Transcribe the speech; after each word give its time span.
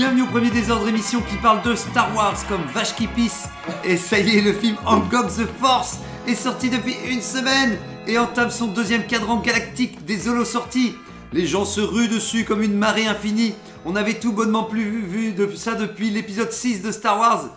Bienvenue 0.00 0.22
au 0.22 0.28
premier 0.28 0.48
désordre 0.48 0.88
émission 0.88 1.20
qui 1.20 1.36
parle 1.36 1.60
de 1.60 1.74
Star 1.74 2.16
Wars 2.16 2.34
comme 2.48 2.62
vache 2.72 2.96
qui 2.96 3.06
pisse. 3.06 3.50
Et 3.84 3.98
ça 3.98 4.18
y 4.18 4.38
est, 4.38 4.40
le 4.40 4.54
film 4.54 4.74
Angok 4.86 5.26
the 5.26 5.46
Force 5.60 5.98
est 6.26 6.34
sorti 6.34 6.70
depuis 6.70 6.94
une 7.10 7.20
semaine 7.20 7.76
et 8.06 8.16
entame 8.16 8.48
son 8.48 8.68
deuxième 8.68 9.06
cadran 9.06 9.40
galactique 9.40 10.02
des 10.06 10.26
holos 10.26 10.46
sorties. 10.46 10.94
Les 11.34 11.46
gens 11.46 11.66
se 11.66 11.82
ruent 11.82 12.08
dessus 12.08 12.46
comme 12.46 12.62
une 12.62 12.78
marée 12.78 13.06
infinie. 13.06 13.52
On 13.84 13.94
avait 13.94 14.14
tout 14.14 14.32
bonnement 14.32 14.64
plus 14.64 15.02
vu, 15.02 15.32
de 15.32 15.54
ça 15.54 15.74
depuis 15.74 16.08
l'épisode 16.08 16.50
6 16.50 16.80
de 16.80 16.92
Star 16.92 17.20
Wars. 17.20 17.50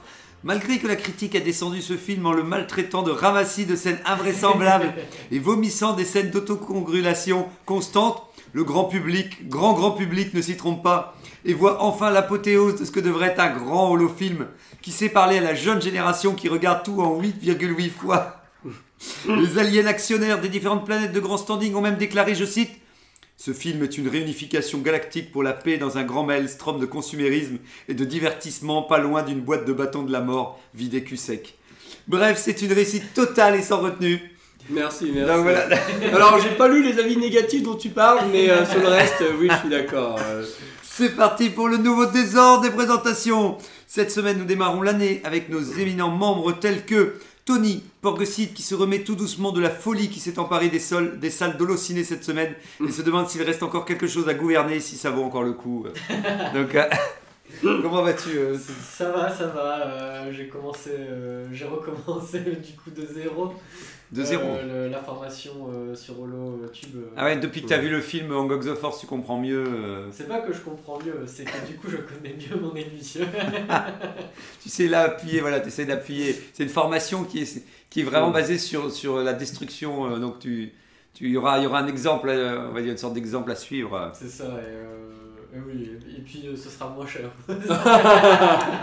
Malgré 0.44 0.80
que 0.80 0.88
la 0.88 0.98
critique 0.98 1.36
a 1.36 1.39
descendu 1.39 1.81
ce 1.81 1.95
film 1.95 2.25
en 2.25 2.34
le 2.34 2.44
maltraitant 2.44 3.03
de 3.03 3.12
ramassis 3.12 3.66
de 3.66 3.78
scènes 3.78 4.02
invraisemblables 4.05 4.94
et 5.31 5.39
vomissant 5.39 5.94
des 5.94 6.03
scènes 6.03 6.31
d'autocongratulation 6.31 7.48
constantes, 7.66 8.22
le 8.53 8.63
grand 8.63 8.85
public, 8.85 9.49
grand 9.49 9.73
grand 9.73 9.91
public 9.91 10.34
ne 10.34 10.41
s'y 10.41 10.55
trompe 10.55 10.84
pas 10.84 11.16
et 11.44 11.53
voit 11.53 11.84
enfin 11.84 12.11
l'apothéose 12.11 12.80
de 12.80 12.85
ce 12.85 12.91
que 12.91 12.99
devrait 12.99 13.30
être 13.30 13.39
un 13.39 13.49
grand 13.49 13.91
holofilm 13.91 14.48
qui 14.81 14.91
sait 14.91 15.09
parler 15.09 15.39
à 15.39 15.41
la 15.41 15.55
jeune 15.55 15.81
génération 15.81 16.34
qui 16.35 16.48
regarde 16.48 16.83
tout 16.83 17.02
en 17.02 17.19
8,8 17.19 17.89
fois. 17.89 18.38
Les 19.28 19.58
aliens 19.58 19.88
actionnaires 19.88 20.39
des 20.39 20.50
différentes 20.50 20.86
planètes 20.86 21.11
de 21.11 21.19
grand 21.19 21.38
standing 21.38 21.75
ont 21.75 21.81
même 21.81 21.97
déclaré, 21.97 22.36
je 22.36 22.45
cite, 22.45 22.72
ce 23.38 23.52
film 23.52 23.83
est 23.83 23.97
une 23.97 24.08
réunification 24.08 24.80
galactique 24.80 25.31
pour 25.31 25.44
la 25.44 25.53
paix 25.53 25.78
dans 25.78 25.97
un 25.97 26.03
grand 26.03 26.23
maelstrom 26.23 26.80
de 26.80 26.85
consumérisme 26.85 27.58
et 27.89 27.94
de 27.94 28.06
divertissement 28.06 28.83
pas 28.83 29.00
loin 29.00 29.23
d'une 29.23 29.41
boîte 29.41 29.66
de 29.66 29.73
bâtons 29.73 30.03
de 30.03 30.11
la 30.11 30.22
mort 30.22 30.61
vide 30.75 30.94
et 30.94 31.03
cul 31.03 31.17
sec. 31.17 31.58
Bref, 32.08 32.39
c'est 32.41 32.61
une 32.61 32.72
réussite 32.72 33.13
totale 33.13 33.56
et 33.56 33.61
sans 33.61 33.81
retenue. 33.81 34.33
Merci, 34.69 35.11
merci. 35.14 35.31
Donc 35.33 35.44
voilà. 35.44 35.67
Alors, 36.14 36.39
j'ai 36.39 36.56
pas 36.56 36.67
lu 36.67 36.83
les 36.83 37.00
avis 37.00 37.17
négatifs 37.17 37.64
dont 37.64 37.75
tu 37.75 37.89
parles, 37.89 38.25
mais 38.31 38.50
euh, 38.50 38.66
sur 38.66 38.80
le 38.80 38.88
reste, 38.88 39.22
euh, 39.22 39.33
oui, 39.39 39.47
je 39.52 39.58
suis 39.58 39.69
d'accord. 39.69 40.19
euh. 40.23 40.44
C'est 40.81 41.16
parti 41.16 41.50
pour 41.50 41.67
le 41.67 41.78
nouveau 41.78 42.06
désordre 42.06 42.61
des 42.61 42.69
présentations. 42.69 43.58
Cette 43.88 44.11
semaine, 44.11 44.38
nous 44.38 44.45
démarrons 44.45 44.81
l'année 44.81 45.22
avec 45.23 45.50
nos 45.50 45.61
éminents 45.61 46.11
membres 46.11 46.52
tels 46.53 46.86
que 46.86 47.16
Tony 47.45 47.84
Porgesit 48.02 48.53
qui 48.53 48.64
se 48.64 48.73
remet 48.73 49.00
tout 49.00 49.16
doucement 49.16 49.52
de 49.52 49.59
la 49.59 49.69
folie 49.69 50.09
qui 50.09 50.19
s'est 50.19 50.39
emparée 50.39 50.69
des, 50.69 50.80
sols, 50.80 51.19
des 51.19 51.30
salles 51.30 51.58
d'holociné 51.58 52.03
cette 52.03 52.23
semaine 52.23 52.53
et 52.88 52.91
se 52.91 53.02
demande 53.02 53.28
s'il 53.28 53.41
reste 53.41 53.64
encore 53.64 53.86
quelque 53.86 54.08
chose 54.08 54.30
à 54.30 54.34
gouverner, 54.34 54.80
si 54.80 54.95
ça 54.95 55.09
vaut 55.09 55.23
encore 55.23 55.44
le 55.44 55.53
coup. 55.53 55.86
Donc, 56.53 56.75
euh, 56.75 56.86
comment 57.61 58.02
vas-tu 58.03 58.30
euh, 58.38 58.58
Ça 58.58 59.11
va, 59.11 59.30
ça 59.30 59.47
va. 59.47 59.86
euh, 59.88 60.31
j'ai 60.31 60.47
commencé, 60.47 60.91
euh, 60.97 61.45
j'ai 61.52 61.66
recommencé 61.66 62.39
du 62.39 62.73
coup 62.73 62.89
de 62.95 63.05
zéro. 63.05 63.53
De 64.11 64.23
zéro 64.23 64.44
Euh, 64.44 64.85
le- 64.85 64.91
la 64.91 65.00
formation 65.02 65.69
euh, 65.72 65.95
sur 65.95 66.19
Holo 66.22 66.59
euh, 66.63 66.67
Tube. 66.72 66.95
euh, 66.97 67.08
Ah 67.17 67.25
ouais, 67.25 67.38
depuis 67.38 67.61
que 67.63 67.67
tu 67.67 67.73
as 67.73 67.80
vu 67.80 67.89
le 67.89 68.00
film 68.00 68.31
Angok 68.31 68.63
the 68.63 68.75
Force, 68.75 69.00
tu 69.00 69.08
comprends 69.08 69.39
mieux. 69.39 69.63
euh, 69.66 70.08
C'est 70.11 70.27
pas 70.27 70.39
que 70.39 70.53
je 70.53 70.59
comprends 70.59 71.00
mieux, 71.03 71.23
c'est 71.25 71.44
que 71.45 71.67
du 71.67 71.75
coup 71.77 71.88
je 71.89 71.97
connais 71.97 72.35
mieux 72.35 72.59
mon 72.61 72.75
émission. 72.75 73.25
tu 74.61 74.69
sais 74.69 74.88
là 74.88 75.02
appuyer, 75.02 75.41
voilà, 75.41 75.59
tu 75.59 75.67
essaies 75.69 75.85
d'appuyer. 75.85 76.39
C'est 76.53 76.63
une 76.63 76.69
formation 76.69 77.23
qui 77.23 77.39
est, 77.41 77.63
qui 77.89 78.02
est 78.02 78.03
vraiment 78.03 78.30
basée 78.31 78.57
sur, 78.57 78.91
sur 78.91 79.17
la 79.17 79.33
destruction. 79.33 80.11
euh, 80.13 80.19
donc 80.19 80.39
tu, 80.39 80.72
tu, 81.13 81.25
il, 81.25 81.31
y 81.31 81.38
aura, 81.38 81.59
y 81.59 81.66
aura 81.66 81.79
un 81.79 81.88
exemple, 81.88 82.29
euh, 82.29 82.69
on 82.69 82.73
va 82.73 82.81
dire 82.81 82.91
une 82.91 82.97
sorte 82.97 83.13
d'exemple 83.16 83.51
à 83.51 83.56
suivre. 83.56 84.12
c'est 84.13 84.29
ça, 84.29 84.44
euh, 84.45 85.09
et 85.09 85.22
oui. 85.68 85.90
Et 86.18 86.22
puis 86.22 86.47
euh, 86.47 86.56
ce 86.56 86.69
sera 86.69 86.90
moins 86.90 87.06
cher. 87.08 87.30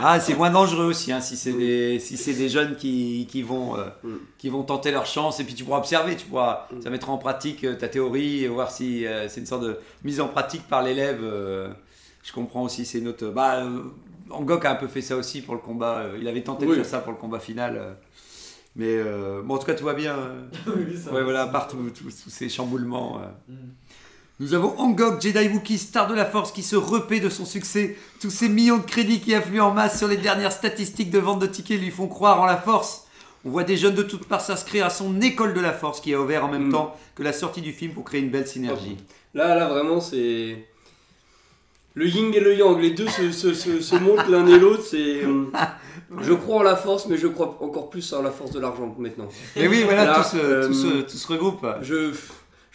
Ah, 0.02 0.18
c'est 0.20 0.34
moins 0.34 0.50
dangereux 0.50 0.86
aussi, 0.86 1.12
hein, 1.12 1.20
si 1.20 1.36
c'est 1.36 1.52
des, 1.52 1.98
si 1.98 2.16
c'est 2.16 2.32
des 2.34 2.48
jeunes 2.48 2.76
qui, 2.76 3.26
qui, 3.30 3.42
vont, 3.42 3.76
euh, 3.76 3.84
Mm. 4.02 4.08
qui 4.38 4.48
vont 4.48 4.62
tenter 4.62 4.90
leur 4.90 5.06
chance. 5.06 5.40
Et 5.40 5.44
puis 5.44 5.54
tu 5.54 5.64
pourras 5.64 5.78
observer, 5.78 6.16
tu 6.16 6.26
pourras, 6.26 6.66
Mm. 6.72 6.80
ça 6.82 6.90
mettra 6.90 7.12
en 7.12 7.18
pratique 7.18 7.64
euh, 7.64 7.74
ta 7.76 7.88
théorie 7.88 8.44
et 8.44 8.48
voir 8.48 8.70
si 8.70 9.06
euh, 9.06 9.28
c'est 9.28 9.40
une 9.40 9.46
sorte 9.46 9.62
de 9.64 9.78
mise 10.04 10.20
en 10.20 10.28
pratique 10.28 10.66
par 10.68 10.82
l'élève. 10.82 11.20
euh, 11.22 11.68
je 12.22 12.32
comprends 12.32 12.62
aussi, 12.62 12.84
c'est 12.84 12.98
une 12.98 13.08
autre. 13.08 13.26
Bah, 13.28 13.64
euh, 13.64 13.82
Angok 14.30 14.64
a 14.64 14.72
un 14.72 14.74
peu 14.76 14.86
fait 14.86 15.02
ça 15.02 15.16
aussi 15.16 15.40
pour 15.42 15.54
le 15.54 15.60
combat. 15.60 15.98
euh, 16.00 16.18
il 16.20 16.28
avait 16.28 16.42
tenté 16.42 16.66
de 16.66 16.74
faire 16.74 16.84
ça 16.86 16.98
pour 17.00 17.12
le 17.12 17.18
combat 17.18 17.40
final. 17.40 17.76
euh, 17.76 17.92
mais 18.76 18.86
euh, 18.96 19.42
bon, 19.42 19.54
en 19.54 19.58
tout 19.58 19.66
cas, 19.66 19.74
tout 19.74 19.84
va 19.84 19.94
bien. 19.94 20.16
euh. 20.16 20.42
oui, 20.76 20.96
ça 20.96 21.10
Ouais, 21.10 21.18
va, 21.18 21.24
voilà, 21.24 21.46
ça 21.46 21.52
par 21.52 21.66
va. 21.68 21.90
tous 21.90 22.10
ces 22.10 22.48
chamboulements. 22.48 23.20
euh. 23.20 23.52
Mm. 23.52 23.70
Nous 24.40 24.54
avons 24.54 24.74
Angok, 24.78 25.20
Jedi 25.20 25.48
Wookiee, 25.48 25.76
star 25.76 26.06
de 26.08 26.14
la 26.14 26.24
force, 26.24 26.50
qui 26.50 26.62
se 26.62 26.74
repaît 26.74 27.20
de 27.20 27.28
son 27.28 27.44
succès. 27.44 27.96
Tous 28.22 28.30
ces 28.30 28.48
millions 28.48 28.78
de 28.78 28.82
crédits 28.84 29.20
qui 29.20 29.34
affluent 29.34 29.60
en 29.60 29.72
masse 29.72 29.98
sur 29.98 30.08
les 30.08 30.16
dernières 30.16 30.50
statistiques 30.52 31.10
de 31.10 31.18
vente 31.18 31.40
de 31.40 31.46
tickets 31.46 31.78
lui 31.78 31.90
font 31.90 32.08
croire 32.08 32.40
en 32.40 32.46
la 32.46 32.56
force. 32.56 33.04
On 33.44 33.50
voit 33.50 33.64
des 33.64 33.76
jeunes 33.76 33.94
de 33.94 34.02
toutes 34.02 34.24
parts 34.26 34.40
s'inscrire 34.40 34.86
à 34.86 34.90
son 34.90 35.20
école 35.20 35.52
de 35.52 35.60
la 35.60 35.72
force 35.74 36.00
qui 36.00 36.14
a 36.14 36.20
ouvert 36.20 36.44
en 36.44 36.48
même 36.48 36.68
Mm. 36.68 36.72
temps 36.72 36.96
que 37.14 37.22
la 37.22 37.34
sortie 37.34 37.60
du 37.60 37.72
film 37.72 37.92
pour 37.92 38.04
créer 38.04 38.20
une 38.22 38.30
belle 38.30 38.46
synergie. 38.46 38.96
Là, 39.34 39.54
là, 39.54 39.68
vraiment, 39.68 40.00
c'est. 40.00 40.64
Le 41.94 42.06
yin 42.06 42.32
et 42.32 42.40
le 42.40 42.54
yang, 42.56 42.80
les 42.80 42.90
deux 42.92 43.08
se, 43.08 43.32
se, 43.32 43.52
se, 43.52 43.80
se 43.80 43.94
montent 43.96 44.28
l'un 44.28 44.46
et 44.46 44.58
l'autre. 44.58 44.84
C'est. 44.88 45.22
euh, 45.24 45.44
Je 46.22 46.32
crois 46.32 46.56
en 46.56 46.62
la 46.62 46.76
force, 46.76 47.06
mais 47.06 47.16
je 47.18 47.26
crois 47.28 47.58
encore 47.60 47.90
plus 47.90 48.12
en 48.14 48.22
la 48.22 48.30
force 48.30 48.50
de 48.52 48.58
l'argent 48.60 48.94
maintenant. 48.98 49.28
Et 49.54 49.68
oui, 49.68 49.82
voilà, 49.84 50.06
Là, 50.06 50.14
tout, 50.16 50.36
se, 50.36 50.36
euh, 50.42 50.66
tout, 50.66 50.74
se, 50.74 51.00
tout 51.02 51.16
se 51.16 51.28
regroupe. 51.28 51.64
Je, 51.82 52.10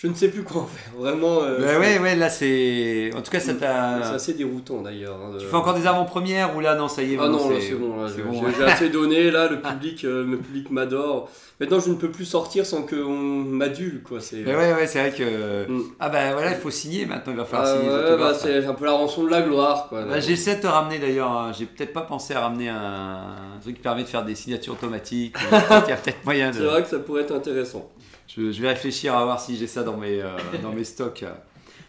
je 0.06 0.10
ne 0.12 0.16
sais 0.16 0.30
plus 0.30 0.44
quoi 0.44 0.62
en 0.62 0.66
faire. 0.66 0.92
Vraiment. 0.98 1.42
euh, 1.44 1.60
Bah 1.60 1.66
c'est- 1.70 1.78
ouais, 1.78 2.00
ouais, 2.00 2.16
là 2.16 2.30
c'est. 2.30 3.10
En 3.16 3.22
tout 3.22 3.32
cas, 3.32 3.40
ça 3.40 3.54
C'est 3.54 3.58
t'a. 3.60 3.96
assez 4.14 4.34
déroutant 4.34 4.82
d'ailleurs. 4.82 5.18
hein, 5.26 5.34
de- 5.34 5.40
Tu 5.40 5.46
fais 5.48 5.56
encore 5.56 5.74
des 5.74 5.88
avant-premières 5.88 6.56
ou 6.56 6.60
là, 6.60 6.76
non, 6.76 6.88
ça 6.88 7.02
y 7.04 7.14
est, 7.14 7.18
Ah 7.20 7.28
non, 7.28 7.38
vraiment, 7.38 7.50
là 7.54 7.60
c'est 7.62 7.74
bon, 7.76 7.96
là, 8.02 8.08
c'est 8.08 8.16
j'ai 8.18 8.22
bon, 8.24 8.34
j'ai- 8.56 8.64
ouais. 8.64 8.72
assez 8.72 8.90
donné, 8.90 9.32
là 9.32 9.50
le 9.50 9.60
public, 9.62 10.04
euh, 10.06 10.24
le 10.26 10.38
public 10.38 10.70
m'adore. 10.72 11.30
Maintenant 11.58 11.80
je 11.80 11.90
ne 11.90 11.96
peux 11.96 12.12
plus 12.12 12.26
sortir 12.26 12.66
sans 12.66 12.82
qu'on 12.82 13.14
m'adule 13.16 14.04
quoi. 14.04 14.20
C'est... 14.20 14.44
Mais 14.46 14.54
ouais, 14.54 14.74
ouais, 14.74 14.88
c'est 14.88 15.00
vrai 15.00 15.12
que. 15.12 15.72
Mm. 15.72 15.84
Ah 16.02 16.10
bah 16.10 16.34
voilà, 16.34 16.52
il 16.52 16.58
faut 16.58 16.70
signer 16.70 17.06
maintenant, 17.06 17.32
il 17.32 17.38
va 17.38 17.44
Ah, 17.44 17.46
falloir 17.46 17.68
signer. 17.78 17.88
les 17.90 18.12
ouais, 18.12 18.18
bah, 18.18 18.34
c'est 18.34 18.66
un 18.66 18.74
peu 18.74 18.84
la 18.84 18.92
rançon 18.92 19.24
de 19.24 19.30
la 19.30 19.42
gloire 19.42 19.88
quoi. 19.88 20.04
Bah, 20.04 20.20
J'essaie 20.20 20.58
de 20.58 20.62
te 20.62 20.68
ramener 20.68 21.00
d'ailleurs, 21.00 21.32
hein. 21.32 21.52
j'ai 21.58 21.66
peut-être 21.66 21.94
pas 21.94 22.02
pensé 22.02 22.34
à 22.34 22.42
ramener 22.42 22.68
un, 22.68 22.76
un 22.76 23.60
truc 23.62 23.76
qui 23.78 23.82
permet 23.82 24.04
de 24.04 24.08
faire 24.10 24.26
des 24.26 24.36
signatures 24.36 24.74
automatiques. 24.74 25.34
Il 25.52 25.90
y 25.90 25.94
a 25.94 25.96
peut-être 25.96 26.26
moyen 26.26 26.50
de. 26.52 26.56
C'est 26.58 26.64
vrai 26.64 26.84
que 26.84 26.90
ça 26.90 27.00
pourrait 27.00 27.22
être 27.22 27.34
intéressant. 27.34 27.90
Je, 28.28 28.52
je 28.52 28.62
vais 28.62 28.70
réfléchir 28.70 29.16
à 29.16 29.24
voir 29.24 29.40
si 29.40 29.56
j'ai 29.58 29.68
ça 29.68 29.84
dans 29.84 29.98
mes, 29.98 30.22
euh, 30.22 30.30
dans 30.64 30.72
mes 30.72 30.84
stocks. 30.84 31.24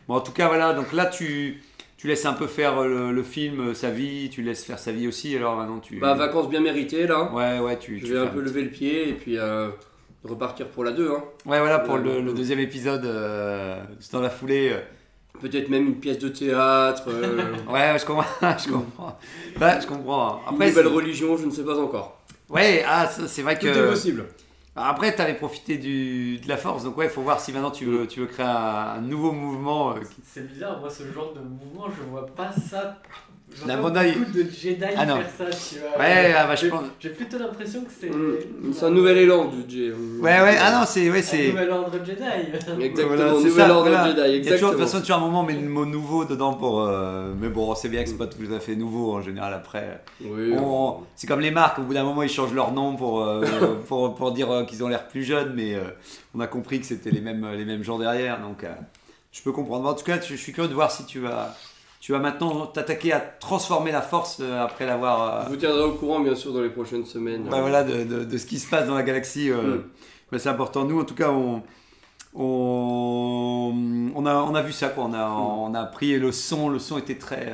Bon, 0.09 0.15
en 0.15 0.21
tout 0.21 0.33
cas, 0.33 0.47
voilà, 0.49 0.73
donc 0.75 0.93
là 0.93 1.07
tu, 1.07 1.63
tu 1.97 2.07
laisses 2.07 2.27
un 2.27 2.33
peu 2.35 2.47
faire 2.47 2.83
le, 2.83 3.11
le 3.13 3.23
film, 3.23 3.71
euh, 3.71 3.75
sa 3.75 3.91
vie, 3.91 4.31
tu 4.31 4.43
laisses 4.43 4.65
faire 4.65 4.79
sa 4.79 4.93
vie 4.93 5.09
aussi, 5.09 5.35
alors 5.37 5.57
maintenant 5.57 5.79
tu. 5.81 5.99
Bah 5.99 6.15
vacances 6.15 6.49
bien 6.49 6.61
méritées 6.61 7.07
là. 7.07 7.33
Ouais, 7.33 7.59
ouais, 7.59 7.79
tu. 7.79 7.99
Je 7.99 8.13
vais 8.13 8.19
un 8.21 8.27
peu 8.27 8.41
lever 8.41 8.63
le 8.63 8.71
pied 8.71 9.09
et 9.09 9.13
puis 9.15 9.39
euh, 9.39 9.71
repartir 10.25 10.69
pour 10.69 10.85
la 10.85 10.93
2. 10.93 11.11
Hein. 11.11 11.25
Ouais, 11.47 11.59
voilà, 11.59 11.79
pour 11.81 11.97
le, 11.99 12.23
deuxième 12.33 12.61
épisode, 12.61 13.05
euh, 13.05 13.83
c'est 14.01 14.13
dans 14.13 14.21
la 14.21 14.31
foulée. 14.31 14.77
Peut-être 15.41 15.69
même 15.69 15.87
une 15.89 15.97
pièce 15.97 16.19
de 16.19 16.29
théâtre, 16.31 17.05
Ouais, 17.71 17.97
je 17.99 18.07
comprends. 18.07 18.25
je 18.59 18.71
comprends. 18.71 19.19
Ouais, 19.61 19.81
je 19.83 19.87
comprends. 19.87 20.41
une 20.49 20.55
Après, 20.55 20.69
nouvelle 20.69 20.87
c'est- 20.87 20.93
religion, 20.93 21.37
je 21.37 21.45
ne 21.47 21.51
sais 21.51 21.63
pas 21.65 21.77
encore. 21.79 22.21
Ouais, 22.49 22.85
ah, 22.87 23.07
c'est 23.09 23.43
vrai 23.43 23.59
Tout 23.59 23.67
que. 23.67 23.71
est 23.73 23.89
possible. 23.91 24.25
Après, 24.77 25.15
tu 25.15 25.23
avais 25.23 25.35
profité 25.35 25.79
de 25.79 26.47
la 26.47 26.59
force, 26.59 26.85
donc 26.85 26.99
ouais, 26.99 27.07
il 27.07 27.11
faut 27.11 27.23
voir 27.23 27.41
si 27.41 27.51
maintenant 27.53 27.71
tu 27.71 27.87
veux, 27.87 28.07
créer 28.07 28.45
un, 28.47 29.01
nouveau 29.01 29.33
mouvement. 29.33 29.93
euh, 29.93 30.01
C'est 30.23 30.47
bizarre, 30.47 30.79
moi 30.81 30.91
ce 30.91 31.11
genre 31.11 31.33
de 31.33 31.41
mouvement, 31.41 31.87
je 31.91 32.03
vois 32.03 32.27
pas 32.27 32.53
ça. 32.53 32.99
Mon 33.65 33.95
œil. 33.97 34.13
beaucoup 34.19 34.33
de 34.33 34.43
Jedi 34.51 34.85
Ah 34.97 35.07
non. 35.07 35.17
faire 35.21 35.51
ça, 35.51 35.57
tu 35.75 35.79
vois. 35.81 35.99
Ouais, 36.05 36.35
ah, 36.37 36.47
bah, 36.47 36.55
je 36.57 36.63
J'ai- 36.63 36.69
pense. 36.69 36.83
J'ai 37.01 37.09
plutôt 37.11 37.39
l'impression 37.39 37.81
que 37.83 37.91
c'est. 37.99 38.11
Mm. 38.11 38.73
C'est 38.75 38.85
un 38.85 38.91
nouvel 38.91 39.17
élan 39.19 39.47
du 39.47 39.59
J. 39.69 39.93
Ouais, 40.21 40.41
ouais, 40.43 40.57
ah 40.61 40.73
non, 40.73 40.85
c'est. 40.87 41.09
Ouais, 41.11 41.21
Un 41.21 41.23
c'est... 41.23 41.49
nouvel 41.49 41.71
ordre 41.71 41.93
Jedi. 42.05 42.23
Exactement, 42.23 43.07
Voilà, 43.07 43.29
c'est 43.35 43.45
nouvel 43.45 43.53
ça, 43.67 43.71
ordre 43.77 43.89
voilà. 43.91 44.09
Jedi, 44.09 44.21
Il 44.39 44.45
y 44.45 44.49
a 44.49 44.53
toujours, 44.53 44.71
de 44.73 44.75
toute 44.77 44.85
façon, 44.85 45.01
tu 45.01 45.13
as 45.13 45.17
un 45.17 45.21
moment, 45.21 45.43
mais 45.45 45.55
le 45.55 45.61
mot 45.69 45.87
nouveau 45.87 46.25
dedans 46.25 46.55
pour. 46.55 46.83
euh, 46.83 47.33
Mais 47.41 47.49
bon, 47.49 47.75
c'est 47.77 47.89
bien 47.89 48.03
que 48.03 48.09
c'est 48.11 48.19
pas 48.19 48.27
tout 48.27 48.39
à 48.55 48.61
fait 48.61 48.75
nouveau 48.77 49.13
en 49.15 49.23
général 49.23 49.55
après. 49.55 50.03
Oui, 50.23 50.53
On- 50.59 50.99
C'est 51.15 51.27
comme 51.27 51.41
les 51.41 51.51
marques, 51.53 51.79
au 51.79 51.83
bout 51.83 51.95
d'un 51.95 52.05
moment, 52.05 52.23
ils 52.25 52.29
changent 52.29 52.53
leur 52.55 52.73
nom 52.73 52.97
pour, 52.97 53.23
euh, 53.23 53.43
pour, 53.89 54.15
pour 54.17 54.33
dire 54.33 54.51
euh, 54.51 54.65
qu'ils 54.65 54.83
ont 54.85 54.89
l'air 54.89 55.07
plus 55.09 55.23
jeunes, 55.23 55.53
mais 55.55 55.75
euh, 55.75 55.83
on 56.35 56.41
a 56.41 56.47
compris 56.49 56.81
que 56.81 56.87
c'était 56.87 57.11
les 57.11 57.21
mêmes, 57.21 57.47
les 57.57 57.65
mêmes 57.65 57.85
gens 57.85 57.99
derrière, 57.99 58.41
donc 58.41 58.65
euh, 58.65 58.73
je 59.33 59.41
peux 59.43 59.53
comprendre. 59.53 59.89
En 59.89 59.95
tout 59.95 60.05
cas, 60.05 60.21
je 60.21 60.35
suis 60.35 60.53
curieux 60.53 60.69
de 60.69 60.75
voir 60.75 60.91
si 60.91 61.05
tu 61.07 61.21
vas, 61.21 61.55
tu 62.07 62.13
vas 62.13 62.21
maintenant 62.21 62.67
t'attaquer 62.67 63.13
à 63.13 63.19
transformer 63.19 63.91
la 63.91 64.01
force 64.01 64.39
euh, 64.41 64.63
après 64.63 64.87
l'avoir. 64.87 65.41
Je 65.43 65.47
euh, 65.47 65.49
vous 65.51 65.57
tiendrai 65.57 65.83
au 65.83 65.91
courant 65.95 66.21
bien 66.21 66.37
sûr 66.37 66.53
dans 66.53 66.61
les 66.63 66.69
prochaines 66.69 67.05
semaines. 67.05 67.49
bah 67.51 67.61
voilà, 67.61 67.83
de, 67.83 68.05
de- 68.05 68.23
de 68.23 68.39
ce 68.39 68.47
qui 68.47 68.61
se 68.61 68.71
passe 68.71 68.87
dans 68.87 68.95
la 68.95 69.03
galaxie. 69.03 69.51
euh, 69.51 69.79
Mm. 69.79 69.83
bah, 70.31 70.39
c'est 70.39 70.49
important. 70.49 70.85
Nous, 70.85 71.01
en 71.01 71.05
tout 71.05 71.17
cas, 71.17 71.31
on, 71.31 71.65
on, 72.35 74.13
on, 74.15 74.25
a, 74.27 74.35
on 74.37 74.55
a 74.55 74.63
vu 74.63 74.71
ça. 74.73 74.89
Quoi. 74.91 75.05
On, 75.05 75.15
a, 75.15 75.29
on 75.29 75.75
a 75.75 75.85
pris 75.85 76.17
le 76.17 76.31
son. 76.31 76.69
Le 76.69 76.79
son 76.79 76.97
était 76.99 77.17
très, 77.19 77.53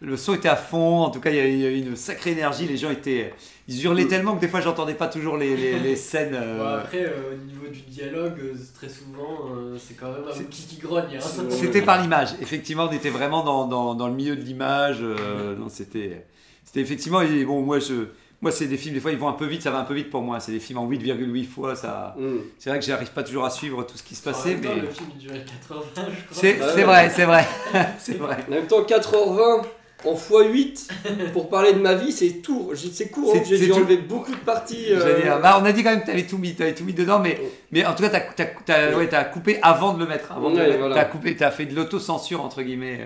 le 0.00 0.16
son 0.16 0.34
était 0.34 0.48
à 0.48 0.56
fond. 0.56 1.00
En 1.02 1.10
tout 1.10 1.20
cas, 1.20 1.30
il 1.30 1.36
y 1.36 1.40
avait- 1.66 1.78
une 1.78 1.94
sacrée 1.96 2.30
énergie. 2.32 2.66
Les 2.66 2.76
gens 2.76 2.90
étaient, 2.90 3.32
ils 3.68 3.84
hurlaient 3.84 4.06
tellement 4.06 4.34
que 4.36 4.40
des 4.40 4.48
fois, 4.48 4.60
j'entendais 4.60 4.94
pas 4.94 5.08
toujours 5.08 5.36
les, 5.36 5.56
les, 5.56 5.78
les 5.78 5.96
scènes. 6.08 6.34
euh, 6.34 6.58
Bon, 6.58 6.78
après, 6.80 7.04
euh, 7.04 7.34
au 7.34 7.36
niveau 7.44 7.66
du 7.70 7.80
dialogue, 7.82 8.38
euh, 8.42 8.54
très 8.74 8.88
souvent, 8.88 9.48
euh, 9.54 9.76
c'est 9.78 9.94
quand 9.94 10.06
même 10.10 10.22
un 10.30 10.34
C'est- 10.34 10.44
petit 10.44 10.62
qui 10.66 10.76
grogne. 10.78 11.16
Hein. 11.16 11.20
C'était 11.50 11.82
par 11.82 12.00
l'image. 12.00 12.30
Effectivement, 12.40 12.88
on 12.90 12.92
était 12.92 13.10
vraiment 13.10 13.42
dans, 13.44 13.66
dans, 13.66 13.94
dans 13.94 14.08
le 14.08 14.14
milieu 14.14 14.36
de 14.36 14.42
l'image. 14.42 14.98
euh, 15.02 15.54
non, 15.56 15.68
c'était, 15.68 16.24
c'était 16.64 16.80
effectivement. 16.80 17.20
et 17.20 17.44
bon, 17.44 17.60
moi, 17.62 17.78
je, 17.78 18.06
moi, 18.42 18.50
c'est 18.52 18.66
des 18.66 18.78
films. 18.78 18.94
Des 18.94 19.00
fois, 19.00 19.10
ils 19.12 19.18
vont 19.18 19.28
un 19.28 19.34
peu 19.34 19.44
vite. 19.44 19.60
Ça 19.60 19.70
va 19.70 19.80
un 19.80 19.84
peu 19.84 19.92
vite 19.92 20.08
pour 20.08 20.22
moi. 20.22 20.40
C'est 20.40 20.52
des 20.52 20.60
films 20.60 20.78
en 20.78 20.86
8,8 20.88 21.44
fois. 21.46 21.76
Ça, 21.76 22.14
Mm. 22.18 22.36
c'est 22.58 22.70
vrai 22.70 22.78
que 22.78 22.84
j'arrive 22.86 23.10
pas 23.10 23.22
toujours 23.22 23.44
à 23.44 23.50
suivre 23.50 23.82
tout 23.84 23.98
ce 23.98 24.02
qui 24.02 24.14
se 24.14 24.26
En 24.26 24.32
passait, 24.32 24.54
même 24.54 24.60
temps, 24.62 24.70
mais 24.76 24.80
le 24.80 24.88
film 24.88 25.08
il 25.14 25.18
durait 25.18 25.44
80, 25.44 25.82
je 25.94 26.00
crois. 26.00 26.10
c'est, 26.32 26.56
c'est 26.58 26.74
ouais. 26.76 26.82
vrai, 26.84 27.10
c'est 27.10 27.24
vrai, 27.26 27.46
c'est 27.98 28.16
vrai. 28.16 28.38
En 28.48 28.50
même 28.50 28.66
temps, 28.66 28.82
4h20 28.82 29.62
en 30.04 30.14
x8 30.14 30.88
pour 31.32 31.48
parler 31.48 31.72
de 31.72 31.78
ma 31.78 31.94
vie, 31.94 32.12
c'est 32.12 32.40
tout. 32.42 32.70
J'ai- 32.74 32.90
C'est 32.92 33.08
court, 33.08 33.34
hein. 33.36 33.42
J'ai 33.44 33.70
enlever 33.72 33.96
beaucoup 33.98 34.32
de 34.32 34.40
parties. 34.40 34.86
Euh, 34.90 35.20
dire, 35.22 35.38
bah, 35.40 35.58
on 35.60 35.64
a 35.64 35.72
dit 35.72 35.82
quand 35.82 35.90
même 35.90 36.00
que 36.00 36.06
tu 36.06 36.10
avais 36.12 36.26
tout 36.26 36.38
mis, 36.38 36.54
t'avais 36.54 36.74
tout 36.74 36.84
mis 36.84 36.92
dedans, 36.94 37.18
mais, 37.18 37.38
mais 37.72 37.84
en 37.84 37.94
tout 37.94 38.02
cas, 38.02 38.10
tu 38.36 38.42
as, 38.72 38.96
ouais, 38.96 39.08
coupé 39.32 39.58
avant 39.62 39.92
de 39.94 40.00
le 40.00 40.06
mettre. 40.06 40.32
Avant 40.32 40.50
de 40.50 40.56
le 40.56 40.60
Ouais, 40.62 40.66
mettre. 40.68 40.78
voilà. 40.80 40.94
T'as 40.94 41.04
coupé, 41.04 41.36
tu 41.36 41.44
as 41.44 41.50
fait 41.50 41.66
de 41.66 41.74
l'autocensure, 41.74 42.42
entre 42.44 42.62
guillemets. 42.62 43.00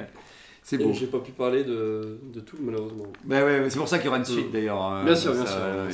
C'est 0.66 0.78
beau. 0.78 0.92
J'ai 0.94 1.06
pas 1.08 1.18
pu 1.18 1.30
parler 1.32 1.62
de, 1.62 2.18
de 2.32 2.40
tout, 2.40 2.56
malheureusement. 2.58 3.04
Bah 3.24 3.44
ouais, 3.44 3.66
c'est 3.68 3.76
pour 3.78 3.86
ça 3.86 3.98
qu'il 3.98 4.06
y 4.06 4.08
aura 4.08 4.16
une 4.16 4.24
suite 4.24 4.48
Mm. 4.48 4.52
d'ailleurs. 4.52 4.92
euh, 4.94 5.04
Bien 5.04 5.14
sûr, 5.14 5.34
bien 5.34 5.44
sûr, 5.44 5.58
euh, 5.60 5.90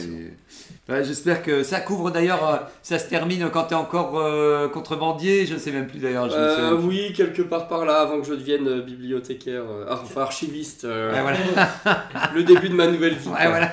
Ouais, 0.88 1.02
J'espère 1.04 1.42
que 1.42 1.64
ça 1.64 1.80
couvre 1.80 2.12
d'ailleurs, 2.12 2.48
euh, 2.48 2.56
ça 2.80 3.00
se 3.00 3.08
termine 3.08 3.48
quand 3.52 3.64
tu 3.64 3.74
es 3.74 3.76
encore 3.76 4.18
euh, 4.20 4.68
contrebandier, 4.68 5.44
je 5.44 5.56
sais 5.56 5.72
même 5.72 5.88
plus 5.88 5.98
d'ailleurs. 5.98 6.28
Euh, 6.32 6.76
oui, 6.80 7.12
quelque 7.16 7.42
part 7.42 7.66
par 7.66 7.84
là, 7.84 7.96
avant 8.00 8.20
que 8.20 8.26
je 8.28 8.34
devienne 8.34 8.80
bibliothécaire, 8.82 9.62
euh, 9.68 9.86
enfin 9.90 10.20
archiviste. 10.22 10.84
Ouais, 10.84 11.20
voilà. 11.20 11.38
Le 12.34 12.44
début 12.44 12.68
de 12.68 12.74
ma 12.74 12.86
nouvelle 12.86 13.14
vie. 13.14 13.28
Ouais, 13.28 13.48
voilà. 13.48 13.72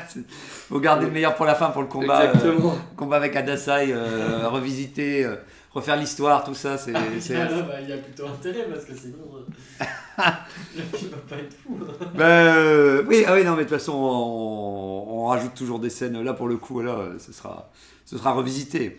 Faut 0.70 0.80
garder 0.80 1.06
le 1.06 1.12
meilleur 1.12 1.36
pour 1.36 1.46
la 1.46 1.54
fin 1.56 1.68
pour 1.70 1.82
le 1.84 1.88
combat. 1.88 2.26
Exactement. 2.26 2.76
combat 2.96 3.18
avec 3.18 3.36
Adasai, 3.36 3.94
revisiter, 4.46 5.26
euh, 5.26 5.36
refaire 5.78 5.96
l'histoire, 5.96 6.44
tout 6.44 6.54
ça. 6.54 6.78
C'est, 6.78 6.94
Ah, 6.96 7.00
bah, 7.68 7.82
il 7.82 7.90
y 7.90 7.94
a 7.94 7.98
plutôt 7.98 8.28
intérêt 8.28 8.66
parce 8.72 8.86
que 8.86 8.96
sinon, 8.96 9.18
le 10.76 10.98
film 10.98 11.12
va 11.12 11.18
pas 11.30 11.36
être 11.42 11.54
fou. 11.64 11.78
hein. 11.82 12.06
Euh, 12.20 13.04
oui, 13.08 13.24
ah 13.28 13.34
oui, 13.34 13.44
non, 13.44 13.52
mais 13.52 13.64
de 13.64 13.70
toute 13.70 13.78
façon, 13.78 13.94
on, 13.94 15.06
on 15.24 15.26
rajoute 15.28 15.54
toujours 15.54 15.80
des 15.80 15.90
scènes. 15.90 16.22
Là, 16.22 16.34
pour 16.34 16.48
le 16.48 16.58
coup, 16.58 16.82
là, 16.82 17.10
ce 17.20 17.32
sera, 17.32 17.70
ce 18.06 18.18
sera 18.18 18.32
revisité. 18.34 18.98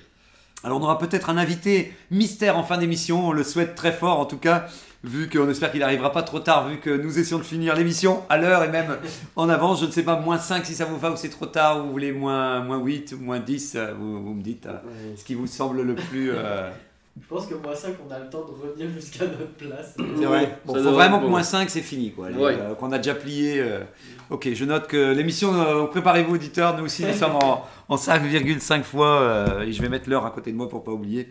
Alors, 0.65 0.81
on 0.81 0.83
aura 0.85 0.99
peut-être 0.99 1.31
un 1.31 1.37
invité 1.37 1.93
mystère 2.11 2.57
en 2.59 2.65
fin 2.65 2.79
d'émission. 2.79 3.29
On 3.29 3.33
le 3.33 3.45
souhaite 3.45 3.75
très 3.75 3.93
fort, 3.93 4.19
en 4.19 4.27
tout 4.27 4.39
cas, 4.39 4.67
vu 5.05 5.29
qu'on 5.29 5.49
espère 5.49 5.71
qu'il 5.71 5.81
n'arrivera 5.81 6.11
pas 6.13 6.23
trop 6.23 6.41
tard, 6.41 6.69
vu 6.69 6.79
que 6.79 6.91
nous 6.91 7.19
essayons 7.19 7.39
de 7.39 7.45
finir 7.45 7.75
l'émission 7.77 8.23
à 8.29 8.37
l'heure 8.37 8.65
et 8.65 8.69
même 8.69 8.97
en 9.37 9.49
avance. 9.49 9.81
Je 9.81 9.87
ne 9.87 9.91
sais 9.91 10.03
pas, 10.03 10.19
moins 10.19 10.39
5 10.39 10.67
si 10.67 10.75
ça 10.75 10.85
vous 10.85 10.99
va 10.99 11.11
ou 11.13 11.17
c'est 11.17 11.29
trop 11.29 11.47
tard, 11.47 11.79
ou 11.79 11.83
vous 11.87 11.93
voulez 11.93 12.13
moins, 12.13 12.61
moins 12.61 12.79
8 12.79 13.15
ou 13.19 13.23
moins 13.25 13.39
10, 13.39 13.75
euh, 13.77 13.93
vous, 13.99 14.23
vous 14.25 14.35
me 14.35 14.43
dites 14.43 14.67
euh, 14.67 14.73
Ouais. 14.73 15.17
ce 15.17 15.25
qui 15.25 15.35
vous 15.35 15.47
semble 15.47 15.83
le 15.83 15.95
plus. 15.95 16.31
euh, 16.33 16.71
Je 17.21 17.27
pense 17.27 17.47
que 17.47 17.55
moi, 17.55 17.75
ça, 17.75 17.89
qu'on 17.91 18.15
a 18.15 18.19
le 18.21 18.31
temps 18.31 18.45
de 18.47 18.53
revenir 18.63 18.89
jusqu'à 18.95 19.25
notre 19.25 19.53
place. 19.55 19.97
C'est 19.97 20.25
vrai. 20.25 20.57
Bon, 20.65 20.75
faut 20.75 20.93
vraiment 20.93 21.19
que 21.19 21.27
moins 21.27 21.43
5, 21.43 21.69
c'est 21.69 21.81
fini, 21.81 22.13
quoi. 22.13 22.27
Ouais. 22.29 22.57
euh, 22.61 22.75
qu'on 22.77 22.93
a 22.93 22.99
déjà 22.99 23.15
plié. 23.17 23.59
euh. 23.61 23.81
Ok, 24.31 24.49
je 24.55 24.65
note 24.65 24.87
que 24.87 25.13
l'émission, 25.15 25.53
euh, 25.55 25.87
préparez-vous, 25.87 26.35
auditeurs, 26.35 26.77
nous 26.79 26.85
aussi, 26.85 27.05
nous 27.05 27.13
sommes 27.15 27.35
en, 27.35 27.65
en 27.89 27.97
5,5 27.97 28.83
fois, 28.85 29.21
euh, 29.21 29.63
et 29.63 29.73
je 29.73 29.83
vais 29.83 29.89
mettre 29.89 30.09
l'heure 30.09 30.27
à 30.27 30.31
côté 30.31 30.53
de 30.53 30.57
moi 30.57 30.69
pour 30.69 30.85
pas 30.85 30.93
oublier. 30.93 31.29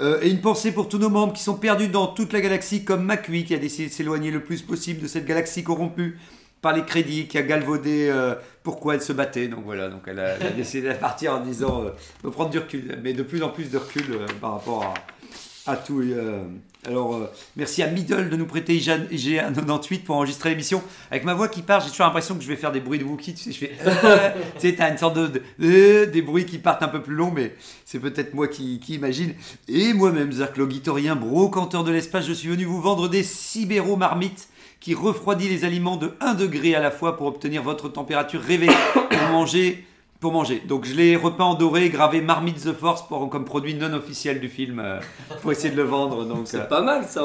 Euh, 0.00 0.20
et 0.22 0.30
une 0.30 0.40
pensée 0.40 0.72
pour 0.72 0.88
tous 0.88 0.98
nos 0.98 1.10
membres 1.10 1.32
qui 1.32 1.42
sont 1.42 1.54
perdus 1.54 1.88
dans 1.88 2.08
toute 2.08 2.32
la 2.32 2.40
galaxie, 2.40 2.84
comme 2.84 3.04
Macui, 3.04 3.44
qui 3.44 3.54
a 3.54 3.58
décidé 3.58 3.88
de 3.88 3.92
s'éloigner 3.92 4.30
le 4.30 4.42
plus 4.42 4.62
possible 4.62 5.00
de 5.00 5.06
cette 5.06 5.24
galaxie 5.24 5.62
corrompue 5.62 6.18
par 6.62 6.74
les 6.74 6.84
crédits, 6.84 7.28
qui 7.28 7.38
a 7.38 7.42
galvaudé 7.42 8.08
euh, 8.10 8.34
pourquoi 8.62 8.94
elle 8.94 9.02
se 9.02 9.12
battait. 9.12 9.48
Donc 9.48 9.64
voilà, 9.64 9.88
donc 9.88 10.02
elle 10.06 10.18
a, 10.18 10.36
elle 10.36 10.46
a 10.46 10.50
décidé 10.56 10.88
de 10.88 10.94
partir 10.94 11.34
en 11.34 11.40
disant 11.40 11.84
euh, 11.84 11.90
de 12.24 12.28
prendre 12.28 12.50
du 12.50 12.58
recul, 12.58 12.98
mais 13.02 13.12
de 13.12 13.22
plus 13.22 13.42
en 13.42 13.50
plus 13.50 13.70
de 13.70 13.78
recul 13.78 14.04
par 14.40 14.54
rapport 14.54 14.82
à, 14.82 14.94
à 15.66 15.76
tout. 15.76 16.02
et, 16.02 16.12
euh, 16.12 16.44
alors, 16.86 17.14
euh, 17.14 17.30
merci 17.56 17.82
à 17.82 17.86
Middle 17.86 18.28
de 18.28 18.36
nous 18.36 18.44
prêter 18.44 18.74
IGA 18.76 19.44
98 19.44 20.04
pour 20.04 20.16
enregistrer 20.16 20.50
l'émission. 20.50 20.82
Avec 21.10 21.24
ma 21.24 21.32
voix 21.32 21.48
qui 21.48 21.62
part, 21.62 21.80
j'ai 21.80 21.90
toujours 21.90 22.04
l'impression 22.04 22.34
que 22.34 22.42
je 22.42 22.48
vais 22.48 22.56
faire 22.56 22.72
des 22.72 22.80
bruits 22.80 22.98
de 22.98 23.04
Wookie. 23.04 23.34
Tu 23.34 23.42
sais, 23.44 23.52
je 23.52 23.58
fais. 23.58 23.72
euh, 23.86 24.30
tu 24.60 24.76
sais, 24.76 24.90
une 24.90 24.98
sorte 24.98 25.16
de. 25.16 25.42
euh, 25.62 26.06
des 26.06 26.20
bruits 26.20 26.44
qui 26.44 26.58
partent 26.58 26.82
un 26.82 26.88
peu 26.88 27.00
plus 27.02 27.14
longs, 27.14 27.30
mais 27.30 27.54
c'est 27.86 28.00
peut-être 28.00 28.34
moi 28.34 28.48
qui, 28.48 28.76
imagine. 28.88 29.34
Et 29.68 29.94
moi-même, 29.94 30.30
Zach 30.32 30.56
Logitorien, 30.58 31.16
brocanteur 31.16 31.84
de 31.84 31.90
l'espace, 31.92 32.26
je 32.26 32.34
suis 32.34 32.48
venu 32.48 32.64
vous 32.64 32.82
vendre 32.82 33.08
des 33.08 33.22
Sibéro 33.22 33.96
marmites 33.96 34.48
qui 34.80 34.94
refroidit 34.94 35.48
les 35.48 35.64
aliments 35.64 35.96
de 35.96 36.12
1 36.20 36.34
degré 36.34 36.74
à 36.74 36.80
la 36.80 36.90
fois 36.90 37.16
pour 37.16 37.26
obtenir 37.26 37.62
votre 37.62 37.88
température 37.88 38.42
rêvée 38.42 38.68
pour 38.92 39.28
manger. 39.32 39.86
Pour 40.24 40.32
manger. 40.32 40.62
Donc 40.66 40.86
je 40.86 40.94
l'ai 40.94 41.16
repeint 41.16 41.44
en 41.44 41.52
doré, 41.52 41.90
gravé 41.90 42.22
Marmite 42.22 42.64
The 42.64 42.72
Force 42.72 43.06
pour, 43.06 43.28
comme 43.28 43.44
produit 43.44 43.74
non 43.74 43.92
officiel 43.92 44.40
du 44.40 44.48
film 44.48 44.80
euh, 44.82 44.98
pour 45.42 45.52
essayer 45.52 45.68
de 45.68 45.76
le 45.76 45.82
vendre. 45.82 46.24
Donc, 46.24 46.44
C'est 46.46 46.60
euh, 46.60 46.64
pas 46.64 46.80
mal 46.80 47.04
ça 47.04 47.20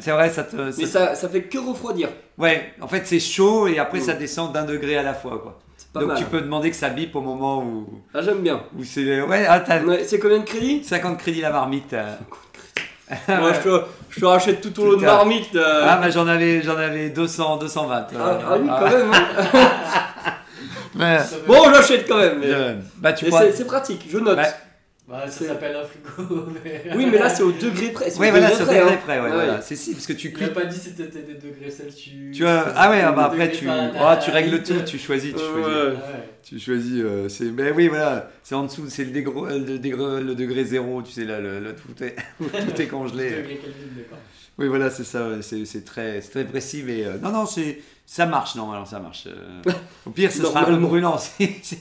c'est 0.00 0.10
vrai, 0.10 0.28
ça 0.28 0.42
te. 0.44 0.56
Mais 0.56 0.70
ça- 0.70 0.86
ça, 0.86 1.14
ça 1.14 1.28
fait 1.30 1.44
que 1.44 1.56
refroidir. 1.56 2.10
Ouais, 2.36 2.74
en 2.82 2.88
fait 2.88 3.06
c'est 3.06 3.20
chaud 3.20 3.68
et 3.68 3.78
après 3.78 4.00
Mm. 4.00 4.02
ça 4.02 4.12
descend 4.12 4.52
d'un 4.52 4.64
degré 4.66 4.98
à 4.98 5.02
la 5.02 5.14
fois 5.14 5.38
quoi. 5.42 5.60
Pas 5.94 6.00
Donc 6.00 6.10
mal. 6.10 6.18
tu 6.18 6.24
peux 6.26 6.42
demander 6.42 6.68
que 6.68 6.76
ça 6.76 6.90
bip 6.90 7.16
au 7.16 7.22
moment 7.22 7.62
où, 7.64 7.88
Ah, 8.12 8.20
j'aime 8.20 8.40
bien. 8.42 8.60
où 8.78 8.84
c'est. 8.84 9.22
Ouais, 9.22 9.46
ah, 9.48 9.62
Ouais, 9.86 10.04
c'est 10.06 10.18
combien 10.18 10.40
de 10.40 10.44
crédits? 10.44 10.84
50 10.84 11.16
crédits 11.16 11.40
la 11.40 11.52
marmite. 11.52 11.94
euh. 11.94 12.14
Moi, 13.28 13.52
je 13.54 13.60
te, 13.60 13.82
je 14.10 14.20
te 14.20 14.24
rachète 14.26 14.60
tout 14.60 14.78
au 14.78 14.84
lot 14.92 14.96
de 14.96 15.06
marmite. 15.06 15.56
euh. 15.56 15.86
Ah, 15.88 15.96
bah 15.96 16.10
j'en 16.10 16.26
avais, 16.26 16.60
j'en 16.60 16.76
avais 16.76 17.08
200, 17.08 17.56
220. 17.56 17.94
Ah, 17.94 18.14
euh, 18.14 18.38
ah 18.46 18.56
oui, 18.60 18.68
ah, 18.70 18.78
quand 18.78 18.90
même. 18.90 19.12
hein. 21.00 21.18
veut- 21.18 21.46
Bon, 21.46 21.64
j'achète 21.72 22.06
quand 22.08 22.18
même. 22.18 22.38
mais- 22.40 22.76
bah 22.98 23.12
tu 23.12 23.24
mais 23.24 23.30
pourras- 23.30 23.52
c'est 23.52 23.66
pratique, 23.66 24.06
je 24.10 24.18
note. 24.18 24.36
Ouais. 24.38 24.44
Bah, 25.08 25.24
ça 25.28 25.44
s'appelle 25.46 25.76
un 25.76 25.82
frigo. 25.84 26.46
Mais... 26.64 26.84
Oui, 26.94 27.06
mais 27.10 27.18
là, 27.18 27.28
c'est 27.28 27.42
au 27.42 27.50
degré 27.52 27.88
près. 27.90 28.16
Ouais, 28.16 28.30
voilà, 28.30 28.48
c'est 28.50 28.62
au 28.62 28.66
près, 28.66 28.78
degré 28.78 28.94
hein. 28.94 28.98
près, 29.04 29.18
ouais, 29.18 29.24
Ouais. 29.26 29.32
voilà. 29.32 29.60
C'est 29.60 29.74
si, 29.76 29.92
parce 29.94 30.06
que 30.06 30.12
tu 30.12 30.32
a 30.42 30.48
pas 30.48 30.64
dit 30.64 30.78
si 30.78 30.90
c'était 30.96 31.20
des 31.22 31.34
degrés 31.34 31.70
Celsius. 31.70 32.34
Tu 32.34 32.46
as... 32.46 32.72
Ah 32.76 32.88
ouais, 32.88 33.00
ah 33.02 33.12
bah 33.12 33.24
après 33.24 33.50
tu, 33.50 33.66
oh, 33.68 34.14
tu 34.24 34.30
règles 34.30 34.62
tout, 34.62 34.80
tu 34.86 34.98
choisis, 34.98 35.34
tu 35.34 35.40
Euh, 35.40 35.52
choisis. 35.52 35.66
ouais. 35.66 35.98
Ah 36.02 36.06
ouais. 36.12 36.28
Tu 36.44 36.58
choisis, 36.58 37.02
euh, 37.02 37.28
c'est, 37.28 37.46
ben 37.46 37.74
oui, 37.76 37.88
voilà, 37.88 38.30
c'est 38.42 38.54
en 38.54 38.62
dessous, 38.64 38.84
c'est 38.88 39.04
le, 39.04 39.10
dégro- 39.10 39.46
euh, 39.50 39.58
le, 39.58 39.78
degré, 39.78 40.22
le 40.22 40.34
degré 40.34 40.64
zéro, 40.64 41.02
tu 41.02 41.12
sais, 41.12 41.24
là, 41.24 41.40
le, 41.40 41.58
le- 41.60 41.74
tout, 41.74 42.02
est, 42.02 42.14
tout 42.40 42.80
est 42.80 42.86
congelé. 42.86 43.30
Degrés 43.30 43.56
Kelvin, 43.56 43.96
d'accord. 43.96 44.18
Oui, 44.58 44.68
voilà, 44.68 44.88
c'est 44.88 45.04
ça, 45.04 45.26
c'est, 45.42 45.64
très, 45.84 46.20
c'est 46.20 46.30
très 46.30 46.44
précis, 46.44 46.84
mais 46.86 47.04
euh, 47.04 47.18
non, 47.20 47.30
non, 47.32 47.44
c'est, 47.46 47.80
ça 48.06 48.26
marche, 48.26 48.54
non, 48.56 48.72
alors 48.72 48.86
ça 48.86 48.98
marche. 49.00 49.24
euh. 49.26 49.60
au 50.06 50.10
pire, 50.10 50.30
ce 50.30 50.38
sera 50.42 50.60
un 50.60 50.64
peu 50.64 50.70
Normalement. 50.72 50.88
brûlant, 50.88 51.18
si- 51.18 51.54
si- 51.62 51.78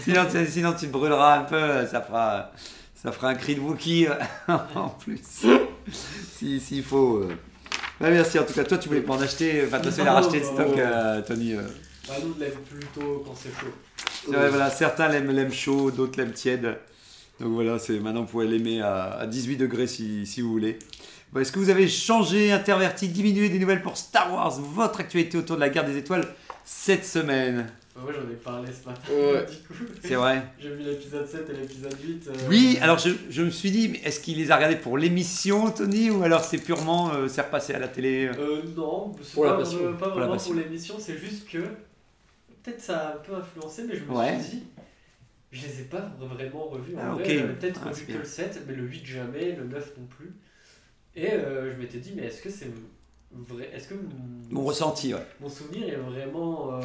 sinon, 0.00 0.22
tu- 0.30 0.46
sinon 0.46 0.72
tu 0.72 0.86
te 0.86 0.92
brûleras 0.92 1.38
un 1.38 1.42
peu, 1.44 1.86
ça 1.86 2.00
fera, 2.02 2.52
ça 2.94 3.10
fera 3.12 3.28
un 3.28 3.34
cri 3.34 3.54
de 3.54 3.60
Wookie 3.60 4.06
euh, 4.08 4.14
en 4.74 4.88
plus, 4.90 5.20
si- 6.38 6.60
s'il 6.60 6.82
faut. 6.84 7.16
euh. 7.18 7.34
Ouais, 8.00 8.10
merci, 8.10 8.38
en 8.38 8.44
tout 8.44 8.52
cas, 8.52 8.64
toi, 8.64 8.78
tu 8.78 8.88
voulais 8.88 9.00
pas 9.00 9.14
en 9.14 9.20
acheter, 9.22 9.62
enfin, 9.66 9.80
toi, 9.80 9.92
tu 9.92 10.02
l'as 10.04 10.12
racheté 10.12 10.40
de 10.40 10.44
non. 10.46 10.52
stock, 10.54 10.78
euh, 10.78 11.22
Tony. 11.22 11.54
euh. 11.54 11.62
Bah, 12.08 12.14
nous, 12.22 12.34
on 12.36 12.38
l'aime 12.40 12.50
plutôt 12.68 13.22
quand 13.24 13.34
c'est 13.36 13.50
chaud. 13.58 13.72
Voilà, 14.28 14.70
certains 14.70 15.08
l'aiment, 15.08 15.30
l'aiment 15.30 15.52
chaud, 15.52 15.90
d'autres 15.92 16.18
l'aiment 16.18 16.32
tiède. 16.32 16.78
Donc 17.40 17.52
voilà, 17.54 17.78
c'est 17.78 17.98
maintenant 18.00 18.20
vous 18.22 18.26
pouvez 18.26 18.46
l'aimer 18.46 18.80
à, 18.82 19.12
à 19.20 19.26
18 19.26 19.56
degrés 19.56 19.86
si, 19.86 20.26
si 20.26 20.40
vous 20.42 20.50
voulez. 20.50 20.78
Bon, 21.32 21.40
Est-ce 21.40 21.52
que 21.52 21.58
vous 21.58 21.70
avez 21.70 21.88
changé, 21.88 22.52
interverti, 22.52 23.08
diminué 23.08 23.48
des 23.48 23.58
nouvelles 23.58 23.82
pour 23.82 23.96
Star 23.96 24.32
Wars, 24.32 24.50
votre 24.60 25.00
actualité 25.00 25.38
autour 25.38 25.56
de 25.56 25.60
la 25.62 25.70
guerre 25.70 25.86
des 25.86 25.96
étoiles 25.96 26.26
cette 26.64 27.04
semaine? 27.06 27.66
Bah, 27.94 28.02
moi, 28.04 28.12
j'en 28.12 28.30
ai 28.30 28.34
parlé 28.36 28.68
ce 28.70 28.86
matin. 28.88 29.00
Ouais. 29.10 29.46
Du 29.50 29.56
coup, 29.68 29.84
C'est 30.02 30.14
vrai 30.14 30.42
j'ai 30.60 30.74
vu 30.74 30.82
l'épisode 30.82 31.26
7 31.26 31.48
et 31.48 31.52
l'épisode 31.54 31.96
8. 32.02 32.28
euh, 32.28 32.32
Oui, 32.48 32.78
alors 32.82 32.98
je, 32.98 33.10
je 33.30 33.42
me 33.42 33.50
suis 33.50 33.70
dit, 33.70 33.88
mais 33.88 33.98
est-ce 34.04 34.20
qu'il 34.20 34.36
les 34.36 34.50
a 34.50 34.56
regardés 34.56 34.76
pour 34.76 34.98
l'émission, 34.98 35.70
Tony, 35.70 36.10
ou 36.10 36.22
alors 36.22 36.42
c'est 36.44 36.58
purement 36.58 37.12
euh, 37.14 37.28
c'est 37.28 37.40
repassé 37.42 37.72
à 37.74 37.78
la 37.78 37.88
télé 37.88 38.30
Euh, 38.38 38.62
non, 38.76 39.12
c'est 39.22 39.32
Pour 39.34 39.44
la 39.46 39.52
pas, 39.52 39.58
passion. 39.60 39.78
euh, 39.84 39.92
pas 39.92 39.98
Pour 40.10 40.20
la 40.20 40.26
vraiment 40.26 40.32
passion. 40.34 40.52
pour 40.52 40.60
l'émission, 40.60 40.94
c'est 40.98 41.16
juste 41.18 41.48
que 41.48 41.58
peut-être 42.62 42.80
ça 42.80 42.98
a 42.98 43.14
un 43.14 43.16
peu 43.18 43.34
influencé, 43.34 43.84
mais 43.88 43.96
je 43.96 44.04
me 44.04 44.10
Ouais. 44.18 44.38
suis 44.40 44.50
dit, 44.58 44.62
je 45.50 45.66
les 45.66 45.80
ai 45.80 45.84
pas 45.84 46.10
vraiment 46.18 46.64
revus. 46.68 46.94
En 46.96 47.00
Ah, 47.02 47.14
vrai, 47.14 47.22
ok. 47.24 47.28
j'avais 47.30 47.54
peut-être 47.54 47.80
Ah, 47.84 47.88
revu 47.88 48.02
que 48.02 48.10
bien. 48.12 48.18
le 48.20 48.24
7, 48.26 48.62
mais 48.66 48.74
le 48.74 48.82
8 48.84 49.04
jamais, 49.06 49.52
le 49.56 49.64
9 49.64 49.92
non 49.98 50.06
plus. 50.06 50.32
Et 51.14 51.30
euh, 51.32 51.72
je 51.74 51.78
m'étais 51.80 51.98
dit, 51.98 52.12
mais 52.16 52.24
est-ce 52.24 52.42
que 52.42 52.50
c'est 52.50 52.70
vrai 53.32 53.70
Est-ce 53.74 53.88
que 53.88 53.94
mon, 53.94 54.00
Mon 54.50 54.62
ressenti, 54.64 55.14
ouais. 55.14 55.20
mon 55.40 55.48
souvenir 55.48 55.88
est 55.88 55.96
vraiment, 55.96 56.74
euh, 56.76 56.80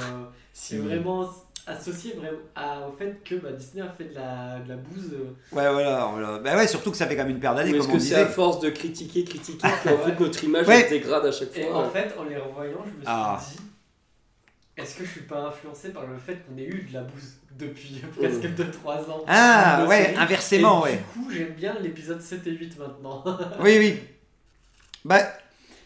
Si- 0.54 0.76
est 0.76 0.80
vraiment 0.80 1.30
associé 1.66 2.14
vraiment 2.14 2.38
à- 2.56 2.88
au 2.88 2.92
fait 2.94 3.22
que 3.26 3.36
bah, 3.36 3.52
Disney 3.52 3.84
a 3.86 3.90
fait 3.90 4.06
de 4.06 4.16
la, 4.16 4.60
de 4.60 4.70
la 4.70 4.76
bouse 4.78 5.12
euh, 5.14 5.56
Ouais, 5.56 5.72
voilà, 5.72 6.10
voilà. 6.12 6.40
Bah 6.40 6.56
ouais, 6.56 6.68
surtout 6.68 6.92
que 6.92 6.98
ça 6.98 7.08
fait 7.08 7.16
quand 7.16 7.24
même 7.24 7.32
une 7.36 7.40
paire 7.42 7.56
d'années, 7.56 7.76
est-ce 7.76 7.88
on 7.90 7.94
que 7.94 8.00
c'est 8.00 8.16
à 8.16 8.24
disait. 8.24 8.34
force 8.34 8.60
de 8.62 8.70
critiquer, 8.70 9.24
critiquer, 9.26 9.68
qu'en 9.84 9.98
fait 9.98 10.20
notre 10.20 10.44
image 10.46 10.68
Ouais. 10.68 10.80
elle 10.82 10.86
se 10.86 10.90
dégrade 10.92 11.26
à 11.26 11.32
chaque 11.32 11.56
Et 11.58 11.64
fois 11.64 11.86
en 11.86 11.90
fait, 11.90 12.14
en 12.18 12.24
les 12.24 12.38
revoyant, 12.38 12.80
je 12.86 12.90
me 12.92 12.96
suis 12.96 13.04
Ah. 13.06 13.40
dit, 13.52 13.58
est-ce 14.78 14.96
que 14.96 15.04
je 15.06 15.10
suis 15.12 15.22
pas 15.24 15.48
influencé 15.48 15.90
par 15.90 16.06
le 16.06 16.18
fait 16.18 16.38
qu'on 16.48 16.58
ait 16.58 16.66
eu 16.68 16.84
de 16.90 16.94
la 16.94 17.02
bouse 17.02 17.34
depuis 17.58 18.02
presque 18.18 18.46
2-3 18.46 19.10
ans 19.10 19.24
Ah, 19.28 19.86
ouais, 19.90 20.16
inversement, 20.16 20.86
Et 20.88 20.92
ouais. 20.92 20.98
Du 21.16 21.20
coup, 21.24 21.30
j'aime 21.32 21.54
bien 21.54 21.76
l'épisode 21.82 22.22
7 22.22 22.46
et 22.48 22.52
8 22.52 22.78
maintenant. 22.80 23.26
Oui, 23.60 23.76
oui. 23.78 24.00
Bah, 25.08 25.22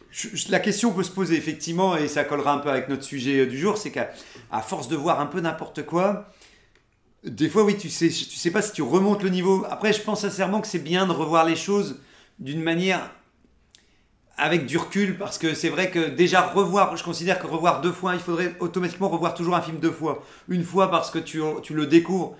je- 0.09 0.51
la 0.51 0.59
question 0.59 0.91
peut 0.91 1.03
se 1.03 1.11
poser 1.11 1.35
effectivement, 1.37 1.95
et 1.95 2.07
ça 2.07 2.23
collera 2.23 2.53
un 2.53 2.57
peu 2.57 2.69
avec 2.69 2.89
notre 2.89 3.03
sujet 3.03 3.41
euh, 3.41 3.45
du 3.45 3.57
jour, 3.57 3.77
c'est 3.77 3.91
qu'à 3.91 4.09
à 4.51 4.61
force 4.61 4.87
de 4.87 4.95
voir 4.95 5.19
un 5.19 5.27
peu 5.27 5.39
n'importe 5.41 5.85
quoi, 5.85 6.27
des 7.23 7.47
fois 7.49 7.63
oui, 7.63 7.77
tu 7.77 7.87
sais, 7.91 8.07
tu 8.09 8.35
sais 8.35 8.49
pas 8.49 8.63
si 8.63 8.73
tu 8.73 8.81
remontes 8.81 9.21
le 9.21 9.29
niveau. 9.29 9.63
Après, 9.69 9.93
je 9.93 10.01
pense 10.01 10.21
sincèrement 10.21 10.59
que 10.59 10.67
c'est 10.67 10.79
bien 10.79 11.05
de 11.05 11.11
revoir 11.11 11.45
les 11.45 11.55
choses 11.55 12.01
d'une 12.39 12.63
manière 12.63 13.11
avec 14.37 14.65
du 14.65 14.77
recul, 14.79 15.19
parce 15.19 15.37
que 15.37 15.53
c'est 15.53 15.69
vrai 15.69 15.91
que 15.91 15.99
déjà 16.09 16.41
revoir, 16.41 16.97
je 16.97 17.03
considère 17.03 17.37
que 17.37 17.45
revoir 17.45 17.81
deux 17.81 17.91
fois, 17.91 18.15
il 18.15 18.19
faudrait 18.19 18.55
automatiquement 18.59 19.07
revoir 19.07 19.35
toujours 19.35 19.55
un 19.55 19.61
film 19.61 19.77
deux 19.77 19.91
fois. 19.91 20.23
Une 20.49 20.63
fois 20.63 20.89
parce 20.89 21.11
que 21.11 21.19
tu, 21.19 21.39
tu 21.61 21.75
le 21.75 21.85
découvres 21.85 22.35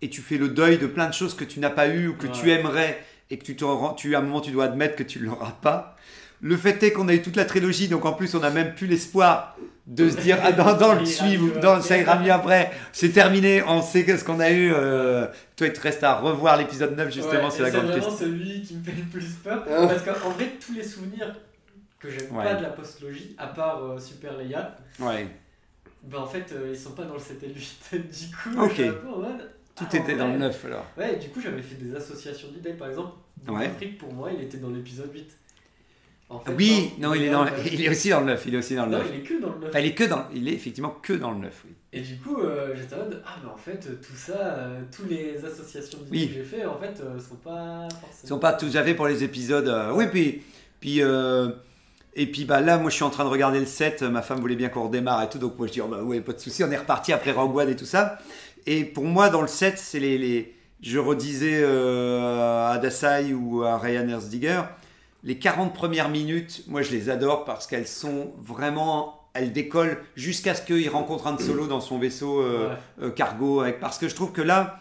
et 0.00 0.08
tu 0.08 0.20
fais 0.20 0.36
le 0.38 0.48
deuil 0.48 0.78
de 0.78 0.86
plein 0.86 1.08
de 1.08 1.12
choses 1.14 1.34
que 1.34 1.44
tu 1.44 1.58
n'as 1.58 1.70
pas 1.70 1.88
eu 1.88 2.06
ou 2.08 2.14
que 2.16 2.28
tu 2.28 2.50
aimerais 2.52 3.04
et 3.30 3.38
que 3.38 3.44
tu, 3.44 3.56
te 3.56 3.64
rends- 3.64 3.94
tu 3.94 4.14
à 4.14 4.20
un 4.20 4.22
moment 4.22 4.40
tu 4.40 4.52
dois 4.52 4.66
admettre 4.66 4.94
que 4.94 5.02
tu 5.02 5.18
ne 5.18 5.24
l'auras 5.24 5.50
pas. 5.60 5.96
Le 6.42 6.56
fait 6.56 6.82
est 6.82 6.92
qu'on 6.92 7.08
a 7.08 7.14
eu 7.14 7.20
toute 7.22 7.36
la 7.36 7.44
trilogie, 7.44 7.88
donc 7.88 8.04
en 8.06 8.12
plus 8.14 8.34
on 8.34 8.42
a 8.42 8.50
même 8.50 8.74
plus 8.74 8.86
l'espoir 8.86 9.56
de 9.86 10.08
se 10.08 10.16
dire 10.16 10.38
ah, 10.42 10.52
dans, 10.52 10.74
dans 10.74 10.94
le 10.94 11.04
suivre, 11.04 11.60
dans, 11.60 11.82
ça 11.82 11.98
ira 11.98 12.18
mieux 12.18 12.30
après. 12.32 12.70
C'est 12.92 13.10
terminé, 13.10 13.62
on 13.66 13.82
sait 13.82 14.06
ce 14.16 14.24
qu'on 14.24 14.40
a 14.40 14.50
eu. 14.50 14.72
euh, 14.72 15.26
toi, 15.56 15.66
il 15.66 15.72
te 15.72 15.80
reste 15.80 16.02
à 16.04 16.14
revoir 16.14 16.56
l'épisode 16.56 16.96
9, 16.96 17.12
justement, 17.12 17.44
Ouais, 17.44 17.50
c'est 17.50 17.62
la 17.62 17.70
grande 17.70 17.86
vraiment 17.86 18.06
question. 18.06 18.16
celui 18.26 18.62
qui 18.62 18.74
me 18.76 18.82
fait 18.84 18.92
le 18.92 19.02
plus 19.04 19.26
peur. 19.42 19.64
Ah. 19.68 19.86
Parce 19.88 20.02
qu'en 20.02 20.30
vrai, 20.30 20.52
tous 20.64 20.72
les 20.72 20.82
souvenirs 20.84 21.34
que 21.98 22.08
j'aime 22.08 22.34
Ouais. 22.34 22.44
pas 22.44 22.54
de 22.54 22.62
la 22.62 22.70
postlogie, 22.70 23.34
à 23.36 23.48
part 23.48 23.82
euh, 23.84 23.98
Super 23.98 24.38
Leia, 24.38 24.76
Ouais, 25.00 25.26
ben 26.04 26.18
en 26.20 26.26
fait, 26.26 26.50
euh, 26.52 26.68
ils 26.72 26.78
sont 26.78 26.92
pas 26.92 27.04
dans 27.04 27.14
le 27.14 27.20
7 27.20 27.42
et 27.42 27.48
le 27.48 27.54
8. 27.54 27.90
du 27.92 28.34
coup, 28.34 28.64
Ok. 28.64 28.70
je 28.70 28.74
suis 28.74 28.88
un 28.88 28.92
peu 28.92 29.08
en 29.08 29.18
mode. 29.18 29.50
tout 29.76 29.84
ah, 29.92 29.96
était 29.96 30.16
dans 30.16 30.26
le 30.28 30.38
vrai. 30.38 30.46
9 30.46 30.64
alors. 30.66 30.86
Ouais, 30.96 31.16
du 31.16 31.28
coup, 31.28 31.40
j'avais 31.42 31.60
fait 31.60 31.74
des 31.74 31.94
associations 31.94 32.48
d'idées. 32.52 32.72
Par 32.72 32.88
exemple, 32.88 33.12
Ouais. 33.48 33.66
Afrique, 33.66 33.98
pour 33.98 34.12
moi, 34.14 34.30
il 34.34 34.42
était 34.44 34.58
dans 34.58 34.70
l'épisode 34.70 35.10
8. 35.12 35.30
En 36.30 36.38
fait, 36.38 36.52
Oui, 36.56 36.92
non, 36.98 37.12
il 37.14 37.24
est, 37.24 37.30
dans, 37.30 37.44
il 37.72 37.84
est 37.84 37.88
aussi 37.88 38.08
dans 38.08 38.20
le 38.20 38.26
9, 38.26 38.44
il 38.46 38.54
est 38.54 38.58
aussi 38.58 38.74
dans 38.76 38.86
le 38.86 38.92
Non, 38.92 38.98
9. 38.98 39.06
il 39.12 39.18
est 39.20 39.22
que 39.24 39.40
dans 39.42 39.48
le 39.52 39.58
9. 39.60 39.68
Enfin, 39.68 39.78
il 39.80 39.86
est 39.86 39.94
que 39.94 40.04
dans, 40.04 40.24
il 40.34 40.48
est 40.48 40.52
effectivement 40.52 40.96
que 41.02 41.12
dans 41.12 41.32
le 41.32 41.38
9, 41.38 41.62
oui. 41.66 41.72
Et 41.92 42.00
du 42.02 42.16
coup, 42.18 42.38
euh, 42.40 42.72
j'étais 42.76 42.94
en 42.94 42.98
mode, 42.98 43.20
ah, 43.26 43.36
mais 43.42 43.50
en 43.50 43.56
fait, 43.56 43.80
tout 44.00 44.16
ça, 44.16 44.32
euh, 44.38 44.80
tous 44.96 45.06
les 45.10 45.44
associations 45.44 45.98
Oui. 46.10 46.28
que 46.28 46.34
j'ai 46.34 46.44
fait, 46.44 46.64
en 46.64 46.78
fait, 46.78 47.02
euh, 47.02 47.18
sont 47.18 47.34
pas 47.34 47.88
forcément. 48.00 48.28
sont 48.28 48.38
pas 48.38 48.52
tous 48.52 48.76
à 48.76 48.84
fait 48.84 48.94
pour 48.94 49.08
les 49.08 49.24
épisodes. 49.24 49.66
euh, 49.66 49.92
oui, 49.92 50.06
puis, 50.10 50.42
puis 50.78 51.02
euh, 51.02 51.48
et 52.14 52.26
puis 52.26 52.44
bah 52.44 52.60
là, 52.60 52.78
moi, 52.78 52.90
je 52.90 52.94
suis 52.94 53.04
en 53.04 53.10
train 53.10 53.24
de 53.24 53.28
regarder 53.28 53.58
le 53.58 53.66
7. 53.66 54.02
Ma 54.02 54.22
femme 54.22 54.38
voulait 54.40 54.54
bien 54.56 54.68
qu'on 54.68 54.84
redémarre 54.84 55.22
et 55.24 55.28
tout, 55.28 55.38
donc 55.38 55.58
moi, 55.58 55.66
je 55.66 55.72
dis, 55.72 55.80
oh, 55.80 55.88
bah 55.88 56.02
ouais, 56.04 56.20
pas 56.20 56.32
de 56.32 56.38
souci, 56.38 56.62
on 56.62 56.70
est 56.70 56.76
reparti 56.76 57.12
après 57.12 57.32
Rogue 57.32 57.56
One 57.56 57.68
et 57.68 57.76
tout 57.76 57.84
ça. 57.84 58.18
Et 58.66 58.84
pour 58.84 59.04
moi, 59.04 59.28
dans 59.30 59.42
le 59.42 59.48
7, 59.48 59.76
c'est 59.78 59.98
les, 59.98 60.16
les, 60.16 60.54
je 60.82 60.98
redisais 61.00 61.60
euh, 61.62 62.70
à 62.70 62.78
Dasai 62.78 63.32
ou 63.34 63.62
à 63.64 63.78
Ryan 63.78 64.08
Erzdiger, 64.08 64.62
les 65.22 65.38
40 65.38 65.74
premières 65.74 66.08
minutes, 66.08 66.64
moi, 66.66 66.82
je 66.82 66.90
les 66.92 67.10
adore 67.10 67.44
parce 67.44 67.66
qu'elles 67.66 67.86
sont 67.86 68.32
vraiment, 68.40 69.28
elles 69.34 69.52
décollent 69.52 69.98
jusqu'à 70.16 70.54
ce 70.54 70.62
qu'il 70.62 70.88
rencontre 70.88 71.26
un 71.26 71.36
solo 71.38 71.66
dans 71.66 71.80
son 71.80 71.98
vaisseau. 71.98 72.40
euh, 72.40 72.68
Ouais. 72.70 73.06
euh, 73.06 73.10
cargo 73.10 73.60
avec 73.60 73.80
parce 73.80 73.98
que 73.98 74.08
je 74.08 74.14
trouve 74.14 74.32
que 74.32 74.42
là 74.42 74.80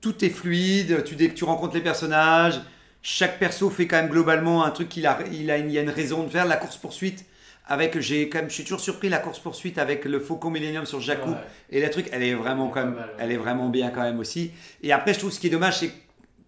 tout 0.00 0.24
est 0.24 0.30
fluide 0.30 1.02
tu 1.04 1.16
dès 1.16 1.28
que 1.28 1.34
tu 1.34 1.44
rencontres 1.44 1.74
les 1.74 1.80
personnages 1.82 2.60
chaque 3.02 3.38
perso 3.38 3.68
fait 3.70 3.86
quand 3.86 3.96
même 3.96 4.08
globalement 4.08 4.64
un 4.64 4.70
truc 4.70 4.88
qu'il 4.88 5.06
a 5.06 5.18
il 5.32 5.50
a 5.50 5.58
une, 5.58 5.70
il 5.70 5.72
y 5.74 5.78
a 5.78 5.82
une 5.82 5.90
raison 5.90 6.22
de 6.24 6.28
faire 6.28 6.46
la 6.46 6.56
course 6.56 6.76
poursuite 6.76 7.24
avec 7.66 7.98
j'ai 8.00 8.28
quand 8.28 8.38
même 8.38 8.48
je 8.48 8.54
suis 8.54 8.62
toujours 8.64 8.80
surpris 8.80 9.08
la 9.08 9.18
course 9.18 9.38
poursuite 9.40 9.76
avec 9.78 10.04
le 10.04 10.20
Faucon 10.20 10.50
Millennium 10.50 10.86
sur 10.86 11.00
Jakku 11.00 11.30
Ouais. 11.30 11.36
et 11.70 11.80
la 11.80 11.88
truc 11.88 12.08
elle 12.12 12.22
est 12.22 12.34
vraiment 12.34 12.68
quand 12.68 12.84
même 12.84 12.94
pas 12.94 13.00
mal, 13.00 13.08
ouais. 13.10 13.14
elle 13.18 13.32
est 13.32 13.36
vraiment 13.36 13.68
bien 13.68 13.90
quand 13.90 14.02
même 14.02 14.18
aussi 14.20 14.52
et 14.82 14.92
après 14.92 15.14
je 15.14 15.18
trouve 15.18 15.32
ce 15.32 15.40
qui 15.40 15.48
est 15.48 15.50
dommage 15.50 15.78
c'est 15.78 15.88
que 15.88 15.94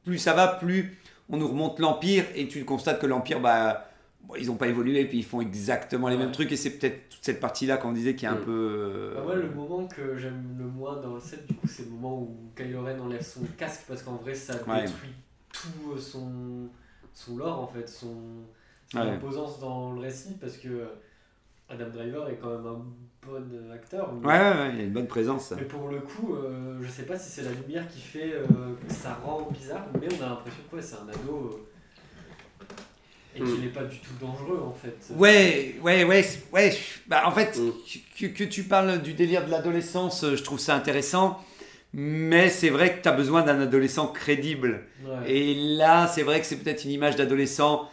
plus 0.04 0.18
ça 0.18 0.32
va 0.32 0.46
plus 0.48 0.96
on 1.30 1.36
nous 1.36 1.48
remonte 1.48 1.78
l'empire 1.78 2.24
et 2.34 2.48
tu 2.48 2.64
constates 2.64 3.00
que 3.00 3.06
l'empire 3.06 3.40
bah 3.40 3.88
bon, 4.24 4.34
ils 4.36 4.46
n'ont 4.48 4.56
pas 4.56 4.68
évolué 4.68 5.04
puis 5.06 5.18
ils 5.18 5.24
font 5.24 5.40
exactement 5.40 6.08
les 6.08 6.16
Ouais. 6.16 6.22
mêmes 6.24 6.32
trucs 6.32 6.50
et 6.52 6.56
c'est 6.56 6.70
peut-être 6.78 7.08
toute 7.10 7.24
cette 7.24 7.40
partie 7.40 7.66
là 7.66 7.76
qu'on 7.76 7.92
disait 7.92 8.14
qui 8.14 8.24
est 8.24 8.28
un 8.28 8.36
peu 8.36 8.50
euh, 8.50 9.14
Bah, 9.16 9.22
moi, 9.24 9.34
le 9.36 9.50
moment 9.50 9.86
que 9.86 10.16
j'aime 10.16 10.56
le 10.58 10.64
moins 10.66 10.96
dans 11.00 11.14
le 11.14 11.20
set, 11.20 11.46
du 11.46 11.54
coup, 11.54 11.66
c'est 11.66 11.84
le 11.84 11.90
moment 11.90 12.18
où 12.20 12.36
Kylo 12.56 12.82
Ren 12.82 12.98
enlève 13.00 13.22
son 13.22 13.40
casque 13.58 13.84
parce 13.88 14.02
qu'en 14.02 14.16
vrai, 14.16 14.34
ça 14.34 14.54
Ouais. 14.66 14.82
détruit 14.82 15.10
tout 15.52 15.92
euh, 15.92 15.98
son, 15.98 16.68
son 17.12 17.36
lore, 17.36 17.60
en 17.60 17.66
fait, 17.66 17.88
son, 17.88 18.14
son 18.90 18.98
Ouais. 18.98 19.08
imposance 19.08 19.60
dans 19.60 19.92
le 19.92 20.00
récit 20.00 20.34
parce 20.40 20.56
que 20.56 20.88
Adam 21.68 21.88
Driver 21.90 22.28
est 22.28 22.36
quand 22.36 22.50
même 22.56 22.66
un 22.66 22.82
bon 23.26 23.70
acteur. 23.72 24.12
mais- 24.12 24.26
ouais, 24.26 24.38
ouais, 24.38 24.40
ouais, 24.50 24.70
il 24.72 24.78
y 24.78 24.80
a 24.80 24.84
une 24.84 24.92
bonne 24.92 25.06
présence. 25.06 25.52
Mais 25.56 25.64
pour 25.64 25.88
le 25.88 26.00
coup, 26.00 26.34
euh, 26.34 26.78
je 26.80 26.88
sais 26.90 27.02
pas 27.04 27.18
si 27.18 27.30
c'est 27.30 27.42
la 27.42 27.52
lumière 27.52 27.86
qui 27.88 28.00
fait 28.00 28.32
euh, 28.32 28.44
que 28.86 28.92
ça 28.92 29.18
rend 29.24 29.48
bizarre, 29.50 29.86
mais 30.00 30.08
on 30.18 30.24
a 30.24 30.28
l'impression 30.30 30.60
que 30.70 30.76
ouais, 30.76 30.82
c'est 30.82 30.96
un 30.96 31.08
ado 31.08 31.50
euh, 31.52 32.64
et 33.36 33.38
qu'il 33.40 33.58
Mm. 33.58 33.60
n'est 33.60 33.68
pas 33.68 33.84
du 33.84 33.98
tout 33.98 34.12
dangereux 34.20 34.60
en 34.66 34.72
fait. 34.72 34.96
Ouais, 35.14 35.76
ouais, 35.82 36.04
ouais, 36.04 36.26
ouais. 36.52 36.78
Bah, 37.06 37.22
en 37.26 37.30
fait, 37.30 37.58
Mm. 37.58 37.72
que, 38.18 38.26
que 38.26 38.44
tu 38.44 38.64
parles 38.64 39.00
du 39.02 39.12
délire 39.14 39.44
de 39.46 39.50
l'adolescence, 39.50 40.24
euh, 40.24 40.36
je 40.36 40.42
trouve 40.42 40.58
ça 40.58 40.74
intéressant. 40.74 41.38
Mais 41.92 42.50
c'est 42.50 42.70
vrai 42.70 42.96
que 42.96 43.02
tu 43.02 43.08
as 43.08 43.12
besoin 43.12 43.42
d'un 43.42 43.60
adolescent 43.60 44.06
crédible. 44.06 44.84
Ouais. 45.04 45.32
Et 45.32 45.54
là, 45.76 46.06
c'est 46.06 46.22
vrai 46.22 46.38
que 46.40 46.46
c'est 46.46 46.56
peut-être 46.58 46.84
une 46.84 46.92
image 46.92 47.16
d'adolescent 47.16 47.88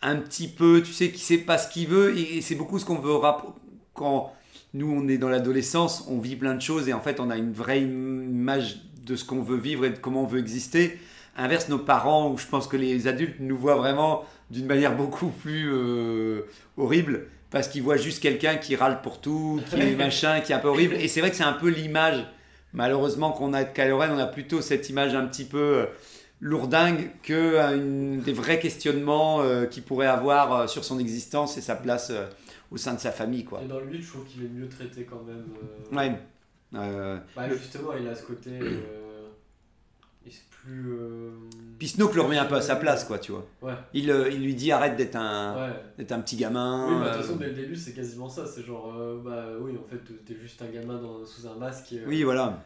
un 0.00 0.16
petit 0.16 0.48
peu, 0.48 0.82
tu 0.82 0.90
sais, 0.94 1.10
qui 1.10 1.18
sait 1.20 1.36
pas 1.38 1.58
ce 1.58 1.70
qu'il 1.70 1.86
veut. 1.86 2.16
Et, 2.16 2.38
et 2.38 2.40
c'est 2.40 2.54
beaucoup 2.54 2.78
ce 2.78 2.86
qu'on 2.86 2.94
veut 2.98 3.14
rap- 3.14 3.46
quand 3.92 4.32
nous, 4.74 4.90
on 4.90 5.06
est 5.08 5.18
dans 5.18 5.28
l'adolescence, 5.28 6.06
on 6.08 6.18
vit 6.18 6.36
plein 6.36 6.54
de 6.54 6.62
choses 6.62 6.88
et 6.88 6.92
en 6.92 7.00
fait, 7.00 7.20
on 7.20 7.30
a 7.30 7.36
une 7.36 7.52
vraie 7.52 7.80
im- 7.80 8.22
image 8.30 8.80
de 9.04 9.16
ce 9.16 9.24
qu'on 9.24 9.42
veut 9.42 9.56
vivre 9.58 9.84
et 9.84 9.90
de 9.90 9.98
comment 9.98 10.22
on 10.22 10.26
veut 10.26 10.38
exister. 10.40 10.98
Inverse 11.36 11.68
nos 11.68 11.78
parents, 11.78 12.30
où 12.30 12.38
je 12.38 12.46
pense 12.46 12.66
que 12.68 12.76
les 12.76 13.06
adultes 13.08 13.36
nous 13.40 13.56
voient 13.56 13.76
vraiment 13.76 14.24
d'une 14.50 14.66
manière 14.66 14.94
beaucoup 14.96 15.28
plus 15.28 15.70
euh, 15.72 16.42
horrible 16.76 17.26
parce 17.50 17.68
qu'ils 17.68 17.82
voient 17.82 17.96
juste 17.98 18.22
quelqu'un 18.22 18.56
qui 18.56 18.76
râle 18.76 19.02
pour 19.02 19.20
tout, 19.20 19.60
qui 19.68 19.76
est 19.80 19.94
machin, 19.96 20.40
qui 20.40 20.52
est 20.52 20.54
un 20.54 20.58
peu 20.58 20.68
horrible. 20.68 20.94
Et 20.94 21.08
c'est 21.08 21.20
vrai 21.20 21.30
que 21.30 21.36
c'est 21.36 21.42
un 21.44 21.52
peu 21.52 21.68
l'image, 21.68 22.24
malheureusement, 22.72 23.32
qu'on 23.32 23.52
a 23.52 23.64
de 23.64 23.68
Kylo 23.74 23.98
Ren. 23.98 24.10
On 24.14 24.18
a 24.18 24.26
plutôt 24.26 24.62
cette 24.62 24.88
image 24.88 25.14
un 25.14 25.26
petit 25.26 25.44
peu 25.44 25.58
euh, 25.58 25.84
lourdingue 26.40 27.10
que 27.22 27.32
euh, 27.34 27.76
une- 27.76 28.20
des 28.20 28.32
vrais 28.32 28.58
questionnements 28.58 29.42
euh, 29.42 29.66
qu'il 29.66 29.82
pourrait 29.82 30.06
avoir 30.06 30.52
euh, 30.54 30.66
sur 30.66 30.84
son 30.84 30.98
existence 30.98 31.58
et 31.58 31.60
sa 31.60 31.74
place 31.76 32.10
au 32.72 32.76
sein 32.76 32.94
de 32.94 33.00
sa 33.00 33.12
famille, 33.12 33.44
quoi. 33.44 33.60
Et 33.62 33.66
dans 33.68 33.78
le 33.80 33.86
8, 33.86 34.02
je 34.02 34.08
trouve 34.10 34.24
qu'il 34.24 34.42
est 34.44 34.48
mieux 34.48 34.68
traité 34.68 35.04
quand 35.04 35.22
même. 35.24 35.44
euh, 35.92 35.96
Ouais. 35.96 36.18
Euh, 36.74 37.18
Bah, 37.36 37.46
le- 37.46 37.56
justement, 37.56 37.90
il 38.00 38.08
a 38.08 38.14
ce 38.14 38.22
côté. 38.24 38.50
euh, 38.60 39.28
il 40.24 40.32
est 40.32 40.42
plus. 40.50 40.92
euh, 40.92 41.30
Puis 41.78 41.88
Snoke 41.88 42.14
le 42.14 42.22
remet 42.22 42.38
un 42.38 42.44
peu 42.46 42.54
à 42.54 42.62
sa 42.62 42.76
place, 42.76 43.04
quoi, 43.04 43.18
tu 43.18 43.32
vois. 43.32 43.46
Ouais. 43.60 43.74
Il, 43.92 44.10
euh, 44.10 44.30
il 44.30 44.42
lui 44.42 44.54
dit 44.54 44.72
arrête 44.72 44.96
d'être 44.96 45.16
un, 45.16 45.54
Ouais. 45.68 45.74
d'être 45.98 46.12
un 46.12 46.20
petit 46.20 46.36
gamin. 46.36 46.86
Oui, 46.88 46.94
mais 47.00 47.04
de 47.10 47.10
toute 47.14 47.22
façon, 47.22 47.36
dès 47.36 47.46
le 47.48 47.52
début, 47.54 47.76
c'est 47.76 47.92
quasiment 47.92 48.28
ça. 48.28 48.46
C'est 48.46 48.62
genre, 48.64 48.90
bah 49.24 49.46
oui, 49.60 49.72
en 49.78 49.86
fait, 49.88 50.00
t'es 50.24 50.36
juste 50.40 50.62
un 50.62 50.66
gamin 50.68 50.98
dans- 50.98 51.24
sous 51.26 51.46
un 51.46 51.56
masque. 51.56 51.92
Et, 51.92 52.02
Oui, 52.06 52.22
voilà. 52.22 52.62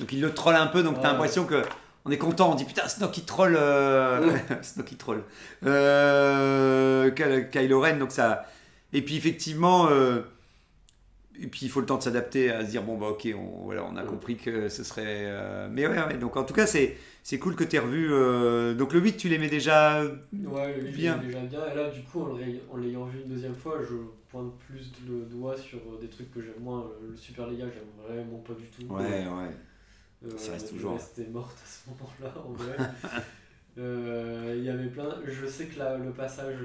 Donc 0.00 0.12
il 0.12 0.20
le 0.20 0.32
troll 0.32 0.54
un 0.56 0.66
peu, 0.68 0.82
donc 0.82 1.00
t'as 1.00 1.12
l'impression 1.12 1.44
que 1.44 1.62
on 2.06 2.10
est 2.10 2.18
content, 2.18 2.50
on 2.52 2.54
dit 2.54 2.64
putain 2.64 2.86
Snoke 2.88 3.16
il 3.18 3.24
troll, 3.24 3.56
euh... 3.56 4.36
Snoke 4.62 4.92
il 4.92 4.96
troll, 4.98 5.22
euh... 5.64 7.10
Ky- 7.10 7.50
Kylo 7.50 7.80
Ren, 7.80 7.98
donc 7.98 8.10
ça. 8.12 8.44
Et 8.94 9.02
puis 9.02 9.16
effectivement, 9.16 9.88
euh, 9.90 10.20
et 11.40 11.48
puis 11.48 11.66
il 11.66 11.68
faut 11.68 11.80
le 11.80 11.86
temps 11.86 11.98
de 11.98 12.02
s'adapter 12.02 12.50
à 12.50 12.64
se 12.64 12.70
dire 12.70 12.82
bon 12.84 12.96
bah 12.96 13.08
ok, 13.08 13.28
on, 13.36 13.64
voilà, 13.64 13.84
on 13.84 13.96
a 13.96 14.04
compris 14.04 14.36
que 14.36 14.68
ce 14.68 14.84
serait. 14.84 15.02
euh, 15.26 15.68
Mais 15.70 15.86
ouais, 15.86 15.98
ouais, 15.98 16.16
donc 16.16 16.36
en 16.36 16.44
tout 16.44 16.54
cas 16.54 16.66
c'est 16.66 16.96
c'est 17.24 17.38
cool 17.40 17.56
que 17.56 17.64
tu 17.64 17.76
revu. 17.78 18.08
euh, 18.12 18.74
Donc 18.74 18.92
le 18.92 19.00
8 19.00 19.16
tu 19.16 19.28
l'aimais 19.28 19.48
déjà. 19.48 20.02
Ouais, 20.04 20.76
le 20.76 20.82
livre 20.84 20.96
Bien. 20.96 21.20
est 21.20 21.26
déjà 21.26 21.40
bien. 21.40 21.60
Et 21.72 21.74
là, 21.76 21.90
du 21.90 22.02
coup, 22.02 22.20
en 22.70 22.76
l'ayant 22.76 23.04
vu 23.06 23.20
une 23.22 23.28
deuxième 23.30 23.54
fois, 23.56 23.80
je 23.82 23.96
pointe 24.30 24.52
plus 24.58 24.92
le 25.08 25.22
doigt 25.24 25.56
sur 25.56 25.80
des 26.00 26.08
trucs 26.08 26.30
que 26.32 26.40
j'aime 26.40 26.60
moins. 26.60 26.88
Le- 27.02 27.16
Super 27.16 27.48
Liga, 27.48 27.64
j'aime 27.72 28.06
vraiment 28.06 28.38
pas 28.38 28.52
du 28.54 28.66
tout. 28.68 28.92
Ouais, 28.92 29.02
ouais. 29.02 30.26
Euh, 30.26 30.38
Ça 30.38 30.52
reste 30.52 30.70
toujours. 30.70 30.92
jeunesse 30.92 31.10
était 31.18 31.30
morte 31.30 31.56
à 31.56 31.66
ce 31.66 31.90
moment-là, 31.90 32.34
en 32.46 32.52
vrai. 32.52 32.76
Il 34.56 34.62
y 34.64 34.68
avait 34.70 34.86
plein. 34.88 35.16
Je 35.26 35.46
sais 35.46 35.66
que 35.66 35.78
là, 35.80 35.96
le 35.98 36.12
passage 36.12 36.58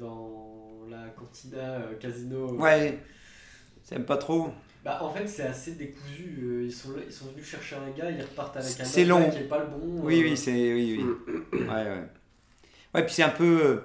dans 0.00 0.65
la 0.90 1.08
cantina 1.18 1.58
euh, 1.58 1.94
casino. 1.98 2.48
euh, 2.54 2.58
Ouais. 2.62 2.98
T'aimes 3.88 4.04
pas 4.04 4.16
trop 4.16 4.50
Bah, 4.84 4.98
en 5.02 5.10
fait, 5.12 5.26
c'est 5.28 5.44
assez 5.44 5.72
décousu. 5.72 6.38
euh, 6.42 6.62
Ils 6.64 6.72
sont, 6.72 6.90
ils 7.06 7.12
sont 7.12 7.26
venus 7.26 7.46
chercher 7.46 7.76
un 7.76 7.90
gars, 7.96 8.10
ils 8.10 8.20
repartent 8.22 8.56
avec 8.56 8.80
un 8.80 8.84
C'est 8.84 9.02
autre 9.02 9.10
long. 9.10 9.20
gars 9.20 9.30
qui 9.30 9.38
est 9.38 9.48
pas 9.48 9.58
le 9.60 9.66
bon. 9.66 10.00
Oui, 10.02 10.20
euh, 10.20 10.24
oui, 10.24 10.36
c'est. 10.36 10.52
Oui, 10.74 11.04
oui. 11.52 11.60
Ouais, 11.60 11.68
ouais. 11.68 12.02
Ouais, 12.94 13.04
puis 13.04 13.14
c'est 13.14 13.22
un 13.22 13.28
peu. 13.30 13.82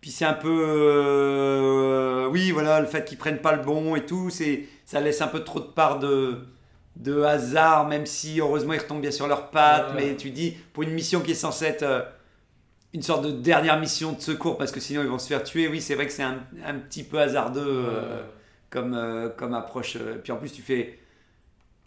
Puis 0.00 0.10
c'est 0.10 0.24
un 0.24 0.34
peu. 0.34 0.48
euh, 0.66 2.26
Oui, 2.28 2.50
voilà, 2.50 2.80
le 2.80 2.86
fait 2.86 3.04
qu'ils 3.04 3.18
prennent 3.18 3.40
pas 3.40 3.54
le 3.56 3.62
bon 3.62 3.96
et 3.96 4.04
tout, 4.06 4.30
c'est 4.30 4.64
ça 4.84 5.00
laisse 5.00 5.20
un 5.20 5.28
peu 5.28 5.42
trop 5.44 5.60
de 5.60 5.64
part 5.66 5.98
de, 5.98 6.38
de 6.96 7.22
hasard, 7.22 7.86
même 7.88 8.06
si 8.06 8.40
heureusement 8.40 8.72
ils 8.72 8.78
retombent 8.80 9.00
bien 9.02 9.10
sur 9.10 9.26
leurs 9.26 9.50
pattes. 9.50 9.94
Ouais. 9.94 10.10
Mais 10.10 10.16
tu 10.16 10.30
dis, 10.30 10.56
pour 10.72 10.82
une 10.84 10.92
mission 10.92 11.20
qui 11.20 11.32
est 11.32 11.34
censée 11.34 11.66
être 11.66 11.82
euh, 11.82 12.02
une 12.96 13.02
sorte 13.02 13.24
de 13.26 13.30
dernière 13.30 13.78
mission 13.78 14.12
de 14.12 14.20
secours, 14.20 14.58
parce 14.58 14.72
que 14.72 14.80
sinon 14.80 15.02
ils 15.02 15.08
vont 15.08 15.18
se 15.20 15.28
faire 15.28 15.44
tuer, 15.44 15.68
oui, 15.68 15.80
c'est 15.80 15.94
vrai 15.94 16.06
que 16.06 16.12
c'est 16.12 16.24
un, 16.24 16.40
un 16.66 16.74
petit 16.74 17.04
peu 17.04 17.18
hasardeux. 17.20 17.62
euh, 17.64 18.22
comme, 18.70 18.94
euh, 18.94 19.28
comme 19.28 19.54
approche. 19.54 19.96
euh, 19.96 20.16
Puis 20.22 20.32
en 20.32 20.36
plus, 20.38 20.50
tu 20.52 20.60
fais. 20.62 20.98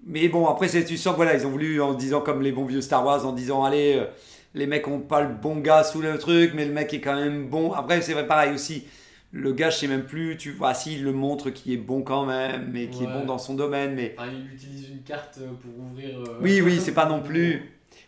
Mais 0.05 0.29
bon, 0.29 0.47
après, 0.47 0.67
c'est- 0.69 0.85
tu 0.85 0.97
sens 0.97 1.15
voilà, 1.15 1.33
ils 1.35 1.45
ont 1.45 1.49
voulu, 1.51 1.81
en 1.81 1.93
disant 1.93 2.21
comme 2.21 2.41
les 2.41 2.51
bons 2.53 2.65
vieux 2.65 2.81
Star 2.81 3.05
Wars, 3.05 3.25
en 3.25 3.33
disant 3.33 3.63
allez, 3.65 3.95
euh, 3.97 4.05
les 4.53 4.65
mecs 4.65 4.87
ont 4.87 4.99
pas 5.01 5.21
le 5.21 5.33
bon 5.33 5.57
gars 5.57 5.83
sous 5.83 6.01
le 6.01 6.17
truc, 6.17 6.53
mais 6.55 6.65
le 6.65 6.71
mec 6.71 6.93
est 6.93 7.01
quand 7.01 7.15
même 7.15 7.47
bon. 7.49 7.73
Après, 7.73 8.01
c'est 8.01 8.13
vrai, 8.13 8.25
pareil 8.27 8.53
aussi. 8.53 8.85
le 9.31 9.51
gars, 9.53 9.69
je 9.69 9.77
sais 9.77 9.87
même 9.87 10.05
plus, 10.05 10.37
tu 10.37 10.51
vois, 10.51 10.73
s'il 10.73 11.03
le 11.03 11.11
montre 11.11 11.51
qui 11.51 11.73
est 11.73 11.77
bon 11.77 12.01
quand 12.01 12.25
même, 12.25 12.69
mais 12.73 12.89
qui 12.89 13.03
est 13.03 13.07
bon 13.07 13.25
dans 13.25 13.37
son 13.37 13.53
domaine, 13.53 13.93
mais 13.93 14.15
Enfin, 14.17 14.29
il 14.33 14.53
utilise 14.55 14.89
une 14.89 15.03
carte 15.03 15.37
pour 15.61 15.85
ouvrir. 15.85 16.17
oui, 16.41 16.61
oui, 16.61 16.79
c'est 16.81 16.93
pas 16.93 17.05
non 17.05 17.21
plus. 17.23 17.61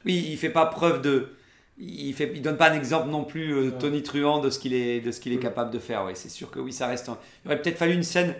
Oui, 0.05 0.27
il 0.31 0.37
fait 0.37 0.49
pas 0.49 0.65
preuve 0.65 1.01
de. 1.03 1.29
Il 1.83 2.13
fait, 2.13 2.31
il 2.35 2.41
donne 2.43 2.57
pas 2.57 2.69
un 2.69 2.75
exemple 2.75 3.09
non 3.09 3.23
plus 3.23 3.53
euh, 3.53 3.63
Ouais. 3.71 3.77
tonitruant 3.79 4.39
de 4.39 4.49
ce 4.51 4.59
qu'il 4.59 4.73
est, 4.73 4.99
de 5.01 5.11
ce 5.11 5.19
qu'il 5.19 5.33
est 5.33 5.39
capable 5.39 5.71
de 5.71 5.79
faire. 5.79 6.05
Ouais, 6.05 6.13
c'est 6.15 6.29
sûr 6.29 6.51
que 6.51 6.59
oui, 6.59 6.71
ça 6.73 6.85
reste. 6.87 7.09
un- 7.09 7.17
Il 7.43 7.47
aurait 7.47 7.59
peut-être 7.61 7.77
fallu 7.79 7.93
une 7.93 8.03
scène 8.03 8.35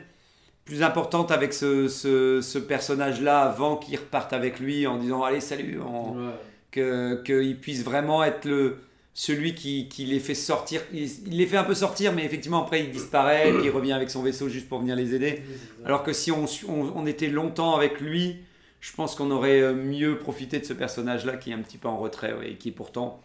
plus 0.64 0.84
importante 0.84 1.32
avec 1.32 1.54
ce, 1.54 1.88
ce, 1.88 2.40
ce 2.42 2.60
personnage-là 2.60 3.42
avant 3.42 3.78
qu'il 3.78 3.98
reparte 3.98 4.32
avec 4.34 4.60
lui 4.60 4.86
en 4.86 4.98
disant 4.98 5.24
allez 5.24 5.42
salut, 5.42 5.80
Ouais. 5.80 6.32
que 6.72 7.22
qu'il 7.24 7.60
puisse 7.60 7.84
vraiment 7.84 8.24
être 8.24 8.46
le 8.46 8.78
celui 9.14 9.56
qui, 9.56 9.90
qui 9.90 10.06
les 10.06 10.20
fait 10.20 10.36
sortir. 10.36 10.82
Il, 10.94 11.04
il 11.28 11.38
les 11.38 11.46
fait 11.46 11.58
un 11.58 11.66
peu 11.66 11.74
sortir, 11.74 12.14
mais 12.14 12.24
effectivement 12.24 12.64
après 12.64 12.82
il 12.84 12.92
disparaît, 12.92 13.52
puis 13.52 13.66
il 13.66 13.70
revient 13.72 13.92
avec 13.92 14.10
son 14.10 14.22
vaisseau 14.22 14.48
juste 14.50 14.70
pour 14.70 14.80
venir 14.80 14.96
les 14.96 15.14
aider. 15.16 15.42
Alors 15.84 16.04
que 16.04 16.14
si 16.14 16.32
on, 16.32 16.46
on, 16.70 16.94
on 16.96 17.06
était 17.06 17.28
longtemps 17.28 17.76
avec 17.76 18.00
lui, 18.00 18.38
je 18.80 18.94
pense 18.94 19.16
qu'on 19.16 19.30
aurait 19.32 19.62
euh, 19.62 19.74
mieux 19.74 20.18
profité 20.18 20.60
de 20.60 20.66
ce 20.66 20.74
personnage-là 20.74 21.36
qui 21.38 21.52
est 21.52 21.54
un 21.54 21.60
petit 21.62 21.78
peu 21.78 21.88
en 21.90 21.98
retrait 21.98 22.34
ouais, 22.34 22.52
et 22.52 22.56
qui 22.56 22.72
pourtant 22.72 23.20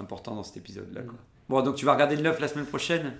important 0.00 0.34
dans 0.34 0.42
cet 0.42 0.56
épisode-là. 0.56 1.02
quoi. 1.02 1.14
Bon, 1.48 1.62
donc 1.62 1.76
tu 1.76 1.84
vas 1.84 1.92
regarder 1.94 2.16
le 2.16 2.22
9 2.22 2.40
la 2.40 2.48
semaine 2.48 2.66
prochaine 2.66 3.12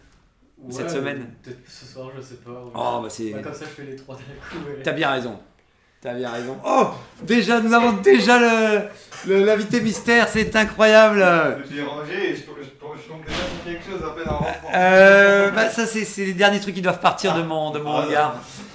cette 0.71 0.87
Ouais, 0.87 0.89
semaine 0.93 1.27
Peut-être 1.43 1.59
ce 1.69 1.85
soir, 1.87 2.11
je 2.17 2.23
sais 2.23 2.37
pas. 2.37 2.51
ouais. 2.53 2.71
Oh, 2.75 3.01
bah 3.03 3.09
c'est. 3.09 3.31
Bah, 3.31 3.41
comme 3.43 3.53
ça, 3.55 3.65
je 3.65 3.71
fais 3.71 3.85
les 3.85 3.97
trois 3.97 4.15
d'un 4.15 4.21
coup. 4.23 4.65
T'as 4.85 4.93
bien 4.93 5.11
raison. 5.11 5.39
T'as 6.01 6.15
bien 6.15 6.31
raison. 6.31 6.57
Oh 6.65 6.89
Déjà, 7.23 7.61
nous 7.61 7.73
avons 7.73 7.93
déjà 7.95 8.39
le 8.39 8.81
le- 9.29 9.45
l'invité 9.45 9.81
mystère, 9.81 10.27
c'est 10.29 10.55
incroyable 10.57 11.25
J'ai 11.71 11.83
rangé 11.83 12.31
et 12.31 12.35
je, 12.35 12.41
je, 12.43 12.45
je 12.65 12.71
tombe 13.09 13.25
déjà 13.25 13.37
sur 13.39 13.65
quelque 13.65 13.85
chose 13.85 14.03
à 14.05 14.11
peine 14.15 14.29
rentrant. 14.29 14.71
Euh, 14.75 15.51
bah 15.53 15.69
ça 15.69 15.87
c'est 15.87 16.05
c'est 16.05 16.25
les 16.25 16.33
derniers 16.35 16.59
trucs 16.59 16.75
qui 16.75 16.83
doivent 16.83 16.99
partir 17.01 17.37
de 17.37 17.43
mon, 17.43 17.71
de 17.71 17.79
mon 17.79 17.93
Ah, 17.97 18.03
regard. 18.07 18.35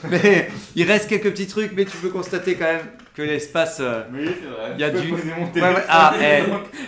Mais 0.10 0.50
il 0.76 0.84
reste 0.90 1.10
quelques 1.10 1.32
petits 1.32 1.48
trucs, 1.48 1.74
mais 1.74 1.84
tu 1.86 1.98
peux 1.98 2.10
constater 2.10 2.56
quand 2.56 2.64
même 2.66 2.88
que 3.18 3.24
l'espace... 3.24 3.80
euh, 3.80 4.04
Oui, 4.14 4.26
c'est 4.26 4.48
vrai. 4.48 4.72
Il 4.76 4.80
y 4.80 4.84
a 4.84 4.90
du- 4.92 5.10
poser 5.10 5.24
mon 5.38 5.46
Ouais, 5.46 5.52
téléphone 5.52 5.76
ouais, 5.76 5.84
ah, 5.90 6.14
eh. 6.22 6.44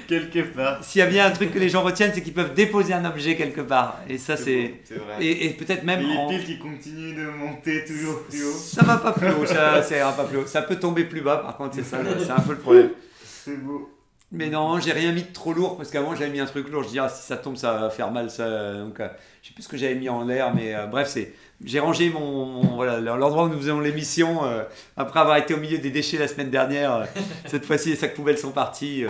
quelque 0.07 0.39
part. 0.55 0.83
S'il 0.83 0.99
y 0.99 1.01
a 1.01 1.07
bien 1.07 1.25
un 1.25 1.31
truc 1.31 1.51
que 1.51 1.57
les 1.57 1.69
gens 1.69 1.81
retiennent, 1.81 2.11
c'est 2.13 2.21
qu'ils 2.21 2.33
peuvent 2.35 2.53
déposer 2.53 2.93
un 2.93 3.03
objet 3.05 3.35
quelque 3.35 3.61
part. 3.61 3.99
Et 4.07 4.17
ça, 4.19 4.37
c'est. 4.37 4.75
vrai. 4.91 5.15
Et, 5.25 5.47
et 5.47 5.49
peut-être 5.49 5.83
même. 5.83 6.01
les 6.01 6.15
en- 6.15 6.27
piles 6.29 6.45
qui 6.45 6.59
continuent 6.59 7.15
de 7.15 7.29
monter 7.31 7.83
toujours 7.83 8.23
plus 8.29 8.43
haut. 8.45 8.51
Ça 8.53 8.83
va 8.83 8.97
pas 8.97 9.11
plus 9.11 9.29
haut, 9.31 9.45
ça, 9.47 9.81
ça 9.81 9.97
ira 9.97 10.11
pas 10.11 10.25
plus 10.25 10.37
haut. 10.37 10.45
Ça 10.45 10.61
peut 10.61 10.75
tomber 10.77 11.03
plus 11.05 11.21
bas, 11.21 11.37
par 11.37 11.57
contre, 11.57 11.75
c'est 11.75 11.83
ça, 11.83 11.97
c'est 12.19 12.29
un 12.31 12.39
peu 12.41 12.51
le 12.53 12.59
problème. 12.59 12.89
C'est 13.25 13.57
beau. 13.57 13.89
Mais 14.31 14.49
non, 14.49 14.79
j'ai 14.79 14.91
rien 14.91 15.11
mis 15.11 15.23
de 15.23 15.33
trop 15.33 15.53
lourd 15.53 15.75
parce 15.75 15.89
qu'avant 15.89 16.13
j'avais 16.15 16.29
mis 16.29 16.39
un 16.39 16.45
truc 16.45 16.69
lourd. 16.69 16.83
Je 16.83 16.89
dis, 16.89 16.99
ah, 16.99 17.09
si 17.09 17.25
ça 17.25 17.35
tombe, 17.37 17.57
ça 17.57 17.73
va 17.73 17.89
faire 17.89 18.11
mal. 18.11 18.29
Ça. 18.29 18.73
Donc, 18.75 18.99
euh, 18.99 19.07
je 19.41 19.47
sais 19.47 19.53
plus 19.53 19.63
ce 19.63 19.67
que 19.67 19.77
j'avais 19.77 19.95
mis 19.95 20.09
en 20.09 20.23
l'air, 20.25 20.53
mais 20.53 20.75
euh, 20.75 20.85
bref, 20.85 21.07
c'est. 21.07 21.33
J'ai 21.63 21.79
rangé 21.79 22.09
mon, 22.09 22.61
voilà 22.75 23.01
l'endroit 23.01 23.43
où 23.43 23.49
nous 23.49 23.57
faisons 23.57 23.81
l'émission 23.81 24.45
euh, 24.45 24.63
après 24.95 25.19
avoir 25.19 25.35
été 25.35 25.53
au 25.53 25.57
milieu 25.57 25.77
des 25.77 25.89
déchets 25.89 26.17
la 26.17 26.29
semaine 26.29 26.49
dernière. 26.49 26.95
euh, 26.95 27.05
cette 27.47 27.65
fois-ci, 27.65 27.89
les 27.89 27.95
sacs 27.97 28.13
poubelles 28.13 28.37
sont 28.37 28.51
partis. 28.51 29.03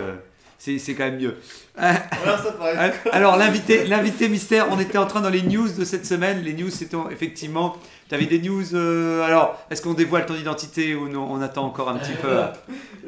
c'est 0.58 0.94
quand 0.94 1.04
même 1.04 1.18
mieux. 1.18 1.36
Paraît. 1.76 2.92
Alors 3.12 3.36
l'invité, 3.36 3.84
l'invité 3.86 4.28
mystère, 4.28 4.66
on 4.70 4.78
était 4.80 4.98
en 4.98 5.06
train 5.06 5.20
dans 5.20 5.30
les 5.30 5.42
news 5.42 5.68
de 5.68 5.84
cette 5.84 6.06
semaine. 6.06 6.42
Les 6.42 6.52
news, 6.52 6.70
c'était 6.70 6.96
effectivement, 7.10 7.76
tu 8.08 8.14
avais 8.14 8.26
des 8.26 8.38
news. 8.40 8.74
euh, 8.74 9.22
alors, 9.24 9.58
est-ce 9.70 9.80
qu'on 9.82 9.94
dévoile 9.94 10.26
ton 10.26 10.34
identité 10.34 10.94
ou 10.94 11.08
non? 11.08 11.26
On 11.30 11.40
attend 11.40 11.64
encore 11.64 11.88
un 11.88 11.96
petit 11.96 12.12
peu. 12.20 12.28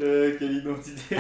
Euh, 0.03 0.33
quelle 0.39 0.53
identité? 0.53 1.17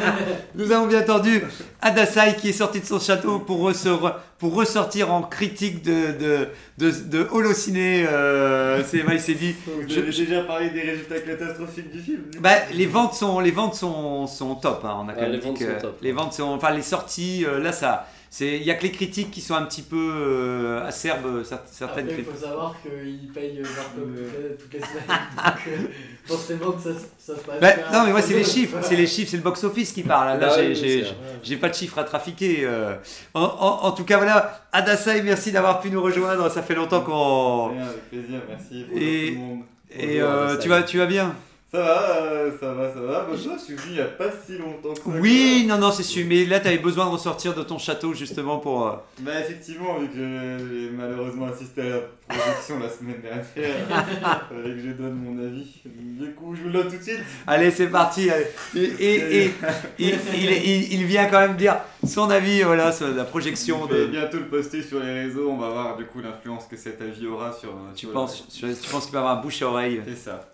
Nous 0.54 0.70
avons 0.70 0.86
bien 0.86 1.00
entendu 1.00 1.42
Adasai 1.82 2.36
qui 2.38 2.50
est 2.50 2.52
sorti 2.52 2.80
de 2.80 2.86
son 2.86 3.00
château 3.00 3.40
pour, 3.40 3.68
ressor- 3.68 4.14
pour 4.38 4.54
ressortir 4.54 5.12
en 5.12 5.22
critique 5.22 5.82
de, 5.82 6.12
de, 6.12 6.48
de, 6.78 6.90
de 7.08 7.26
Holociné. 7.32 8.06
euh, 8.08 8.82
c'est 8.84 9.02
il 9.12 9.20
s'est 9.20 9.34
dit. 9.34 9.56
Avez 9.90 10.02
déjà 10.12 10.42
parlé 10.44 10.70
des 10.70 10.82
résultats 10.82 11.18
catastrophiques 11.18 11.90
du 11.90 11.98
film 12.00 12.20
Bah, 12.38 12.50
les 12.72 12.86
ventes 12.86 13.14
sont, 13.14 13.40
les 13.40 13.50
ventes 13.50 13.74
sont, 13.74 14.28
sont 14.28 14.54
top. 14.54 14.84
hein, 14.84 14.98
on 15.04 15.08
a 15.08 15.14
quand 15.14 15.20
Ouais, 15.20 15.22
même 15.22 15.32
les 15.32 15.38
dit 15.38 15.46
ventes 15.48 15.58
que 15.58 15.64
sont 15.64 15.80
top. 15.80 15.98
les 16.00 16.12
ventes 16.12 16.32
sont, 16.32 16.44
enfin 16.44 16.70
les 16.70 16.81
sorties. 16.82 17.44
euh, 17.46 17.58
là, 17.60 17.72
ça, 17.72 18.06
c'est, 18.30 18.56
il 18.56 18.62
y 18.62 18.70
a 18.70 18.74
que 18.74 18.84
les 18.84 18.92
critiques 18.92 19.30
qui 19.30 19.40
sont 19.42 19.54
un 19.54 19.62
petit 19.64 19.82
peu 19.82 19.96
euh, 20.14 20.86
acerbes. 20.86 21.42
cer- 21.42 21.58
Certaines 21.70 22.06
Après, 22.08 22.18
il 22.20 22.24
faut 22.24 22.40
savoir 22.46 22.74
qu'ils 22.82 23.30
payent 23.32 23.56
leur 23.58 23.84
pub 23.90 24.16
euh, 24.16 24.56
toutes 24.58 24.72
les 24.72 24.80
semaines. 24.80 25.02
Donc, 25.36 25.54
euh, 25.68 25.86
forcément 26.26 26.72
que 26.72 26.80
ça, 26.82 26.90
ça 27.18 27.36
se 27.36 27.40
passe. 27.42 27.60
Bah, 27.60 27.72
non, 27.92 28.04
mais 28.06 28.12
moi, 28.12 28.22
c'est 28.22 28.34
les 28.34 28.44
chiffres, 28.44 28.78
c'est 28.82 28.96
les 28.96 29.06
chiffres, 29.06 29.30
c'est 29.30 29.36
le 29.36 29.42
box-office 29.42 29.92
qui 29.92 30.02
parle. 30.02 30.38
Là, 30.40 30.48
Bah 30.48 30.54
j'ai, 30.56 31.04
oui, 31.50 31.56
pas 31.56 31.68
de 31.68 31.74
chiffres 31.74 31.98
à 31.98 32.04
trafiquer. 32.04 32.60
euh. 32.64 32.94
En, 33.34 33.42
en- 33.42 33.84
en 33.86 33.92
tout 33.92 34.04
cas, 34.04 34.16
voilà, 34.16 34.62
Adasai, 34.72 35.22
merci 35.22 35.52
d'avoir 35.52 35.80
pu 35.80 35.90
nous 35.90 36.02
rejoindre. 36.02 36.50
Ça 36.50 36.62
fait 36.62 36.74
longtemps 36.74 37.02
qu'on. 37.02 37.78
Avec 37.78 38.08
plaisir, 38.08 38.40
merci. 38.48 38.86
Bonjour 38.88 39.02
Et- 39.06 39.26
tout 39.28 39.34
le 39.34 39.38
monde. 39.40 39.58
Et 39.94 40.06
Bonjour, 40.20 40.30
euh, 40.30 40.56
tu 40.56 40.68
vas, 40.70 40.82
tu 40.82 40.96
vas 40.96 41.04
bien? 41.06 41.34
Ça 41.74 41.80
va, 41.80 42.16
euh, 42.22 42.50
ça 42.60 42.74
va, 42.74 42.92
ça 42.92 43.00
va. 43.00 43.20
Bah, 43.20 43.28
je 43.32 43.58
suis 43.58 43.74
venu 43.74 43.92
il 43.92 43.96
y 43.96 44.00
a 44.02 44.04
pas 44.04 44.26
si 44.46 44.58
longtemps 44.58 44.92
que 44.92 45.10
ça. 45.10 45.18
Oui, 45.18 45.64
non, 45.66 45.78
non, 45.78 45.90
c'est 45.90 46.02
sûr. 46.02 46.26
Mais 46.28 46.44
là, 46.44 46.60
tu 46.60 46.68
avais 46.68 46.76
besoin 46.76 47.06
de 47.06 47.10
ressortir 47.12 47.54
de 47.54 47.62
ton 47.62 47.78
château 47.78 48.12
justement 48.12 48.58
pour. 48.58 48.86
euh, 48.86 48.92
Bah 49.20 49.40
effectivement, 49.40 49.98
vu 49.98 50.08
que 50.08 50.16
j'ai 50.16 50.90
malheureusement 50.90 51.46
assisté 51.46 51.80
à 51.80 51.84
la 51.88 51.98
projection 52.28 52.78
la 52.78 52.90
semaine 52.90 53.22
dernière, 53.22 53.46
fallait 54.50 54.74
que 54.74 54.80
je 54.80 54.90
donne 54.92 55.14
mon 55.14 55.42
avis. 55.42 55.66
Du 55.86 56.32
coup, 56.34 56.54
je 56.54 56.60
vous 56.60 56.66
le 56.66 56.72
donne 56.74 56.88
tout 56.90 56.98
de 56.98 57.02
suite. 57.02 57.20
Allez, 57.46 57.70
c'est 57.70 57.86
parti. 57.88 58.28
allez. 58.28 58.46
Et, 58.76 58.80
et- 58.82 59.44
et- 59.46 59.54
il, 59.98 60.08
il- 60.34 60.52
il- 60.52 60.92
il 60.92 61.04
vient 61.06 61.24
quand 61.24 61.40
même 61.40 61.56
dire 61.56 61.76
son 62.06 62.28
avis 62.28 62.60
voilà, 62.64 62.92
sur 62.92 63.08
la 63.08 63.24
projection 63.24 63.88
Je 63.88 63.94
vais 63.94 64.00
de. 64.02 64.06
bientôt 64.08 64.36
le 64.36 64.48
poster 64.48 64.82
sur 64.82 65.00
les 65.00 65.22
réseaux, 65.22 65.48
on 65.48 65.56
va 65.56 65.70
voir 65.70 65.96
du 65.96 66.04
coup 66.04 66.20
l'influence 66.20 66.66
que 66.66 66.76
cet 66.76 67.00
avis 67.00 67.26
aura 67.26 67.50
sur... 67.50 67.70
euh, 67.70 67.92
Tu 67.94 68.00
sur- 68.04 68.12
penses, 68.12 68.46
tu 68.52 68.66
penses 68.90 69.04
qu'il 69.06 69.14
va 69.14 69.20
avoir 69.20 69.38
un 69.38 69.40
bouche 69.40 69.62
à 69.62 69.68
oreille 69.68 70.02
C'est 70.06 70.16
ça. 70.16 70.48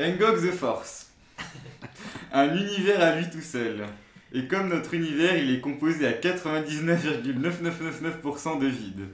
Engog 0.00 0.40
the 0.40 0.50
Force. 0.50 1.10
Un 2.32 2.56
univers 2.56 3.02
à 3.02 3.16
lui 3.16 3.28
tout 3.28 3.42
seul. 3.42 3.84
Et 4.32 4.46
comme 4.46 4.70
notre 4.70 4.94
univers, 4.94 5.36
il 5.36 5.54
est 5.54 5.60
composé 5.60 6.06
à 6.06 6.12
99,9999% 6.12 8.60
de 8.60 8.66
vide. 8.66 9.08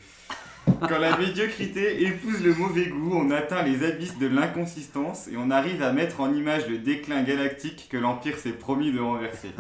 Quand 0.81 0.99
la 0.99 1.17
médiocrité 1.17 2.07
épouse 2.07 2.45
le 2.45 2.55
mauvais 2.55 2.87
goût, 2.87 3.13
on 3.15 3.31
atteint 3.31 3.63
les 3.63 3.85
abysses 3.85 4.19
de 4.19 4.27
l'inconsistance 4.27 5.29
et 5.29 5.37
on 5.37 5.51
arrive 5.51 5.83
à 5.83 5.93
mettre 5.93 6.21
en 6.21 6.33
image 6.35 6.69
le 6.69 6.79
déclin 6.79 7.23
galactique 7.23 7.89
que 7.91 7.97
l'Empire 7.97 8.37
s'est 8.37 8.51
promis 8.51 8.93
de 8.93 9.01
renverser. 9.01 9.51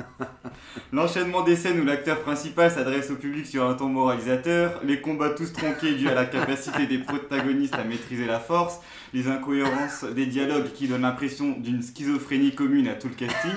L'enchaînement 0.93 1.43
des 1.43 1.57
scènes 1.57 1.81
où 1.81 1.85
l'acteur 1.85 2.21
principal 2.21 2.71
s'adresse 2.71 3.11
au 3.11 3.17
public 3.17 3.47
sur 3.47 3.69
un 3.69 3.75
ton 3.75 3.89
moralisateur, 3.89 4.81
les 4.85 5.01
combats 5.01 5.31
tous 5.31 5.53
tronqués 5.53 5.95
dus 5.95 6.09
à 6.09 6.15
la 6.15 6.27
capacité 6.27 6.87
des 6.87 6.99
protagonistes 6.99 7.75
à 7.75 7.85
maîtriser 7.85 8.27
la 8.27 8.39
force, 8.39 8.81
les 9.14 9.29
incohérences 9.29 10.05
des 10.05 10.27
dialogues 10.27 10.73
qui 10.73 10.88
donnent 10.88 11.03
l'impression 11.03 11.57
d'une 11.59 11.83
schizophrénie 11.83 12.55
commune 12.55 12.88
à 12.88 12.95
tout 12.95 13.09
le 13.09 13.14
casting, 13.14 13.53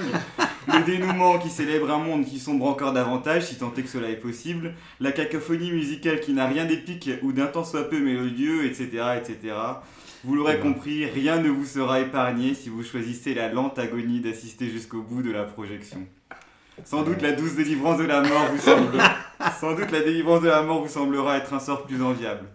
le 0.68 0.84
dénouement 0.84 1.40
qui 1.40 1.50
célèbre 1.50 1.92
un 1.92 1.98
monde 1.98 2.26
qui 2.26 2.40
sombre 2.40 2.68
encore 2.68 2.94
davantage, 2.94 3.48
si 3.48 3.58
tant 3.58 3.74
est 3.78 3.82
que 3.82 3.90
cela 3.90 4.10
est 4.10 4.18
possible, 4.18 4.74
la 5.00 5.12
cacophonie 5.12 5.72
musicale 5.72 6.20
qui 6.20 6.34
n'a 6.34 6.48
rien 6.48 6.66
d'épique 6.66 7.10
ou 7.24 7.32
d'un 7.32 7.48
tant 7.48 7.64
soit 7.64 7.90
peu 7.90 8.00
mélodieux, 8.00 8.66
etc. 8.66 8.88
etc. 9.18 9.56
Vous 10.24 10.36
l'aurez 10.36 10.60
compris, 10.60 11.06
rien 11.06 11.40
ne 11.40 11.50
vous 11.50 11.66
sera 11.66 12.02
épargné 12.02 12.54
si 12.54 12.70
vous 12.70 12.84
choisissez 12.84 13.34
la 13.34 13.48
lente 13.48 13.80
agonie 13.80 14.20
d'assister 14.20 14.70
jusqu'au 14.70 15.02
bout 15.02 15.22
de 15.22 15.32
la 15.32 15.44
projection. 15.44 16.06
Sans 16.84 17.04
doute 17.04 17.22
la 17.22 17.32
douce 17.32 17.56
délivrance 17.56 17.98
de 17.98 18.06
la 18.06 18.22
mort 18.22 18.48
vous 18.52 18.60
semble... 18.60 18.98
Sans 19.60 19.74
doute 19.74 19.92
la 19.92 20.02
délivrance 20.02 20.42
de 20.42 20.50
la 20.50 20.62
mort 20.62 20.82
vous 20.82 20.92
semblera 20.92 21.38
être 21.38 21.54
un 21.54 21.60
sort 21.60 21.86
plus 21.86 22.02
enviable. 22.02 22.46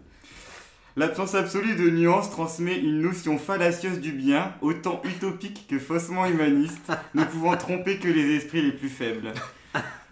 L'absence 0.97 1.35
absolue 1.35 1.75
de 1.75 1.91
nuances 1.91 2.31
transmet 2.31 2.79
une 2.79 3.01
notion 3.01 3.37
fallacieuse 3.37 3.99
du 3.99 4.13
bien, 4.13 4.53
autant 4.61 5.03
utopique 5.05 5.67
que 5.69 5.81
faussement 5.81 6.25
humaniste, 6.25 6.93
ne 7.15 7.25
pouvant 7.25 7.57
tromper 7.57 7.97
que 7.97 8.07
les 8.07 8.37
esprits 8.37 8.63
les 8.63 8.71
plus 8.71 8.89
faibles. 8.89 9.33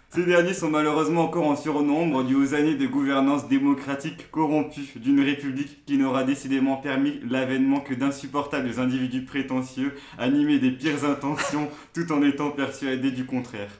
Ces 0.09 0.25
derniers 0.25 0.53
sont 0.53 0.69
malheureusement 0.69 1.23
encore 1.23 1.47
en 1.47 1.55
surnombre 1.55 2.25
dû 2.25 2.35
aux 2.35 2.53
années 2.53 2.75
de 2.75 2.85
gouvernance 2.85 3.47
démocratique 3.47 4.29
corrompue 4.29 4.91
d'une 4.97 5.21
république 5.21 5.85
qui 5.85 5.97
n'aura 5.97 6.25
décidément 6.25 6.75
permis 6.75 7.21
l'avènement 7.29 7.79
que 7.79 7.93
d'insupportables 7.93 8.77
individus 8.77 9.23
prétentieux 9.23 9.93
animés 10.19 10.59
des 10.59 10.71
pires 10.71 11.05
intentions 11.05 11.69
tout 11.93 12.11
en 12.11 12.21
étant 12.21 12.51
persuadés 12.51 13.11
du 13.11 13.25
contraire. 13.25 13.71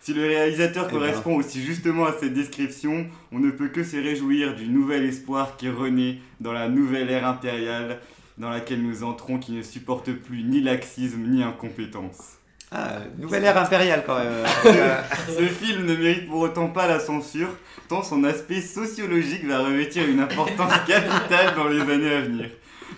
Si 0.00 0.14
le 0.14 0.26
réalisateur 0.26 0.86
Eh 0.88 0.92
ben. 0.92 0.98
correspond 0.98 1.36
aussi 1.36 1.62
justement 1.62 2.06
à 2.06 2.14
cette 2.18 2.32
description, 2.32 3.06
on 3.32 3.38
ne 3.38 3.50
peut 3.50 3.68
que 3.68 3.84
se 3.84 3.96
réjouir 3.96 4.54
du 4.54 4.66
nouvel 4.66 5.04
espoir 5.04 5.56
qui 5.56 5.68
renaît 5.68 6.18
dans 6.40 6.52
la 6.52 6.68
nouvelle 6.68 7.10
ère 7.10 7.26
impériale 7.26 7.98
dans 8.38 8.48
laquelle 8.48 8.82
nous 8.82 9.04
entrons 9.04 9.38
qui 9.38 9.52
ne 9.52 9.62
supporte 9.62 10.10
plus 10.12 10.42
ni 10.42 10.62
laxisme 10.62 11.20
ni 11.26 11.42
incompétence. 11.42 12.38
Ah, 12.72 13.00
nouvelle 13.18 13.44
ère 13.44 13.58
impériale 13.58 14.04
quand 14.06 14.18
même. 14.18 14.46
Ce 15.28 15.42
film 15.42 15.84
ne 15.84 15.94
mérite 15.96 16.26
pour 16.28 16.40
autant 16.40 16.68
pas 16.68 16.86
la 16.86 17.00
censure, 17.00 17.50
tant 17.88 18.02
son 18.02 18.24
aspect 18.24 18.60
sociologique 18.60 19.44
va 19.44 19.58
revêtir 19.58 20.08
une 20.08 20.20
importance 20.20 20.72
capitale 20.86 21.54
dans 21.56 21.68
les 21.68 21.80
années 21.80 22.14
à 22.14 22.20
venir. 22.20 22.46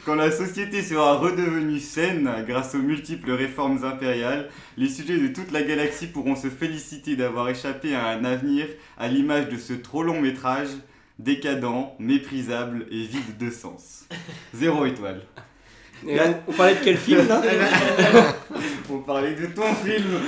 Quand 0.05 0.17
la 0.17 0.33
société 0.33 0.83
sera 0.83 1.15
redevenue 1.15 1.79
saine 1.79 2.29
grâce 2.47 2.75
aux 2.75 2.79
multiples 2.79 3.31
réformes 3.31 3.85
impériales, 3.85 4.49
les 4.77 4.89
sujets 4.89 5.17
de 5.17 5.29
toute 5.29 5.53
la 5.53 5.63
galaxie 5.63 6.09
pourront 6.09 6.35
se 6.35 6.49
féliciter 6.49 7.15
d'avoir 7.15 7.49
échappé 7.49 7.95
à 7.95 8.09
un 8.09 8.25
avenir 8.25 8.67
à 8.99 9.07
l'image 9.07 9.49
de 9.49 9.57
ce 9.57 9.75
trop 9.75 10.03
long 10.03 10.21
métrage 10.21 10.71
décadent, 11.21 11.93
méprisable 12.01 12.87
et 12.91 13.05
vide 13.05 13.39
de 13.39 13.51
sens. 13.51 14.07
Zéro 14.53 14.87
étoile. 14.87 15.21
Et 16.09 16.19
on, 16.21 16.35
on 16.49 16.53
parlait 16.53 16.75
de 16.75 16.81
quel 16.83 16.97
film 16.97 17.29
là? 17.29 17.41
On 18.91 18.99
parlait 18.99 19.35
de 19.37 19.47
ton 19.47 19.73
film 19.73 20.19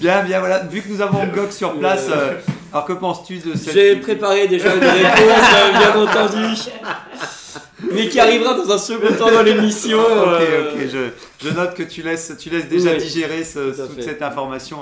Bien, 0.00 0.24
bien, 0.24 0.40
voilà. 0.40 0.60
Vu 0.60 0.80
que 0.80 0.88
nous 0.88 1.02
avons 1.02 1.26
Gog 1.26 1.50
sur 1.50 1.78
place, 1.78 2.06
euh, 2.10 2.38
alors 2.72 2.86
que 2.86 2.94
penses-tu 2.94 3.36
de 3.36 3.54
cette. 3.54 3.74
J'ai 3.74 3.96
préparé 3.96 4.48
déjà 4.48 4.74
une 4.74 4.82
réponse, 4.82 5.44
euh, 5.54 5.78
bien 5.78 5.94
entendu. 5.94 6.54
Mais 7.92 8.08
qui 8.08 8.18
arrivera 8.18 8.54
dans 8.54 8.70
un 8.72 8.78
second 8.78 9.12
temps 9.14 9.30
dans 9.30 9.42
l'émission. 9.42 9.98
Ok, 10.00 10.40
euh, 10.40 10.72
ok, 10.72 10.78
je, 10.90 11.46
je 11.48 11.54
note 11.54 11.74
que 11.74 11.82
tu 11.84 12.02
laisses, 12.02 12.32
tu 12.38 12.50
laisses 12.50 12.68
déjà 12.68 12.94
digérer 12.94 13.44
ce- 13.44 13.72
tout 13.74 13.82
à 13.82 13.86
toute 13.86 13.96
fait. 13.96 14.02
cette 14.02 14.22
information. 14.22 14.78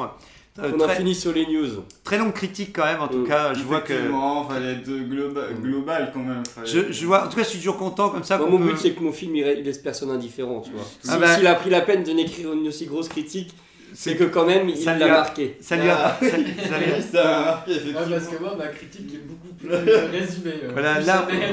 Euh, 0.58 0.70
On 0.74 0.80
a 0.80 0.88
fini 0.88 1.14
sur 1.14 1.32
les 1.34 1.44
news. 1.46 1.68
très 2.02 2.16
longue 2.16 2.32
critique 2.32 2.70
quand 2.74 2.86
même, 2.86 3.02
en 3.02 3.08
tout 3.08 3.18
Mm. 3.18 3.28
cas. 3.28 3.52
Je 3.52 3.62
vois 3.62 3.80
que. 3.82 3.92
Effectivement, 3.92 4.48
fallait 4.48 4.72
être 4.72 4.88
globa- 4.88 5.52
global 5.60 6.10
quand 6.14 6.20
même. 6.20 6.42
Je, 6.64 6.90
je 6.90 7.06
vois, 7.06 7.26
en 7.26 7.28
tout 7.28 7.36
cas, 7.36 7.42
je 7.42 7.48
suis 7.48 7.58
toujours 7.58 7.76
content 7.76 8.08
comme 8.08 8.24
ça. 8.24 8.38
Moi, 8.38 8.48
mon 8.48 8.58
peut- 8.58 8.64
but, 8.70 8.78
c'est 8.78 8.92
que 8.92 9.02
mon 9.02 9.12
film 9.12 9.36
il 9.36 9.46
il 9.58 9.64
laisse 9.64 9.76
personne 9.76 10.10
indifférent, 10.10 10.62
tu 10.62 10.70
vois. 10.70 10.86
Ah 11.08 11.12
Si- 11.12 11.18
bah- 11.20 11.36
S'il 11.36 11.46
a 11.46 11.54
pris 11.56 11.68
la 11.68 11.82
peine 11.82 12.02
de 12.04 12.10
n'écrire 12.12 12.54
une 12.54 12.66
aussi 12.68 12.86
grosse 12.86 13.08
critique, 13.08 13.50
c'est 13.98 14.14
que 14.16 14.24
quand 14.24 14.44
même, 14.46 14.68
il 14.68 14.76
Ça 14.76 14.92
l'a 14.92 14.96
lui 15.06 15.12
a- 15.12 15.16
marqué. 15.18 15.56
Ça 15.60 15.76
lui 15.76 15.88
a 15.88 15.96
Ah. 15.98 16.16
ça- 16.20 16.30
ça 16.30 16.36
lui 16.36 16.44
a- 16.44 17.40
marqué, 17.40 17.70
Ouais, 17.70 17.76
effectivement. 17.76 18.00
parce 18.10 18.28
que 18.28 18.42
moi, 18.42 18.54
ma 18.58 18.66
critique 18.68 19.14
est 19.14 19.26
beaucoup 19.26 19.54
plus 19.58 19.68
euh, 19.72 20.06
résumée. 20.12 20.54
euh, 20.64 20.70
Voilà, 20.72 20.94
plus 20.96 21.06
là, 21.06 21.24
sommaire, 21.26 21.48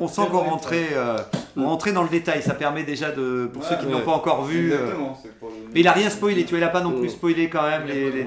on, 0.00 0.04
on 0.04 0.08
sent 0.08 0.22
qu'on 0.30 0.38
rentrait, 0.38 0.88
euh, 0.94 1.16
on 1.56 1.66
rentrait 1.68 1.92
dans 1.92 2.02
le 2.02 2.08
détail. 2.08 2.42
Ça 2.42 2.54
permet 2.54 2.82
déjà 2.82 3.10
de, 3.12 3.48
pour 3.52 3.62
Ouais, 3.62 3.68
ceux 3.70 3.76
qui 3.76 3.86
ne 3.86 3.92
ouais. 3.92 3.98
l'ont 4.00 4.04
pas 4.04 4.12
encore 4.12 4.44
vu. 4.44 4.72
euh, 4.72 4.76
Exactement, 4.76 5.18
c'est 5.22 5.38
pour 5.38 5.48
le- 5.50 5.54
mais 5.72 5.80
il 5.80 5.88
a 5.88 5.92
rien 5.92 6.10
spoilé. 6.10 6.42
Tu 6.44 6.50
vois, 6.50 6.58
il 6.58 6.64
a 6.64 6.68
pas 6.68 6.80
non 6.80 6.92
plus 6.92 7.06
Mm. 7.08 7.10
spoilé 7.10 7.48
quand 7.48 7.62
même 7.62 7.82
Il 7.86 7.88
y 7.88 7.92
a 7.92 7.94
les, 7.94 8.10
les, 8.10 8.26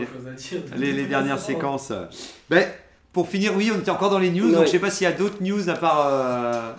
les- 0.77 0.93
les 0.93 1.05
dernières 1.05 1.39
séquences. 1.39 1.91
Ben, 2.49 2.65
pour 3.11 3.27
finir, 3.29 3.53
oui, 3.55 3.71
on 3.73 3.79
était 3.79 3.91
encore 3.91 4.09
dans 4.09 4.19
les 4.19 4.29
news. 4.29 4.49
Donc 4.51 4.61
Ouais. 4.61 4.65
je 4.65 4.71
sais 4.71 4.79
pas 4.79 4.89
s'il 4.89 5.05
y 5.05 5.09
a 5.09 5.13
d'autres 5.13 5.41
news 5.41 5.69
à 5.69 5.73
part. 5.75 6.07
euh, 6.09 6.71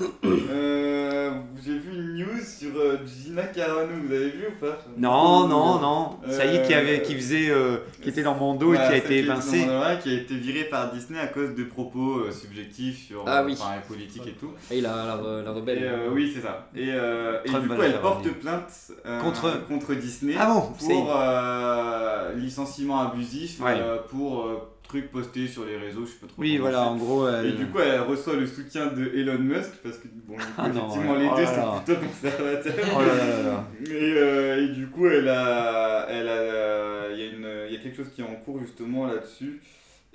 Euh, 0.50 1.30
J'ai 1.64 1.78
vu 1.78 1.92
une 1.94 2.14
news 2.18 2.35
sur 2.46 2.76
euh, 2.76 2.98
Gina 3.06 3.42
Carano, 3.44 3.88
vous 4.06 4.12
avez 4.14 4.30
vu 4.30 4.46
ou 4.48 4.60
pas? 4.64 4.78
Non, 4.96 5.46
non, 5.48 5.80
non. 5.80 6.18
Ça 6.30 6.46
y 6.46 6.56
est, 6.56 6.62
qui 6.66 6.72
avait, 6.74 7.02
qui 7.02 7.14
faisait, 7.14 7.50
euh, 7.50 7.78
qui 8.02 8.08
était 8.08 8.22
dans 8.22 8.34
Mando 8.34 8.72
et 8.72 8.76
qui 8.76 8.82
a 8.82 8.96
été 8.96 9.18
évincé. 9.18 9.66
qui 10.02 10.10
a 10.10 10.14
été 10.14 10.34
virée 10.34 10.64
par 10.64 10.92
Disney 10.92 11.18
à 11.18 11.26
cause 11.26 11.54
de 11.54 11.64
propos 11.64 12.20
euh, 12.20 12.30
subjectifs 12.32 13.06
sur 13.08 13.24
Ah 13.26 13.42
oui. 13.44 13.56
enfin, 13.60 13.74
les 13.76 13.82
politiques 13.86 14.26
et 14.26 14.32
tout. 14.32 14.52
Et 14.70 14.80
la, 14.80 14.90
la, 15.22 15.42
la 15.42 15.50
rebelle. 15.50 15.78
Et, 15.78 15.86
euh, 15.86 16.10
oui, 16.12 16.32
c'est 16.34 16.42
ça. 16.42 16.68
Et, 16.74 16.88
euh, 16.90 17.42
du 17.44 17.50
coup, 17.68 17.74
la 17.80 17.86
elle 17.86 18.00
porte 18.00 18.28
plainte 18.28 18.72
euh, 19.04 19.20
Contre- 19.20 19.66
contre 19.66 19.94
Disney 19.94 20.34
Ah 20.38 20.46
bon, 20.46 20.72
pour 20.78 21.14
euh, 21.16 22.32
licenciement 22.34 23.00
abusif, 23.00 23.60
Ouais. 23.60 23.74
euh, 23.80 23.98
pour 24.08 24.42
euh, 24.46 24.68
trucs 25.00 25.10
postés 25.12 25.46
sur 25.46 25.64
les 25.64 25.76
réseaux, 25.76 26.04
je 26.06 26.10
sais 26.12 26.18
pas 26.20 26.26
trop. 26.26 26.40
Oui, 26.42 26.56
voilà, 26.58 26.82
en 26.88 26.96
gros. 26.96 27.28
Et 27.28 27.32
elle- 27.32 27.56
du 27.56 27.66
coup, 27.66 27.78
elle 27.80 28.00
reçoit 28.00 28.34
le 28.36 28.46
soutien 28.46 28.86
de 28.86 29.04
Elon 29.14 29.38
Musk 29.38 29.70
parce 29.82 29.98
que, 29.98 30.08
bon, 30.26 30.34
du 30.36 30.42
coup, 30.44 30.52
Ah 30.58 30.68
effectivement, 30.68 31.14
les 31.16 31.28
Oh 31.30 31.36
deux 31.36 31.46
sont 31.46 31.80
plutôt 31.84 32.00
conservateurs. 32.00 32.86
Oh 32.96 33.00
là 33.00 33.06
là 33.06 33.26
là 33.26 33.42
là. 33.42 33.64
Et, 33.90 34.12
euh, 34.16 34.64
et 34.64 34.68
du 34.74 34.86
coup, 34.88 35.06
elle 35.06 35.28
a, 35.28 36.06
elle 36.08 36.28
a, 36.28 37.10
il 37.12 37.18
y 37.18 37.22
a 37.22 37.26
une, 37.26 37.48
il 37.68 37.74
y 37.74 37.76
a 37.76 37.80
quelque 37.80 37.96
chose 37.96 38.10
qui 38.14 38.20
est 38.22 38.24
en 38.24 38.34
cours 38.44 38.60
justement 38.60 39.06
là-dessus. 39.06 39.60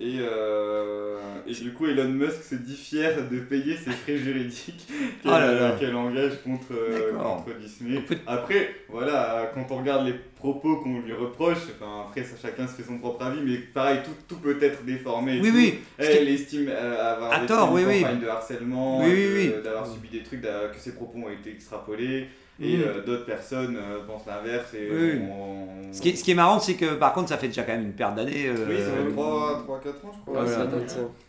Et, 0.03 0.17
euh, 0.19 1.17
et 1.45 1.53
du 1.53 1.73
coup, 1.73 1.85
Elon 1.85 2.09
Musk 2.09 2.41
se 2.41 2.55
dit 2.55 2.75
fier 2.75 3.13
de 3.29 3.37
payer 3.39 3.75
ses 3.77 3.91
frais 3.91 4.17
juridiques 4.25 4.87
qu'elle 5.21 5.31
Oh 5.31 5.79
qu'elle 5.79 5.95
engage 5.95 6.41
contre, 6.43 6.71
euh, 6.71 7.13
contre 7.13 7.55
Disney. 7.59 7.99
Après, 8.25 8.73
voilà, 8.89 9.51
quand 9.53 9.67
on 9.69 9.77
regarde 9.77 10.07
les 10.07 10.15
propos 10.35 10.77
qu'on 10.77 11.01
lui 11.01 11.13
reproche, 11.13 11.59
enfin, 11.79 12.05
après 12.07 12.23
ça, 12.23 12.35
chacun 12.41 12.65
se 12.67 12.73
fait 12.73 12.83
son 12.83 12.97
propre 12.97 13.23
avis, 13.25 13.41
mais 13.45 13.57
pareil, 13.57 13.99
tout, 14.03 14.15
tout 14.27 14.41
peut 14.41 14.57
être 14.59 14.83
déformé. 14.83 15.37
et 15.37 15.41
Oui, 15.41 15.49
tout. 15.49 15.55
oui. 15.55 15.73
Ce 15.99 16.05
qui- 16.09 16.17
Elle 16.17 16.29
estime 16.29 16.67
euh, 16.69 17.13
avoir 17.13 17.33
À 17.33 17.37
été 17.37 17.45
tort, 17.47 17.67
une 17.69 17.75
oui, 17.75 17.83
oui. 17.87 18.01
campagne 18.01 18.19
de 18.21 18.27
harcèlement, 18.27 19.03
Oui, 19.03 19.13
oui, 19.35 19.51
d'avoir 19.63 19.85
subi 19.85 20.09
des 20.09 20.23
trucs, 20.23 20.41
que 20.41 20.79
ses 20.79 20.93
propos 20.95 21.19
ont 21.19 21.29
été 21.29 21.51
extrapolés. 21.51 22.27
Et 22.63 22.77
euh, 22.77 23.03
d'autres 23.05 23.25
personnes 23.25 23.75
euh, 23.77 23.99
pensent 24.07 24.25
l'inverse. 24.27 24.73
Et 24.73 24.87
Oui, 24.91 25.21
on- 25.31 25.91
Ce 25.93 25.99
qui, 26.01 26.09
est, 26.09 26.15
ce 26.15 26.23
qui 26.23 26.31
est 26.31 26.35
marrant, 26.35 26.59
c'est 26.59 26.75
que 26.75 26.93
par 26.95 27.11
contre, 27.13 27.29
ça 27.29 27.37
fait 27.37 27.47
déjà 27.47 27.63
quand 27.63 27.71
même 27.73 27.81
une 27.83 27.93
paire 27.93 28.13
d'années. 28.13 28.45
euh, 28.47 28.65
Oui, 28.69 28.77
ça 28.77 28.91
fait 28.91 29.11
3-4 29.13 30.05
ans, 30.05 30.11
je 30.13 30.21
crois. 30.31 30.43
Voilà. 30.43 30.63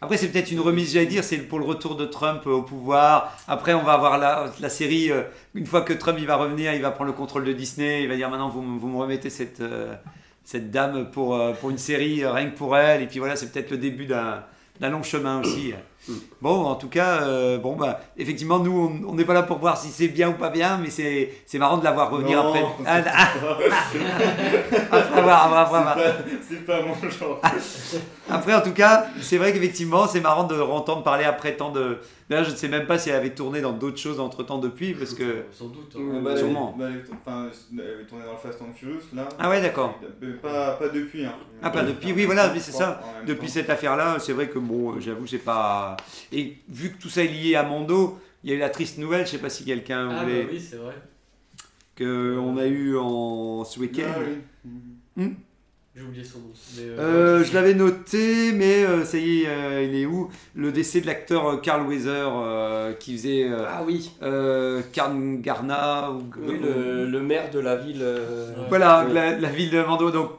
Après, 0.01 0.17
c'est 0.17 0.29
peut-être 0.29 0.51
une 0.53 0.61
remise, 0.61 0.93
j'allais 0.93 1.07
dire, 1.07 1.25
c'est 1.25 1.39
pour 1.39 1.59
le 1.59 1.65
retour 1.65 1.97
de 1.97 2.05
Trump 2.05 2.47
au 2.47 2.63
pouvoir. 2.63 3.37
Après, 3.49 3.75
on 3.75 3.83
va 3.83 3.93
avoir 3.95 4.19
la, 4.19 4.47
la 4.61 4.69
série, 4.69 5.11
euh, 5.11 5.23
une 5.55 5.67
fois 5.67 5.81
que 5.83 5.93
Trump 5.95 6.19
il 6.21 6.27
va 6.27 6.37
revenir, 6.37 6.75
il 6.75 6.83
va 6.83 6.91
prendre 6.91 7.11
le 7.11 7.17
contrôle 7.17 7.45
de 7.45 7.53
Disney, 7.53 8.03
il 8.03 8.09
va 8.09 8.17
dire 8.17 8.29
maintenant, 8.31 8.49
vous, 8.51 8.63
me- 8.63 8.79
vous 8.79 8.89
me 8.89 8.99
remettez 8.99 9.31
cette, 9.31 9.61
euh, 9.61 9.95
cette 10.45 10.71
dame 10.71 11.11
pour, 11.11 11.35
euh, 11.35 11.53
pour 11.53 11.71
une 11.71 11.79
série, 11.79 12.23
euh, 12.23 12.33
rien 12.33 12.51
que 12.51 12.57
pour 12.57 12.77
elle. 12.77 13.03
Et 13.03 13.07
puis 13.07 13.19
voilà, 13.21 13.37
c'est 13.37 13.51
peut-être 13.53 13.71
le 13.71 13.79
début 13.79 14.07
d'un 14.07 14.45
d'un 14.81 14.89
long 14.91 15.03
chemin 15.03 15.41
aussi. 15.41 15.75
Bon, 16.41 16.65
en 16.65 16.75
tout 16.75 16.89
cas, 16.89 17.23
euh, 17.23 17.59
bon, 17.59 17.77
bah, 17.77 18.01
effectivement, 18.17 18.59
nous, 18.59 18.73
on- 19.07 19.11
on 19.11 19.15
n'est 19.15 19.25
pas 19.25 19.35
là 19.35 19.45
pour 19.45 19.59
voir 19.59 19.77
si 19.77 19.89
c'est 19.89 20.09
bien 20.09 20.31
ou 20.31 20.33
pas 20.35 20.51
bien, 20.51 20.77
mais 20.83 20.91
c'est 20.91 21.33
c'est 21.47 21.59
marrant 21.59 21.79
de 21.79 21.85
la 21.85 21.93
voir 21.93 22.11
revenir 22.11 22.43
Non, 22.43 22.49
après. 22.51 22.65
c'est 22.79 22.85
Ah, 22.89 23.03
ah, 23.07 23.29
après 24.91 25.21
avoir- 25.21 25.53
après 25.63 25.79
avoir- 25.79 25.97
C'est 25.99 26.03
pas- 26.05 26.43
C'est 26.49 26.67
pas 26.67 26.83
mon 26.83 26.95
genre. 27.11 27.41
Après, 28.31 28.55
en 28.55 28.63
tout 28.63 28.73
cas, 28.73 29.07
c'est 29.21 29.37
vrai 29.37 29.53
qu'effectivement, 29.53 30.07
c'est 30.07 30.21
marrant 30.21 30.45
de 30.45 30.59
entendre 30.59 31.03
parler 31.03 31.25
après 31.25 31.55
tant 31.55 31.71
de. 31.71 31.99
D'ailleurs, 32.31 32.45
je 32.47 32.53
ne 32.53 32.57
sais 32.57 32.69
même 32.69 32.87
pas 32.87 32.97
si 32.97 33.11
elle 33.11 33.17
avait 33.17 33.35
tourné 33.35 33.61
dans 33.61 33.73
d'autres 33.73 33.99
choses 33.99 34.21
entre 34.21 34.43
temps 34.43 34.57
depuis, 34.59 34.95
parce 34.95 35.13
que. 35.13 35.43
Sans 35.53 35.67
doute. 35.67 35.95
Mm, 35.97 36.17
hein. 36.17 36.21
Bah, 36.25 36.37
Sûrement. 36.37 36.75
bah, 36.79 36.87
elle, 36.89 37.05
enfin, 37.27 37.49
elle 37.75 37.81
avait 37.95 38.05
tourné 38.05 38.25
dans 38.25 38.33
le 38.33 38.39
Fast 38.39 38.63
and 38.63 38.73
Furious 38.75 39.01
là. 39.15 39.29
Ah 39.39 39.51
ouais, 39.51 39.61
d'accord. 39.61 39.99
Pas, 40.41 40.71
pas 40.73 40.89
depuis. 40.89 41.27
Hein. 41.27 41.33
Ah, 41.63 41.71
pas 41.71 41.83
depuis, 41.83 42.13
oui, 42.13 42.25
voilà, 42.25 42.51
oui, 42.55 42.61
c'est 42.61 42.73
ça. 42.73 43.01
Depuis 43.27 43.49
temps. 43.49 43.53
cette 43.53 43.69
affaire-là, 43.71 44.17
c'est 44.19 44.33
vrai 44.33 44.49
que 44.49 44.59
bon, 44.59 44.99
j'avoue, 45.01 45.27
j'ai 45.27 45.39
pas. 45.39 45.92
Et 46.33 46.57
vu 46.69 46.91
que 46.91 47.01
tout 47.01 47.09
ça 47.09 47.23
est 47.25 47.29
lié 47.29 47.55
à 47.57 47.63
Mando, 47.63 48.19
il 48.45 48.51
y 48.51 48.53
a 48.53 48.57
eu 48.57 48.59
la 48.61 48.71
triste 48.71 48.99
nouvelle, 48.99 49.27
je 49.27 49.33
sais 49.33 49.39
pas 49.39 49.51
si 49.51 49.65
quelqu'un 49.65 50.09
Ah, 50.11 50.15
bah 50.17 50.23
voulait. 50.25 50.49
oui, 50.51 50.61
c'est 50.61 50.77
vrai. 50.77 50.95
que 51.95 52.37
on 52.39 52.57
a 52.57 52.67
eu 52.67 52.97
en 52.97 53.65
ce 53.65 53.79
week-end. 53.79 54.11
Ah, 54.17 54.19
oui. 55.17 55.31
J'ai 55.95 56.01
oublié 56.03 56.25
son 56.25 56.39
nom. 56.39 56.47
mais, 56.77 56.83
euh, 56.85 56.99
Euh, 57.41 57.45
je 57.45 57.53
l'avais 57.53 57.75
noté, 57.75 58.53
mais 58.53 58.83
euh, 58.83 59.05
ça 59.05 59.19
y 59.19 59.43
est, 59.43 59.47
euh, 59.47 59.83
il 59.83 59.95
est 59.95 60.07
où? 60.07 60.31
Le 60.55 60.73
décès 60.73 61.03
de 61.03 61.07
l'acteur 61.07 61.61
Carl 61.61 61.87
Weather 61.87 62.33
euh, 62.35 62.95
qui 62.95 63.15
faisait 63.19 63.45
euh, 63.51 63.67
Ah 63.69 63.83
oui, 63.87 64.11
euh, 64.23 64.81
Carn 64.95 65.43
Garna 65.43 66.11
ou 66.13 66.23
oui 66.47 66.59
le, 66.63 67.07
le 67.07 67.21
maire 67.21 67.51
de 67.51 67.59
la 67.59 67.77
ville. 67.77 68.01
euh. 68.01 68.55
Voilà, 68.71 69.05
Ouais. 69.05 69.13
la, 69.13 69.39
la 69.39 69.49
ville 69.51 69.69
de 69.71 69.83
Mando. 69.83 70.11
Donc, 70.11 70.31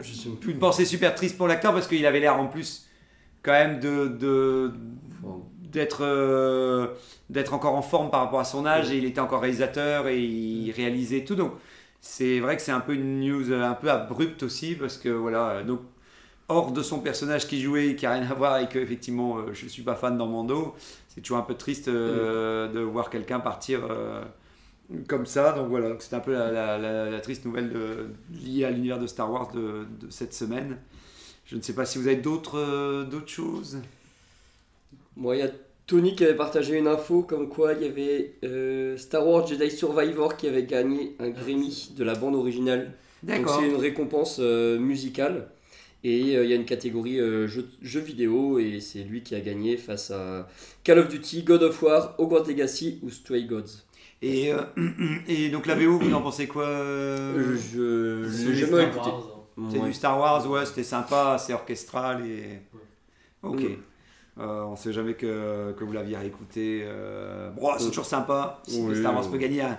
Je 0.00 0.10
sais 0.14 0.30
une 0.48 0.58
pensée 0.58 0.86
super 0.86 1.14
triste 1.14 1.36
pour 1.36 1.48
l'acteur 1.48 1.74
parce 1.74 1.86
qu'il 1.86 2.06
avait 2.06 2.20
l'air 2.20 2.40
en 2.40 2.46
plus 2.46 2.88
quand 3.42 3.52
même 3.52 3.80
de 3.80 4.06
de- 4.08 4.72
d'être 5.74 6.00
euh, 6.02 6.86
d'être 7.30 7.52
encore 7.54 7.74
en 7.74 7.82
forme 7.82 8.10
par 8.10 8.20
rapport 8.22 8.40
à 8.40 8.44
son 8.44 8.64
âge 8.66 8.90
et 8.92 8.96
il 8.98 9.04
était 9.04 9.20
encore 9.20 9.40
réalisateur 9.42 10.08
et 10.08 10.20
il 10.22 10.70
réalisait 10.72 11.24
tout. 11.24 11.34
Donc, 11.36 11.52
c'est 12.00 12.40
vrai 12.40 12.56
que 12.56 12.62
c'est 12.62 12.72
un 12.72 12.80
peu 12.80 12.94
une 12.94 13.20
news 13.20 13.50
euh, 13.52 13.62
un 13.64 13.74
peu 13.74 13.90
abrupte 13.90 14.42
aussi 14.44 14.74
parce 14.76 14.96
que 14.98 15.08
voilà. 15.10 15.50
euh, 15.50 15.64
Donc, 15.64 15.80
hors 16.48 16.72
de 16.72 16.82
son 16.82 17.00
personnage 17.00 17.46
qui 17.48 17.60
jouait, 17.62 17.96
qui 17.96 18.06
a 18.06 18.12
rien 18.12 18.30
à 18.30 18.34
voir 18.34 18.58
et 18.58 18.68
que 18.68 18.78
effectivement 18.78 19.38
euh, 19.38 19.52
je 19.54 19.66
suis 19.68 19.82
pas 19.82 19.96
fan 19.96 20.16
dans 20.18 20.26
Mando, 20.28 20.74
c'est 21.08 21.20
toujours 21.22 21.38
un 21.38 21.42
peu 21.42 21.54
triste 21.54 21.88
euh, 21.88 22.68
de 22.72 22.80
voir 22.80 23.10
quelqu'un 23.10 23.40
partir. 23.40 23.80
comme 25.08 25.26
ça, 25.26 25.52
donc 25.52 25.68
voilà, 25.70 25.88
donc 25.88 26.02
c'est 26.02 26.14
un 26.14 26.20
peu 26.20 26.32
la, 26.32 26.50
la- 26.50 26.78
la- 26.78 27.10
la 27.10 27.20
triste 27.20 27.44
nouvelle 27.46 27.70
de- 27.72 28.08
liée 28.44 28.64
à 28.64 28.70
l'univers 28.70 28.98
de 28.98 29.06
Star 29.06 29.30
Wars 29.32 29.50
de, 29.52 29.86
de 30.00 30.10
cette 30.10 30.34
semaine. 30.34 30.78
Je 31.46 31.56
ne 31.56 31.62
sais 31.62 31.74
pas 31.74 31.86
si 31.86 31.98
vous 31.98 32.06
avez 32.06 32.16
d'autres 32.16 33.04
d'autres 33.10 33.28
choses. 33.28 33.78
Moi, 35.16 35.36
il 35.36 35.40
y 35.40 35.42
a 35.42 35.50
Tony 35.86 36.16
qui 36.16 36.24
avait 36.24 36.34
partagé 36.36 36.78
une 36.78 36.86
info 36.86 37.22
comme 37.22 37.48
quoi 37.48 37.74
il 37.74 37.82
y 37.82 37.88
avait 37.88 38.34
euh, 38.44 38.96
Star 38.96 39.26
Wars 39.26 39.46
Jedi 39.46 39.70
Survivor 39.70 40.36
qui 40.36 40.46
avait 40.48 40.64
gagné 40.64 41.14
un 41.18 41.28
Grammy 41.30 41.92
de 41.96 42.04
la 42.04 42.14
bande 42.14 42.34
originale. 42.34 42.92
Donc 43.22 43.36
D'accord. 43.38 43.60
c'est 43.60 43.68
une 43.68 43.76
récompense 43.76 44.38
euh, 44.40 44.78
musicale. 44.78 45.48
Et 46.02 46.36
euh, 46.36 46.44
il 46.44 46.50
y 46.50 46.52
a 46.52 46.56
une 46.56 46.66
catégorie 46.66 47.18
euh, 47.18 47.46
jeux 47.48 47.66
jeux 47.80 48.00
vidéo 48.00 48.58
et 48.58 48.80
c'est 48.80 49.02
lui 49.02 49.22
qui 49.22 49.34
a 49.34 49.40
gagné 49.40 49.76
face 49.78 50.10
à 50.10 50.48
Call 50.84 50.98
of 50.98 51.08
Duty, 51.08 51.42
God 51.44 51.62
of 51.62 51.82
War, 51.82 52.14
Hogwarts 52.18 52.46
Legacy 52.46 52.98
ou 53.02 53.10
Stray 53.10 53.44
Gods. 53.46 53.84
Et, 54.22 54.52
euh, 54.52 54.62
et 55.28 55.48
donc 55.50 55.66
la 55.66 55.74
VO, 55.74 55.98
vous 55.98 56.12
en 56.14 56.22
pensez 56.22 56.46
quoi 56.46 56.66
euh, 56.66 57.56
Je 57.56 58.28
c'est 58.30 58.44
l'ai 58.44 58.52
du 58.52 58.56
jamais 58.58 58.70
Star 58.72 58.80
écouté. 58.82 59.10
Wars, 59.10 59.46
hein. 59.58 59.68
C'est 59.70 59.78
Ouais. 59.78 59.86
du 59.86 59.92
Star 59.94 60.18
Wars, 60.18 60.50
ouais, 60.50 60.66
c'était 60.66 60.82
sympa, 60.82 61.36
c'est 61.38 61.52
orchestral 61.52 62.26
et. 62.26 62.44
Ok. 63.42 63.60
Mm. 63.62 63.76
Euh, 64.38 64.62
on 64.64 64.74
sait 64.76 64.92
jamais 64.92 65.14
que, 65.14 65.72
que 65.78 65.84
vous 65.84 65.92
l'aviez 65.92 66.16
réécouté. 66.16 66.82
euh, 66.84 67.50
Bon, 67.50 67.70
c'est 67.78 67.86
toujours 67.88 68.04
sympa. 68.06 68.60
Si 68.66 68.80
Oui, 68.82 68.96
Star 68.96 69.14
Wars 69.14 69.24
oui. 69.26 69.30
peut 69.32 69.38
gagner 69.38 69.62
un, 69.62 69.78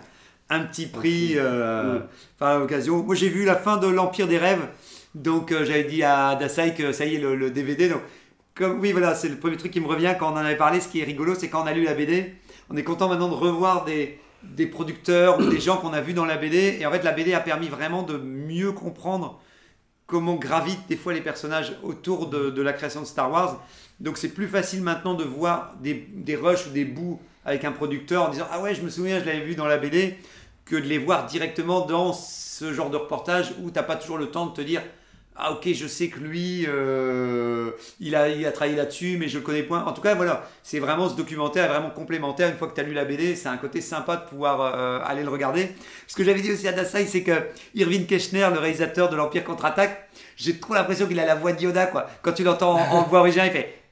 un 0.49 0.61
petit 0.61 0.85
prix 0.87 1.33
euh, 1.35 1.99
enfin, 2.39 2.59
l'occasion. 2.59 3.03
Moi, 3.03 3.15
j'ai 3.15 3.29
vu 3.29 3.43
la 3.43 3.55
fin 3.55 3.77
de 3.77 3.87
l'Empire 3.87 4.27
des 4.27 4.37
rêves. 4.37 4.65
Donc, 5.13 5.51
euh, 5.51 5.65
j'avais 5.65 5.83
dit 5.83 6.03
à 6.03 6.35
Dasai 6.35 6.73
que 6.73 6.91
ça 6.93 7.05
y 7.05 7.15
est, 7.15 7.19
le, 7.19 7.35
le 7.35 7.51
DVD. 7.51 7.89
Donc, 7.89 8.01
comme, 8.53 8.79
oui, 8.79 8.93
voilà, 8.93 9.13
c'est 9.15 9.27
le 9.27 9.35
premier 9.35 9.57
truc 9.57 9.71
qui 9.71 9.81
me 9.81 9.87
revient 9.87 10.15
quand 10.17 10.29
on 10.31 10.35
en 10.35 10.37
avait 10.37 10.55
parlé. 10.55 10.79
Ce 10.79 10.87
qui 10.87 11.01
est 11.01 11.05
rigolo, 11.05 11.35
c'est 11.35 11.49
quand 11.49 11.63
on 11.63 11.67
a 11.67 11.73
lu 11.73 11.83
la 11.83 11.93
BD, 11.93 12.33
on 12.69 12.77
est 12.77 12.83
content 12.83 13.09
maintenant 13.09 13.27
de 13.27 13.33
revoir 13.33 13.83
des, 13.83 14.17
des 14.43 14.67
producteurs 14.67 15.37
ou 15.39 15.49
des 15.49 15.59
gens 15.59 15.77
qu'on 15.77 15.91
a 15.91 15.99
vus 15.99 16.13
dans 16.13 16.25
la 16.25 16.37
BD. 16.37 16.77
Et 16.79 16.85
en 16.85 16.91
fait, 16.91 17.03
la 17.03 17.11
BD 17.11 17.33
a 17.33 17.41
permis 17.41 17.67
vraiment 17.67 18.03
de 18.03 18.17
mieux 18.17 18.71
comprendre 18.71 19.41
comment 20.07 20.35
gravitent 20.35 20.87
des 20.87 20.95
fois 20.95 21.11
les 21.13 21.19
personnages 21.21 21.73
autour 21.83 22.27
de, 22.29 22.49
de 22.49 22.61
la 22.61 22.71
création 22.71 23.01
de 23.01 23.05
Star 23.05 23.29
Wars. 23.29 23.61
Donc 23.99 24.17
c'est 24.17 24.29
plus 24.29 24.47
facile 24.47 24.81
maintenant 24.81 25.13
de 25.13 25.23
voir 25.23 25.73
des, 25.81 26.07
des 26.13 26.35
rushs 26.35 26.67
ou 26.67 26.71
des 26.71 26.85
bouts 26.85 27.19
avec 27.45 27.63
un 27.63 27.71
producteur 27.71 28.23
en 28.23 28.29
disant 28.29 28.47
Ah 28.51 28.61
ouais, 28.61 28.75
je 28.75 28.81
me 28.81 28.89
souviens, 28.89 29.19
je 29.19 29.25
l'avais 29.25 29.41
vu 29.41 29.55
dans 29.55 29.67
la 29.67 29.77
BD, 29.77 30.17
que 30.65 30.75
de 30.75 30.81
les 30.81 30.97
voir 30.97 31.25
directement 31.27 31.85
dans 31.85 32.11
ce 32.11 32.73
genre 32.73 32.89
de 32.89 32.97
reportage 32.97 33.53
où 33.61 33.69
t'as 33.71 33.83
pas 33.83 33.95
toujours 33.95 34.17
le 34.17 34.27
temps 34.31 34.47
de 34.47 34.53
te 34.53 34.61
dire 34.61 34.81
Ah 35.37 35.53
ok, 35.53 35.71
je 35.73 35.87
sais 35.87 36.07
que 36.09 36.19
lui, 36.19 36.65
euh, 36.67 37.71
il, 37.99 38.15
a, 38.15 38.29
il 38.29 38.45
a 38.45 38.51
travaillé 38.51 38.75
là-dessus, 38.75 39.17
mais 39.17 39.27
je 39.27 39.37
le 39.37 39.43
connais 39.43 39.63
point. 39.63 39.83
En 39.85 39.93
tout 39.93 40.01
cas, 40.01 40.15
voilà, 40.15 40.49
c'est 40.63 40.79
vraiment 40.79 41.07
ce 41.07 41.15
documentaire 41.15 41.69
vraiment 41.69 41.91
complémentaire. 41.91 42.49
Une 42.49 42.57
fois 42.57 42.67
que 42.67 42.73
tu 42.73 42.81
as 42.81 42.83
lu 42.83 42.93
la 42.93 43.05
BD, 43.05 43.35
c'est 43.35 43.49
un 43.49 43.57
côté 43.57 43.79
sympa 43.79 44.17
de 44.17 44.25
pouvoir 44.27 44.59
euh, 44.61 44.99
aller 45.05 45.23
le 45.23 45.29
regarder. 45.29 45.69
Ce 46.07 46.15
que 46.15 46.23
j'avais 46.23 46.41
dit 46.41 46.51
aussi 46.51 46.67
à 46.67 46.73
Dasai, 46.73 47.05
c'est 47.05 47.23
que 47.23 47.43
Irving 47.75 48.07
Keschner, 48.07 48.49
le 48.51 48.59
réalisateur 48.59 49.09
de 49.09 49.15
l'Empire 49.15 49.43
contre-attaque, 49.43 50.09
j'ai 50.35 50.59
trop 50.59 50.73
l'impression 50.73 51.07
qu'il 51.07 51.19
a 51.19 51.25
la 51.25 51.35
voix 51.35 51.53
de 51.53 51.61
Yoda, 51.61 51.85
quoi. 51.85 52.07
Quand 52.23 52.33
tu 52.33 52.43
l'entends 52.43 52.73
en, 52.73 52.97
en 52.97 53.03
voix 53.03 53.19
originale, 53.19 53.47
il 53.47 53.53
fait. 53.53 53.84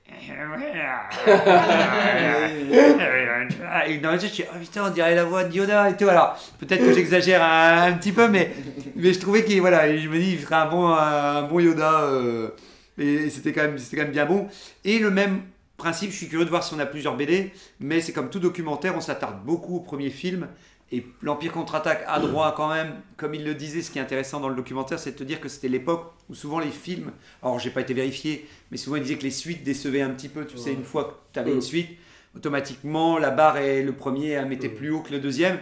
Dans 4.01 4.11
la 4.11 4.17
tête, 4.17 4.29
je 4.29 4.33
suis, 4.33 4.43
oh 4.51 4.57
putain, 4.59 4.85
on 4.85 4.89
dirait 4.89 5.15
la 5.15 5.25
voix 5.25 5.43
de 5.43 5.53
Yoda 5.55 5.89
et 5.89 5.97
tout. 5.97 6.07
Alors, 6.09 6.37
peut-être 6.59 6.83
que 6.85 6.93
j'exagère 6.93 7.43
un, 7.43 7.93
petit 7.93 8.11
peu, 8.11 8.27
mais, 8.27 8.51
mais 8.95 9.13
je 9.13 9.19
trouvais 9.19 9.43
qu'il, 9.43 9.59
voilà, 9.61 9.95
je 9.95 10.07
me 10.07 10.17
dis, 10.19 10.31
il 10.33 10.39
ferait 10.39 10.55
un 10.55 10.65
bon, 10.67 10.87
un 10.87 11.43
bon 11.43 11.59
Yoda. 11.59 12.01
euh, 12.03 12.49
et 12.97 13.29
c'était 13.29 13.53
quand, 13.53 13.63
même- 13.63 13.77
quand 13.91 13.97
même 14.03 14.11
bien 14.11 14.25
bon. 14.25 14.47
Et 14.85 14.99
le 14.99 15.09
même 15.09 15.41
principe, 15.77 16.11
je 16.11 16.17
suis 16.17 16.27
curieux 16.29 16.45
de 16.45 16.49
voir 16.49 16.63
si 16.63 16.73
on 16.73 16.79
a 16.79 16.85
plusieurs 16.85 17.15
BD, 17.15 17.51
mais 17.79 18.01
c'est 18.01 18.13
comme 18.13 18.29
tout 18.29 18.39
documentaire, 18.39 18.93
on 18.95 19.01
s'attarde 19.01 19.43
beaucoup 19.43 19.77
au 19.77 19.79
premier 19.79 20.09
film. 20.11 20.47
Et 20.95 21.03
l'Empire 21.23 21.51
contre-attaque 21.51 22.03
a 22.07 22.19
droit 22.19 22.53
quand 22.55 22.69
même, 22.69 22.93
comme 23.17 23.33
il 23.33 23.43
le 23.43 23.55
disait, 23.55 23.81
ce 23.81 23.89
qui 23.89 23.97
est 23.97 24.01
intéressant 24.01 24.39
dans 24.39 24.47
le 24.47 24.53
documentaire, 24.55 24.99
c'est 24.99 25.13
de 25.13 25.17
te 25.17 25.23
dire 25.23 25.41
que 25.41 25.49
c'était 25.49 25.67
l'époque 25.67 26.13
où 26.29 26.35
souvent 26.35 26.59
les 26.59 26.69
films, 26.69 27.11
alors 27.41 27.57
j'ai 27.57 27.71
pas 27.71 27.81
été 27.81 27.95
vérifié, 27.95 28.47
mais 28.69 28.77
souvent 28.77 28.97
il 28.97 29.01
disait 29.01 29.15
que 29.17 29.23
les 29.23 29.31
suites 29.31 29.63
décevaient 29.63 30.01
un 30.03 30.11
petit 30.11 30.29
peu, 30.29 30.45
tu 30.45 30.55
sais, 30.55 30.71
une 30.71 30.83
fois 30.83 31.05
que 31.05 31.13
tu 31.33 31.39
avais 31.39 31.51
une 31.51 31.61
suite, 31.63 31.89
automatiquement 32.35 33.17
la 33.17 33.31
barre 33.31 33.57
est 33.57 33.81
le 33.81 33.93
premier 33.93 34.29
elle 34.29 34.45
mettait 34.47 34.69
plus 34.69 34.91
haut 34.91 35.01
que 35.01 35.11
le 35.11 35.19
deuxième. 35.19 35.57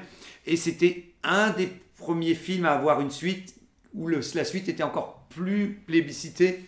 Et 0.46 0.58
c'était 0.58 1.06
un 1.24 1.52
des 1.52 1.70
premiers 1.98 2.34
films 2.36 2.66
à 2.66 2.72
avoir 2.74 3.00
une 3.00 3.12
suite 3.12 3.56
où 3.94 4.08
le- 4.08 4.20
la 4.36 4.44
suite 4.44 4.68
était 4.68 4.84
encore 4.84 5.26
plus 5.30 5.80
plébiscitée 5.88 6.60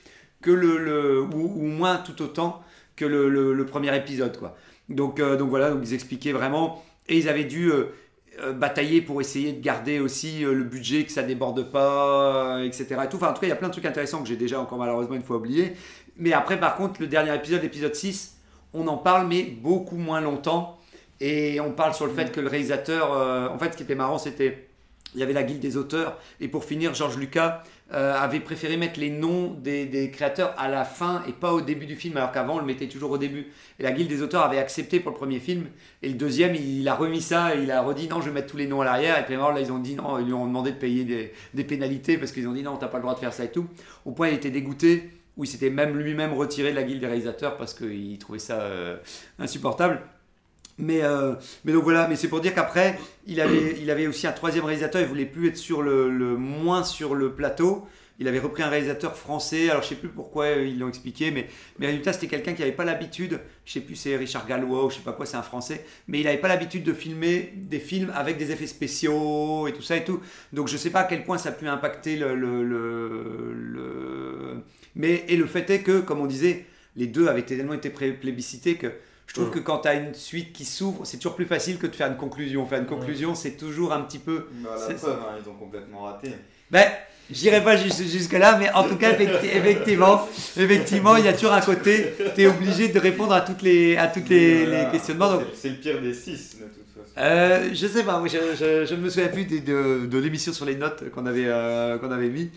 que 0.42 0.52
le, 0.52 0.78
le- 0.78 1.22
ou, 1.22 1.54
ou 1.58 1.66
moins 1.66 1.98
tout 1.98 2.22
autant 2.22 2.64
que 2.96 3.04
le, 3.06 3.66
premier 3.66 3.94
épisode 3.98 4.38
quoi. 4.38 4.56
Donc, 4.88 5.20
euh, 5.20 5.36
donc 5.36 5.50
voilà, 5.50 5.72
donc 5.72 5.82
ils 5.84 5.94
expliquaient 5.94 6.32
vraiment 6.34 6.84
et 7.10 7.18
ils 7.18 7.28
avaient 7.28 7.44
dû 7.46 7.70
euh, 7.72 7.88
batailler 8.54 9.02
pour 9.02 9.22
essayer 9.22 9.54
de 9.54 9.62
garder 9.62 10.00
aussi 10.00 10.44
euh, 10.44 10.54
le 10.54 10.64
budget, 10.64 11.04
que 11.06 11.12
ça 11.12 11.24
déborde 11.24 11.70
pas, 11.72 12.58
euh, 12.58 12.66
etc. 12.66 12.88
Et 13.04 13.10
tout. 13.10 13.18
Enfin, 13.18 13.30
en 13.30 13.34
tout 13.34 13.42
cas, 13.42 13.48
il 13.48 13.50
y 13.50 13.54
a 13.54 13.56
plein 13.56 13.68
de 13.68 13.74
trucs 13.74 13.86
intéressants 13.86 14.22
que 14.22 14.28
j'ai 14.28 14.36
déjà 14.36 14.60
encore 14.60 14.78
malheureusement 14.78 15.16
une 15.16 15.24
fois 15.24 15.38
oublié. 15.38 15.74
Mais 16.18 16.34
après, 16.34 16.60
par 16.60 16.76
contre, 16.76 17.02
le 17.02 17.08
dernier 17.08 17.36
épisode, 17.36 17.62
l'épisode 17.62 17.96
6, 17.96 18.38
on 18.74 18.88
en 18.88 18.98
parle, 18.98 19.28
mais 19.28 19.44
beaucoup 19.44 19.98
moins 19.98 20.22
longtemps. 20.22 20.80
Et 21.20 21.60
on 21.60 21.72
parle 21.72 21.94
sur 21.94 22.06
le 22.06 22.14
fait 22.14 22.32
que 22.32 22.42
le 22.42 22.48
réalisateur, 22.48 23.14
euh, 23.14 23.48
en 23.48 23.58
fait, 23.58 23.72
ce 23.72 23.78
qui 23.78 23.84
était 23.84 23.96
marrant, 23.96 24.18
c'était 24.18 24.68
il 25.14 25.20
y 25.20 25.24
avait 25.24 25.34
la 25.34 25.44
guilde 25.44 25.60
des 25.60 25.78
auteurs 25.78 26.18
et 26.40 26.48
pour 26.48 26.64
finir 26.64 26.94
George 26.96 27.18
Lucas 27.18 27.64
euh, 27.92 28.16
avait 28.16 28.40
préféré 28.40 28.78
mettre 28.78 29.00
les 29.00 29.10
noms 29.10 29.52
des, 29.52 30.10
créateurs 30.12 30.56
à 30.58 30.68
la 30.68 30.86
fin 30.86 31.22
et 31.28 31.32
pas 31.32 31.54
au 31.54 31.62
début 31.62 31.86
du 31.86 31.96
film 31.96 32.18
alors 32.18 32.32
qu'avant 32.32 32.56
on 32.56 32.60
le 32.60 32.66
mettait 32.66 32.88
toujours 32.88 33.12
au 33.12 33.18
début. 33.18 33.52
Et 33.80 33.84
la 33.84 33.92
guilde 33.92 34.10
des 34.10 34.22
auteurs 34.22 34.44
avait 34.44 34.58
accepté 34.58 35.00
pour 35.00 35.12
le 35.12 35.18
premier 35.18 35.40
film 35.40 35.66
et 36.02 36.08
le 36.08 36.16
deuxième 36.16 36.56
il 36.56 36.88
a 36.88 36.96
remis 36.96 37.22
ça 37.22 37.56
il 37.56 37.70
a 37.72 37.82
redit 37.82 38.08
non 38.08 38.22
je 38.22 38.28
vais 38.28 38.34
mettre 38.34 38.48
tous 38.48 38.58
les 38.58 38.68
noms 38.68 38.82
à 38.82 38.86
l'arrière 38.86 39.20
et 39.20 39.26
puis 39.26 39.36
alors 39.36 39.52
là 39.52 39.60
ils 39.60 39.72
ont 39.72 39.80
dit 39.80 39.96
non 39.96 40.18
ils 40.18 40.26
lui 40.26 40.34
ont 40.34 40.48
demandé 40.48 40.72
de 40.72 40.78
payer 40.78 41.04
des, 41.04 41.34
des 41.54 41.64
pénalités 41.64 42.18
parce 42.18 42.32
qu'ils 42.32 42.48
ont 42.48 42.54
dit 42.54 42.64
non 42.64 42.78
t'as 42.78 42.88
pas 42.88 42.98
le 42.98 43.04
droit 43.04 43.16
de 43.16 43.20
faire 43.20 43.34
ça 43.34 43.44
et 43.44 43.52
tout. 43.52 43.68
Au 44.06 44.12
point 44.12 44.30
il 44.30 44.36
était 44.36 44.50
dégoûté 44.50 45.12
où 45.36 45.44
il 45.44 45.48
s'était 45.48 45.70
même 45.70 45.98
lui-même 45.98 46.34
retiré 46.34 46.72
de 46.72 46.76
la 46.76 46.84
guilde 46.84 47.02
des 47.02 47.08
réalisateurs 47.08 47.58
parce 47.58 47.74
qu'il 47.74 48.18
trouvait 48.18 48.40
ça 48.40 48.62
euh, 48.62 48.98
insupportable 49.40 50.02
mais, 50.78 51.04
euh, 51.04 51.34
mais 51.66 51.72
donc 51.74 51.84
voilà, 51.84 52.08
mais 52.08 52.16
c'est 52.16 52.28
pour 52.28 52.42
dire 52.42 52.54
qu'après, 52.56 53.00
il 53.28 53.40
avait, 53.42 53.78
il 53.82 53.90
avait 53.92 54.08
aussi 54.08 54.28
un 54.28 54.32
troisième 54.32 54.66
réalisateur, 54.66 55.02
il 55.02 55.08
voulait 55.08 55.26
plus 55.26 55.50
être 55.50 55.58
sur 55.58 55.82
le, 55.82 56.10
le 56.10 56.36
moins 56.38 56.84
sur 56.84 57.16
le 57.16 57.32
plateau. 57.34 57.88
Il 58.20 58.28
avait 58.28 58.40
repris 58.40 58.62
un 58.62 58.70
réalisateur 58.70 59.18
français, 59.18 59.72
alors 59.72 59.82
je 59.82 59.90
sais 59.90 59.96
plus 59.96 60.08
pourquoi 60.08 60.46
euh, 60.46 60.68
ils 60.68 60.78
l'ont 60.78 60.88
expliqué, 60.88 61.32
mais, 61.32 61.48
mais 61.80 61.88
résultat 61.88 62.14
c'était 62.14 62.28
quelqu'un 62.28 62.54
qui 62.54 62.62
n'avait 62.62 62.72
pas 62.72 62.86
l'habitude, 62.86 63.40
je 63.66 63.74
sais 63.74 63.80
plus 63.80 63.96
c'est 63.96 64.16
Richard 64.16 64.46
Gallois 64.46 64.86
ou 64.86 64.90
je 64.92 64.98
sais 64.98 65.02
pas 65.02 65.14
quoi, 65.14 65.26
c'est 65.26 65.36
un 65.36 65.42
français, 65.42 65.84
mais 66.08 66.20
il 66.20 66.26
n'avait 66.26 66.38
pas 66.38 66.48
l'habitude 66.48 66.84
de 66.84 66.94
filmer 66.94 67.52
des 67.56 67.80
films 67.80 68.12
avec 68.16 68.38
des 68.38 68.52
effets 68.52 68.68
spéciaux 68.68 69.68
et 69.68 69.74
tout 69.74 69.82
ça 69.82 69.98
et 69.98 70.04
tout. 70.04 70.22
Donc 70.54 70.68
je 70.68 70.78
sais 70.78 70.92
pas 70.92 71.02
à 71.02 71.04
quel 71.06 71.24
point 71.24 71.40
ça 71.40 71.50
a 71.50 71.52
pu 71.54 71.68
impacter 71.68 72.16
le, 72.16 72.36
le, 72.36 72.64
le- 72.64 73.54
le- 73.56 74.58
mais 74.96 75.26
et 75.28 75.36
le 75.36 75.48
fait 75.48 75.68
est 75.72 75.82
que, 75.82 76.00
comme 76.00 76.20
on 76.22 76.28
disait, 76.28 76.66
les 76.96 77.08
deux 77.08 77.28
avaient 77.28 77.42
tellement 77.42 77.74
été 77.74 77.90
plébiscités 77.90 78.76
que 78.76 78.92
je 79.34 79.40
trouve 79.40 79.50
Mm. 79.50 79.52
que 79.56 79.60
quand 79.60 79.80
tu 79.80 79.88
as 79.88 79.96
une 79.96 80.14
suite 80.14 80.54
qui 80.54 80.64
s'ouvre, 80.64 81.06
c'est 81.06 81.18
toujours 81.18 81.36
plus 81.36 81.46
facile 81.48 81.80
que 81.80 81.88
de 81.88 81.96
faire 81.96 82.08
une 82.08 82.18
conclusion. 82.18 82.68
Faire 82.68 82.80
une 82.80 82.86
conclusion, 82.86 83.34
c'est 83.34 83.58
toujours 83.58 83.92
un 83.92 84.02
petit 84.02 84.20
peu. 84.20 84.46
Bah, 84.64 84.70
la 84.88 84.94
preuve, 84.94 85.18
hein, 85.20 85.36
ils 85.44 85.50
ont 85.50 85.56
complètement 85.56 86.02
raté. 86.04 86.30
Ben, 86.70 86.86
j'irai 87.32 87.64
pas 87.64 87.76
jus- 87.76 87.92
jusque-là, 88.12 88.58
mais 88.60 88.72
en 88.74 88.84
tout 88.88 88.96
cas, 88.96 89.12
effecti- 89.14 89.50
effectivement, 89.56 90.28
effectivement, 90.56 91.16
il 91.18 91.26
y 91.26 91.28
a 91.28 91.34
toujours 91.34 91.54
un 91.54 91.62
côté, 91.62 92.14
tu 92.36 92.42
es 92.44 92.48
obligé 92.48 92.90
de 92.90 93.00
répondre 93.00 93.34
à 93.34 93.42
toutes 93.42 93.64
les, 93.64 93.98
à 93.98 94.08
toutes 94.08 94.30
les, 94.30 94.66
Voilà. 94.66 94.86
les 94.86 94.92
questionnements. 94.92 95.40
C'est- 95.56 95.70
le 95.70 95.76
pire 95.78 96.00
des 96.02 96.14
six, 96.14 96.58
de 96.60 96.66
toute 96.66 96.94
façon. 96.94 97.14
euh, 97.18 97.70
je 97.74 97.88
sais 97.88 98.04
pas, 98.04 98.20
moi, 98.20 98.28
je, 98.28 98.38
je, 98.56 98.86
je 98.86 98.94
ne 98.96 99.02
me 99.02 99.10
souviens 99.10 99.30
plus 99.30 99.46
de, 99.46 99.58
de, 99.60 100.06
de 100.06 100.18
l'émission 100.20 100.54
sur 100.54 100.66
les 100.66 100.76
notes 100.76 101.10
qu'on 101.10 101.26
avait, 101.26 101.46
euh, 101.48 101.98
qu'on 101.98 102.12
avait 102.12 102.30
mis. 102.30 102.52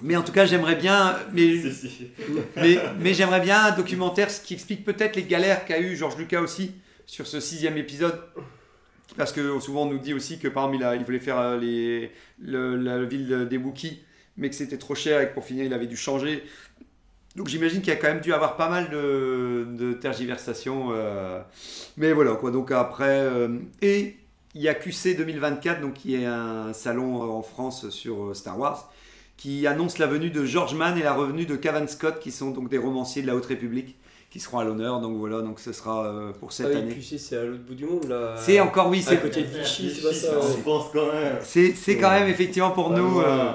Mais 0.00 0.16
en 0.16 0.22
tout 0.22 0.32
cas, 0.32 0.46
j'aimerais 0.46 0.76
bien. 0.76 1.16
Mais, 1.32 1.60
Si, 1.72 1.88
si. 1.88 2.08
mais, 2.56 2.78
mais 2.98 3.14
j'aimerais 3.14 3.40
bien 3.40 3.66
un 3.66 3.70
documentaire 3.72 4.28
qui 4.28 4.54
explique 4.54 4.84
peut-être 4.84 5.16
les 5.16 5.24
galères 5.24 5.64
qu'a 5.64 5.80
eu 5.80 5.96
Georges 5.96 6.16
Lucas 6.16 6.40
aussi 6.40 6.72
sur 7.06 7.26
ce 7.26 7.40
sixième 7.40 7.76
épisode. 7.76 8.18
Parce 9.16 9.32
que 9.32 9.60
souvent 9.60 9.82
on 9.82 9.90
nous 9.90 9.98
dit 9.98 10.14
aussi 10.14 10.38
que 10.38 10.48
par 10.48 10.64
exemple 10.64 10.82
il, 10.82 10.86
a- 10.86 10.96
il 10.96 11.04
voulait 11.04 11.18
faire 11.18 11.38
euh, 11.38 11.58
les, 11.58 12.10
le- 12.40 12.76
la 12.76 13.02
ville 13.04 13.46
des 13.50 13.58
Wookiees, 13.58 14.00
mais 14.38 14.48
que 14.48 14.54
c'était 14.56 14.78
trop 14.78 14.94
cher 14.94 15.20
et 15.20 15.28
que 15.28 15.34
pour 15.34 15.44
finir 15.44 15.64
il 15.64 15.74
avait 15.74 15.86
dû 15.86 15.96
changer. 15.96 16.42
Donc 17.36 17.48
j'imagine 17.48 17.80
qu'il 17.82 17.92
y 17.92 17.96
a 17.96 17.98
quand 17.98 18.08
même 18.08 18.20
dû 18.22 18.32
avoir 18.32 18.56
pas 18.56 18.70
mal 18.70 18.88
de, 18.88 19.66
de 19.70 19.92
tergiversations. 19.92 20.88
euh, 20.92 21.42
mais 21.98 22.12
voilà 22.14 22.36
quoi. 22.36 22.50
Donc 22.50 22.70
après. 22.70 23.04
euh, 23.20 23.58
et 23.82 24.16
il 24.54 24.62
y 24.62 24.68
a 24.68 24.74
QC 24.74 25.14
2024, 25.14 25.80
donc 25.82 25.94
qui 25.94 26.14
est 26.14 26.26
un 26.26 26.72
salon 26.74 27.22
en 27.22 27.42
France 27.42 27.88
sur 27.90 28.34
Star 28.36 28.58
Wars, 28.58 28.90
qui 29.42 29.66
annonce 29.66 29.98
la 29.98 30.06
venue 30.06 30.30
de 30.30 30.44
George 30.44 30.76
Mann 30.76 30.96
et 30.96 31.02
la 31.02 31.12
revenue 31.14 31.46
de 31.46 31.56
Cavan 31.56 31.88
Scott, 31.88 32.20
qui 32.20 32.30
sont 32.30 32.52
donc 32.52 32.68
des 32.68 32.78
romanciers 32.78 33.22
de 33.22 33.26
la 33.26 33.34
Haute 33.34 33.46
République, 33.46 33.96
qui 34.30 34.38
seront 34.38 34.60
à 34.60 34.64
l'honneur. 34.64 35.00
Donc 35.00 35.16
voilà, 35.16 35.40
donc 35.40 35.58
ce 35.58 35.72
sera 35.72 36.06
euh, 36.06 36.30
pour 36.38 36.52
cette 36.52 36.66
Ah 36.66 36.74
oui, 36.74 36.76
année. 36.76 36.96
C'est 37.18 37.36
à 37.36 37.42
l'autre 37.44 37.64
bout 37.66 37.74
du 37.74 37.84
monde 37.84 38.08
là. 38.08 38.36
C'est 38.38 38.60
encore, 38.60 38.88
oui, 38.88 39.00
à 39.04 39.10
c'est 39.10 39.20
côté 39.20 39.42
de 39.42 39.48
Vichy, 39.48 39.92
c'est 39.92 40.02
pas 40.08 40.14
ça. 40.14 40.28
On 40.40 40.60
pense 40.62 40.92
quand 40.92 41.12
même. 41.12 41.38
c'est 41.42 41.74
c'est 41.74 41.96
quand 41.96 42.10
même 42.10 42.28
effectivement 42.28 42.70
pour 42.70 42.90
Pas 42.90 42.96
nous. 42.98 43.20
euh, 43.20 43.50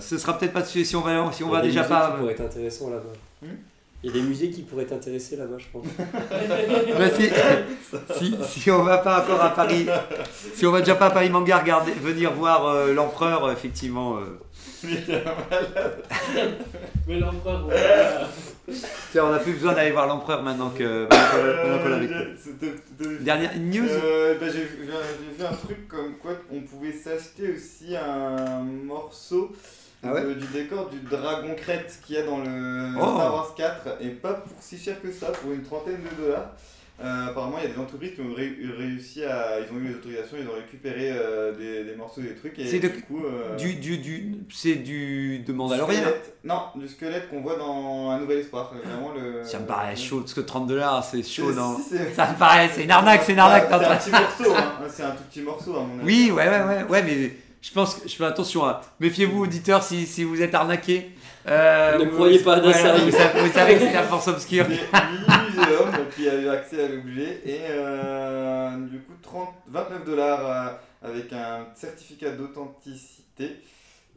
ce 0.00 0.16
sera 0.16 0.38
peut-être 0.38 0.52
pas 0.52 0.64
si 0.64 0.94
on 0.94 1.00
va, 1.00 1.32
si 1.32 1.42
on 1.42 1.48
va 1.50 1.60
déjà 1.60 1.82
pas. 1.82 2.12
qui 2.12 2.18
pourraient 2.20 2.32
être 2.34 2.40
intéressants 2.42 2.90
là-bas. 2.90 3.12
Hmm 3.42 3.56
Il 4.04 4.10
y 4.10 4.10
a 4.10 4.22
des 4.22 4.22
musées 4.22 4.50
qui 4.50 4.62
pourraient 4.62 4.84
t'intéresser 4.84 5.36
là-bas, 5.36 5.58
je 5.58 5.66
pense. 5.72 5.86
Bah, 6.98 7.08
si, 7.16 7.30
si, 8.18 8.60
si 8.60 8.70
on 8.70 8.82
va 8.84 8.98
pas 8.98 9.22
encore 9.22 9.42
à 9.42 9.50
Paris, 9.50 9.86
si 10.54 10.66
on 10.66 10.70
va 10.72 10.80
déjà 10.80 10.94
pas 10.94 11.06
à 11.06 11.10
Paris 11.10 11.30
Manga 11.30 11.58
regarder, 11.58 11.92
venir 11.92 12.32
voir 12.32 12.66
euh, 12.66 12.92
l'empereur, 12.92 13.44
euh, 13.44 13.52
effectivement. 13.52 14.18
Mais 17.06 17.18
l'empereur, 17.18 17.66
ouais. 17.66 18.74
tiens, 19.10 19.24
on 19.26 19.30
n'a 19.30 19.38
plus 19.38 19.52
besoin 19.54 19.72
d'aller 19.74 19.90
voir 19.90 20.06
l'empereur 20.06 20.42
maintenant 20.42 20.70
que 20.70 21.02
maintenant 21.08 21.18
qu'on 21.30 21.44
l'a- 21.44 21.54
maintenant 21.64 21.82
qu'on 21.82 21.88
l'a 21.88 21.98
vécu. 21.98 22.14
Euh, 22.14 23.18
Dernière 23.20 23.58
news. 23.58 23.86
Euh, 23.88 24.38
bah, 24.38 24.46
j'ai 24.52 24.64
vu 24.64 24.86
j'ai 24.86 25.36
vu 25.38 25.44
un 25.50 25.54
truc 25.54 25.88
comme 25.88 26.14
quoi 26.18 26.32
on 26.52 26.60
pouvait 26.60 26.92
s'acheter 26.92 27.54
aussi 27.54 27.96
un 27.96 28.62
morceau 28.62 29.52
Ah 30.02 30.12
ouais 30.12 30.22
de- 30.24 30.34
du 30.34 30.46
décor 30.48 30.88
du 30.90 30.98
dragon 31.00 31.54
crête 31.56 31.98
qu'il 32.04 32.16
y 32.16 32.18
a 32.18 32.22
dans 32.22 32.38
le 32.38 32.92
Oh. 32.98 33.14
Star 33.14 33.34
Wars 33.34 33.54
4 33.56 33.88
et 34.00 34.08
pas 34.10 34.34
pour 34.34 34.52
si 34.60 34.78
cher 34.78 35.00
que 35.02 35.10
ça, 35.12 35.26
pour 35.32 35.52
une 35.52 35.62
trentaine 35.62 36.00
de 36.02 36.24
dollars. 36.24 36.50
Euh, 37.00 37.28
apparemment, 37.30 37.56
il 37.58 37.68
y 37.68 37.70
a 37.72 37.74
des 37.74 37.80
entreprises 37.80 38.12
qui 38.14 38.20
ont 38.20 38.32
ré- 38.34 38.54
réussi 38.78 39.24
à. 39.24 39.58
Ils 39.58 39.74
ont 39.74 39.78
eu 39.80 39.88
les 39.88 39.94
autorisations, 39.94 40.36
ils 40.40 40.46
ont 40.46 40.54
récupéré 40.54 41.10
euh, 41.10 41.52
des, 41.52 41.84
des 41.90 41.96
morceaux, 41.96 42.20
des 42.20 42.34
trucs 42.34 42.56
et 42.60 42.66
C'est 42.66 42.78
de- 42.78 42.88
du 42.88 43.02
coup. 43.02 43.24
euh, 43.24 43.56
Du, 43.56 43.74
du, 43.74 43.98
du, 43.98 44.34
c'est 44.52 44.76
du 44.76 45.38
de 45.40 45.44
du 45.46 45.52
Mandalorian. 45.52 45.98
squelette. 46.00 46.36
Non, 46.44 46.60
du 46.76 46.86
squelette 46.86 47.28
qu'on 47.28 47.40
voit 47.40 47.56
dans 47.56 48.10
Un 48.10 48.20
Nouvel 48.20 48.38
Espoir. 48.40 48.72
Vraiment 48.84 49.12
le. 49.14 49.42
Ça 49.42 49.58
me 49.58 49.66
paraît 49.66 49.96
chaud, 49.96 50.20
parce 50.20 50.34
que 50.34 50.42
30 50.42 50.68
dollars, 50.68 51.02
c'est 51.02 51.22
chaud, 51.24 51.50
non 51.52 51.76
si, 51.78 51.96
Ça 52.14 52.30
me 52.30 52.38
paraît, 52.38 52.68
c'est 52.72 52.84
une 52.84 52.90
arnaque, 52.90 53.22
c'est 53.24 53.32
une 53.32 53.38
arnaque. 53.40 53.66
Ah, 53.70 53.78
en 53.78 53.80
C'est 53.80 53.86
un 53.86 53.96
petit 53.96 54.10
morceau, 54.10 54.54
hein. 54.56 54.72
c'est 54.88 55.02
un 55.02 55.10
tout 55.10 55.22
petit 55.28 55.40
morceau 55.40 55.76
à 55.76 55.80
mon 55.80 55.98
avis. 55.98 56.04
Oui, 56.04 56.30
ouais, 56.30 56.48
ouais, 56.48 56.62
ouais, 56.62 56.82
ouais, 56.88 57.02
mais 57.02 57.32
je 57.62 57.70
pense 57.72 57.96
que 57.96 58.08
je 58.08 58.14
fais 58.14 58.24
attention. 58.26 58.64
hein. 58.68 58.78
Méfiez-vous, 59.00 59.42
auditeurs, 59.42 59.82
si, 59.82 60.06
si 60.06 60.22
vous 60.24 60.40
êtes 60.40 60.54
arnaqué. 60.54 61.10
Euh, 61.48 61.98
Ne 61.98 62.04
vous- 62.04 62.10
croyez 62.16 62.38
pas 62.38 62.56
à 62.56 62.60
Dassaï. 62.60 63.00
vous, 63.00 63.10
savez, 63.10 63.40
vous 63.40 63.52
savez 63.52 63.74
que 63.74 63.80
c'est 63.80 63.92
la 63.92 64.02
force 64.04 64.28
obscure. 64.28 64.66
C'est 65.62 65.70
muséum 65.70 65.90
qui 66.14 66.28
a 66.28 66.34
eu 66.34 66.48
accès 66.48 66.84
à 66.84 66.88
l'objet 66.88 67.40
et 67.44 67.60
euh, 67.70 68.76
du 68.88 68.98
coup 69.00 69.12
30, 69.22 69.48
29 69.68 70.04
dollars 70.04 70.78
avec 71.02 71.32
un 71.32 71.66
certificat 71.74 72.30
d'authenticité 72.32 73.60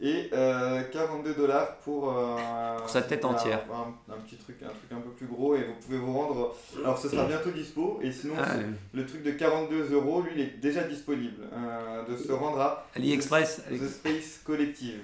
Et 0.02 0.30
euh, 0.34 0.84
42 0.92 1.34
dollars 1.36 1.78
pour, 1.78 2.12
euh, 2.18 2.78
Pour 2.78 2.90
sa 2.90 3.02
tête 3.02 3.24
entière. 3.24 3.62
Un, 3.72 4.14
un 4.14 4.18
petit 4.18 4.36
truc, 4.36 4.58
un 4.62 4.68
truc 4.68 4.92
un 4.92 5.00
peu 5.00 5.10
plus 5.12 5.26
gros 5.28 5.56
et 5.56 5.64
vous 5.64 5.74
pouvez 5.86 5.98
vous 5.98 6.14
rendre. 6.14 6.56
Alors 6.80 6.98
ce 6.98 7.08
sera 7.10 7.26
bientôt 7.26 7.52
dispo 7.52 8.00
et 8.02 8.12
sinon 8.12 8.34
Ah, 8.38 8.56
le 8.94 9.06
truc 9.06 9.24
de 9.24 9.32
42 9.32 9.94
euros, 9.94 10.22
lui, 10.22 10.32
il 10.36 10.42
est 10.42 10.58
déjà 10.60 10.84
disponible 10.84 11.44
euh, 11.54 12.04
de 12.12 12.18
se 12.18 12.32
rendre 12.32 12.60
à 12.60 12.88
AliExpress. 12.96 13.62
The 13.70 13.88
Space 13.88 14.42
Collective. 14.44 15.00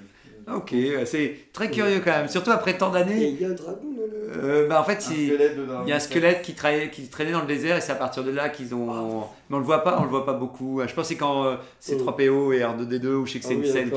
Ok, 0.54 0.73
c'est 1.06 1.36
très 1.54 1.69
curieux 1.69 2.01
quand 2.04 2.12
même, 2.12 2.27
surtout 2.27 2.51
après 2.51 2.77
tant 2.77 2.89
d'années. 2.89 3.30
Il 3.30 3.41
y 3.41 3.45
a 3.45 3.49
un 3.49 3.54
dragon 3.54 3.80
dans 3.95 4.01
le. 4.01 4.21
Euh, 4.43 4.67
bah 4.67 4.80
en 4.82 4.84
fait, 4.84 4.93
Un 4.97 4.99
c'est- 4.99 5.27
squelette 5.27 5.58
dedans. 5.58 5.82
il 5.86 5.89
y 5.89 5.93
a 5.93 5.95
un 5.97 5.99
squelette 5.99 6.41
qui, 6.41 6.54
traînait, 6.54 6.89
qui 6.89 7.08
traînait 7.10 7.32
dans 7.32 7.41
le 7.41 7.47
désert 7.47 7.77
et 7.77 7.82
c'est 7.82 7.91
à 7.91 7.95
partir 7.95 8.23
de 8.23 8.32
là 8.32 8.49
qu'ils 8.49 8.73
ont. 8.73 9.25
Mais 9.49 9.56
on 9.56 9.60
le 9.60 9.65
voit 9.65 9.84
pas, 9.84 9.97
on 9.99 10.04
le 10.04 10.10
voit 10.10 10.25
pas 10.25 10.34
beaucoup. 10.34 10.82
Je 10.88 10.93
pense 10.93 11.04
que 11.06 11.10
c'est 11.10 11.15
quand 11.17 11.45
euh, 11.45 11.56
c'est 11.80 11.95
Oh. 11.99 12.06
3PO 12.12 12.54
et 12.54 12.60
R2D2 12.62 13.08
ou 13.08 13.25
je 13.25 13.34
sais 13.34 13.39
que 13.39 13.45
c'est 13.45 13.51
Ah 13.51 13.56
une 13.58 13.62
oui, 13.62 13.71
scène. 13.71 13.91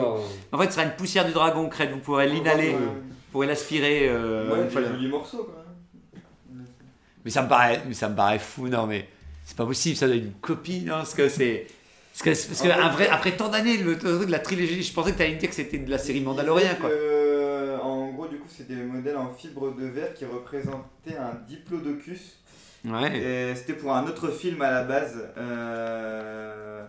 En 0.53 0.59
fait, 0.59 0.67
ce 0.67 0.73
sera 0.73 0.85
une 0.85 0.93
poussière 0.97 1.25
du 1.25 1.33
dragon, 1.33 1.69
Crête. 1.69 1.91
Vous 1.93 1.99
pourrez 1.99 2.27
l'inhaler, 2.29 2.71
Ouais, 2.71 2.75
vous 2.75 3.31
pourrez 3.33 3.47
l'aspirer. 3.47 4.09
euh, 4.09 4.51
ouais, 4.51 4.69
une 4.81 4.87
jolis 4.93 5.09
morceaux 5.09 5.45
quand 5.45 5.53
même. 6.55 6.67
Mais 7.25 7.31
ça 7.31 7.43
me 7.43 7.49
paraît, 7.49 7.81
mais 7.89 7.95
ça 7.95 8.09
me 8.09 8.17
paraît 8.17 8.39
fou, 8.39 8.69
non 8.69 8.87
mais 8.87 9.09
c'est 9.45 9.57
pas 9.57 9.65
possible, 9.67 9.97
ça 9.97 10.07
doit 10.07 10.17
être 10.17 10.25
une 10.25 10.33
copie, 10.41 10.83
non 10.83 10.97
Parce 10.97 11.15
que 11.15 11.29
c'est. 11.29 11.67
Parce 12.15 12.23
que, 12.23 12.49
parce 12.49 12.63
que 12.63 12.69
un 12.69 12.89
vrai, 12.91 13.09
après 13.09 13.33
tant 13.37 13.49
d'années, 13.49 13.77
le 13.77 13.99
truc 13.99 14.27
de 14.27 14.31
la 14.31 14.39
trilogie, 14.39 14.83
je 14.85 14.93
pensais 14.95 15.11
que 15.13 15.17
tu 15.17 15.23
allais 15.25 15.35
me 15.35 15.41
dire 15.41 15.49
que 15.49 15.55
c'était 15.57 15.79
de 15.79 15.91
la 15.91 15.99
série 15.99 16.21
Mandalorian, 16.21 16.77
quoi. 16.81 16.89
En 17.83 18.13
gros, 18.13 18.29
du 18.29 18.37
coup, 18.39 18.49
c'est 18.49 18.69
des 18.69 18.77
modèles 18.77 19.17
en 19.17 19.33
fibre 19.33 19.75
de 19.75 19.87
verre 19.87 20.15
qui 20.15 20.25
représentaient 20.25 21.17
un 21.19 21.35
diplodocus. 21.49 22.39
Ouais. 22.85 23.53
C'était 23.57 23.73
pour 23.73 23.93
un 23.95 24.07
autre 24.07 24.29
film 24.29 24.63
à 24.63 24.71
la 24.71 24.85
base 24.85 25.17
euh, 25.39 26.85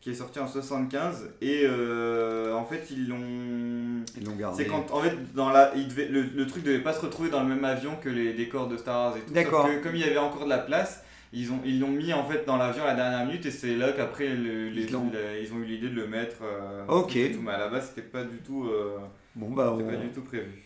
qui 0.00 0.10
est 0.10 0.14
sorti 0.14 0.38
en 0.38 0.46
75 0.46 1.30
et 1.40 1.62
euh, 1.64 2.54
en 2.54 2.64
fait 2.64 2.86
ils 2.90 3.08
l'ont 3.08 4.04
Ils 4.16 4.24
l'ont 4.24 4.36
gardé. 4.36 4.62
c'est 4.62 4.70
quand 4.70 4.86
en 4.92 5.00
fait 5.00 5.16
dans 5.34 5.50
la 5.50 5.72
il 5.74 5.88
devait, 5.88 6.06
le, 6.06 6.22
le 6.22 6.46
truc 6.46 6.62
devait 6.62 6.78
pas 6.78 6.92
se 6.92 7.00
retrouver 7.00 7.28
dans 7.28 7.40
le 7.42 7.48
même 7.48 7.64
avion 7.64 7.96
que 8.00 8.08
les 8.08 8.34
décors 8.34 8.68
de 8.68 8.76
Star 8.76 8.94
Wars 9.08 9.16
et 9.16 9.20
tout 9.20 9.32
D'accord. 9.32 9.66
Sauf 9.66 9.76
que 9.76 9.82
comme 9.82 9.96
il 9.96 10.00
y 10.02 10.04
avait 10.04 10.18
encore 10.18 10.44
de 10.44 10.48
la 10.50 10.58
place 10.58 11.02
ils 11.32 11.50
ont 11.50 11.60
ils 11.64 11.80
l'ont 11.80 11.88
mis 11.88 12.12
en 12.12 12.24
fait 12.24 12.44
dans 12.46 12.56
l'avion 12.56 12.84
à 12.84 12.88
la 12.88 12.94
dernière 12.94 13.26
minute 13.26 13.46
et 13.46 13.50
c'est 13.50 13.74
là 13.76 13.92
qu'après 13.92 14.28
le- 14.28 14.68
les- 14.68 14.82
Ils 14.82 14.92
l'ont- 14.92 15.00
ont 15.10 15.58
eu 15.60 15.64
l'idée 15.64 15.88
de 15.88 15.94
le 15.94 16.06
mettre 16.06 16.36
euh, 16.42 16.84
Ok. 16.88 17.12
tout, 17.32 17.40
mais 17.42 17.52
à 17.52 17.58
la 17.58 17.68
base 17.68 17.88
c'était 17.94 18.06
pas 18.08 18.22
du 18.24 18.38
tout 18.38 18.66
euh, 18.66 18.98
Bon 19.34 19.50
bah 19.50 19.72
c'était 19.76 19.88
on- 19.88 19.90
pas 19.92 19.96
du 20.02 20.08
tout 20.10 20.22
prévu 20.22 20.62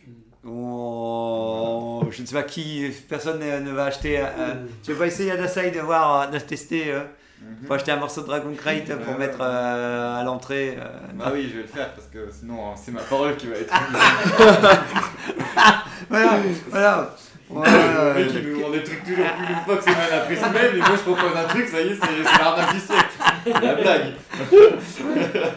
on- 0.48 2.06
je 2.10 2.22
ne 2.22 2.26
sais 2.26 2.34
pas 2.34 2.42
qui, 2.44 2.90
personne 3.08 3.38
ne, 3.40 3.60
ne 3.60 3.70
va 3.72 3.86
acheter. 3.86 4.18
euh, 4.20 4.54
tu 4.82 4.92
veux 4.92 4.98
pas 4.98 5.06
essayer 5.06 5.30
Adasai 5.32 5.70
de 5.70 5.80
voir, 5.80 6.30
de 6.30 6.38
tester 6.38 6.92
euh, 6.92 7.00
Mhm. 7.38 7.66
Faut 7.66 7.74
acheter 7.74 7.92
un 7.92 7.96
morceau 7.98 8.22
de 8.22 8.26
Dragon 8.28 8.50
Crate 8.56 8.96
pour 9.02 9.12
Ouais, 9.12 9.18
mettre 9.18 9.38
ouais. 9.40 9.44
euh, 9.46 10.16
à 10.20 10.24
l'entrée. 10.24 10.78
euh, 10.80 10.84
bah 11.14 11.30
oui 11.34 11.46
je 11.50 11.56
vais 11.58 11.62
le 11.62 11.68
faire 11.68 11.92
parce 11.92 12.06
que 12.08 12.30
sinon 12.32 12.74
c'est 12.76 12.92
ma 12.92 13.02
parole 13.02 13.36
qui 13.36 13.46
va 13.46 13.56
être 13.56 13.74
Voilà, 16.08 16.38
voilà. 16.70 17.14
Le 17.48 17.54
Voilà. 17.54 18.14
mec 18.14 18.26
il 18.34 18.48
nous 18.48 18.56
demande 18.58 18.72
des 18.72 18.82
trucs 18.82 19.04
toujours 19.04 19.24
plus 19.24 19.46
une 19.48 19.64
fois 19.64 19.76
que 19.76 19.82
semaine 19.84 20.12
après 20.12 20.36
semaine 20.36 20.74
et 20.74 20.78
moi 20.78 20.88
je 20.96 21.02
propose 21.02 21.36
un 21.36 21.44
truc 21.48 21.68
ça 21.68 21.80
y 21.80 21.88
est 21.88 21.94
c'est 21.94 22.06
c'est 22.24 22.38
l'arnaque 22.42 22.74
du 22.74 22.80
siècle. 22.80 23.64
La 23.64 23.74
blague. 23.74 24.12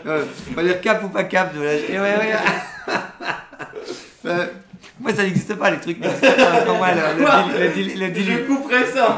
On 0.05 0.53
va 0.55 0.63
dire 0.63 0.81
cap 0.81 1.03
ou 1.03 1.09
pas 1.09 1.23
cap 1.23 1.55
de 1.55 1.61
la... 1.61 1.73
Eh 1.75 1.99
ouais, 1.99 1.99
ouais. 1.99 2.33
Euh, 4.25 4.45
moi 4.99 5.13
ça 5.13 5.23
n'existe 5.23 5.55
pas 5.55 5.71
les 5.71 5.79
trucs. 5.79 6.01
Comme 6.01 6.77
moi, 6.77 6.89
le, 6.91 7.59
le 7.63 7.69
deal, 7.73 7.87
le 7.87 7.93
deal, 7.93 7.99
le 7.99 8.09
deal, 8.09 8.25
je 8.33 8.37
couperai 8.53 8.85
ça 8.85 9.17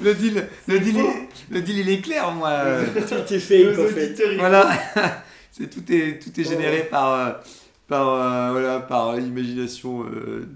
le 0.00 0.14
deal, 0.14 0.46
le 0.68 0.78
deal, 0.78 0.98
est- 0.98 1.28
le 1.50 1.60
deal, 1.60 1.78
il 1.80 1.88
est 1.90 2.00
clair 2.00 2.30
moi. 2.30 2.52
Tout 3.08 3.34
est 3.34 3.78
en 3.78 3.88
fait. 3.88 4.22
Voilà, 4.38 4.70
c'est 5.50 5.68
tout 5.68 5.82
est 5.92 6.22
tout 6.22 6.40
est 6.40 6.44
généré 6.44 6.84
par 6.88 7.12
euh, 7.12 7.30
par 7.88 8.08
euh, 8.14 8.50
voilà 8.52 8.78
par 8.80 9.18
imagination 9.18 10.04
euh, 10.04 10.06
euh, 10.14 10.48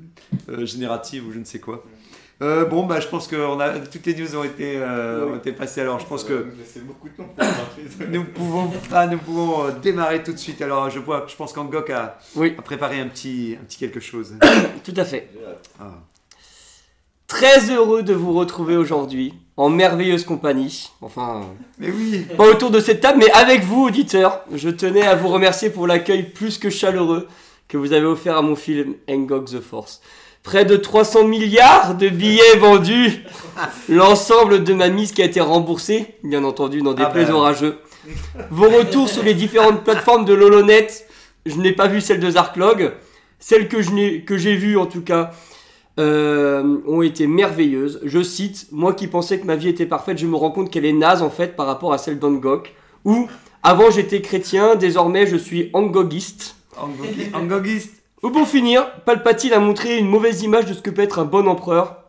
générative 0.65 1.27
ou 1.27 1.33
je 1.33 1.39
ne 1.39 1.45
sais 1.45 1.59
quoi. 1.61 1.85
Euh, 2.43 2.67
bon 2.67 2.85
bah 2.85 3.01
je 3.01 3.07
pense 3.09 3.27
que 3.29 3.37
on 3.37 3.59
a 3.61 3.79
toutes 3.79 4.05
les 4.05 4.15
news 4.15 4.37
ont 4.37 4.45
été 4.45 4.75
euh, 4.77 5.25
Oui. 5.25 5.33
ont 5.33 5.37
été 5.37 5.53
passées 5.53 5.81
alors 5.81 5.99
je 5.99 6.05
pense 6.05 6.23
que 6.23 6.49
beaucoup 6.85 7.09
de 7.09 7.15
temps 7.15 7.25
pour 7.35 8.07
Nous 8.11 8.25
pouvons, 8.25 8.71
ah, 8.93 9.07
nous 9.07 9.17
pouvons 9.17 9.65
euh, 9.65 9.71
démarrer 9.83 10.23
tout 10.23 10.33
de 10.33 10.37
suite. 10.37 10.61
Alors, 10.61 10.91
je 10.91 10.99
vois, 10.99 11.25
je 11.29 11.35
pense 11.35 11.55
qu'Angok 11.55 11.89
a, 11.89 12.19
Oui. 12.35 12.55
a 12.59 12.61
préparé 12.63 13.01
un 13.01 13.09
petit, 13.09 13.57
un 13.59 13.65
petit 13.65 13.79
quelque 13.79 14.01
chose. 14.01 14.35
Tout 14.85 14.93
à 14.97 15.05
fait. 15.07 15.31
Ah. 15.81 15.93
Très 17.27 17.71
heureux 17.71 18.03
de 18.03 18.13
vous 18.13 18.35
retrouver 18.35 18.77
aujourd'hui 18.77 19.35
en 19.57 19.71
merveilleuse 19.71 20.25
compagnie. 20.25 20.91
Enfin, 21.01 21.47
Mais 21.79 21.91
oui, 21.91 22.27
pas 22.37 22.45
autour 22.45 22.71
de 22.71 22.81
cette 22.81 23.01
table, 23.01 23.19
mais 23.19 23.31
avec 23.33 23.63
vous, 23.63 23.85
auditeurs. 23.85 24.45
Je 24.53 24.69
tenais 24.69 25.03
à 25.07 25.15
vous 25.17 25.29
remercier 25.29 25.71
pour 25.71 25.87
l'accueil 25.87 26.23
plus 26.23 26.59
que 26.59 26.71
chaleureux 26.71 27.29
que 27.69 27.77
vous 27.77 27.93
avez 27.93 28.07
offert 28.07 28.37
à 28.37 28.43
mon 28.43 28.57
film 28.57 28.95
Engok 29.09 29.47
the 29.47 29.61
Force. 29.61 30.01
Près 30.43 30.65
de 30.65 30.77
300 30.77 31.25
milliards 31.27 31.97
de 31.97 32.09
billets 32.09 32.57
vendus. 32.59 33.25
L'ensemble 33.89 34.63
de 34.63 34.73
ma 34.75 34.89
mise 34.89 35.13
qui 35.13 35.23
a 35.23 35.25
été 35.25 35.41
remboursée, 35.41 36.15
bien 36.23 36.45
entendu, 36.45 36.83
dans 36.83 36.95
des 36.95 37.03
Ah 37.05 37.11
ben. 37.13 37.31
orageux. 37.33 37.79
Vos 38.51 38.69
retours 38.69 39.09
sur 39.09 39.25
les 39.25 39.35
différentes 39.35 39.83
plateformes 39.83 40.25
de 40.25 40.33
Lolonet, 40.35 40.87
je 41.45 41.57
n'ai 41.57 41.73
pas 41.73 41.89
vu 41.89 42.01
celle 42.01 42.21
de 42.21 42.31
Zarklog. 42.31 42.93
Celles 43.41 43.69
que 43.69 44.37
j'ai 44.37 44.57
vues, 44.57 44.77
en 44.77 44.87
tout 44.87 45.03
cas, 45.03 45.33
euh, 45.99 46.79
ont 46.87 47.03
été 47.03 47.27
merveilleuses. 47.27 48.01
Je 48.05 48.23
cite, 48.23 48.69
moi 48.71 48.93
qui 48.93 49.07
pensais 49.09 49.41
que 49.41 49.47
ma 49.47 49.57
vie 49.57 49.69
était 49.69 49.87
parfaite, 49.87 50.19
je 50.19 50.27
me 50.27 50.37
rends 50.37 50.51
compte 50.51 50.71
qu'elle 50.71 50.85
est 50.85 50.93
naze 50.93 51.23
en 51.23 51.31
fait 51.31 51.57
par 51.57 51.67
rapport 51.67 51.93
à 51.93 51.99
celle 51.99 52.19
d'Angok. 52.19 52.75
Où 53.05 53.29
avant 53.63 53.91
j'étais 53.91 54.21
chrétien, 54.21 54.77
désormais 54.77 55.27
je 55.27 55.37
suis 55.37 55.71
angogiste. 55.73 56.56
Angogiste. 57.35 58.03
Ou 58.23 58.31
pour 58.31 58.49
finir, 58.49 58.91
Palpatine 59.05 59.53
a 59.53 59.59
montré 59.59 59.99
une 59.99 60.09
mauvaise 60.09 60.43
image 60.43 60.67
de 60.67 60.75
ce 60.75 60.81
que 60.81 60.91
peut 60.91 61.03
être 61.03 61.19
un 61.19 61.25
bon 61.25 61.47
empereur. 61.47 62.05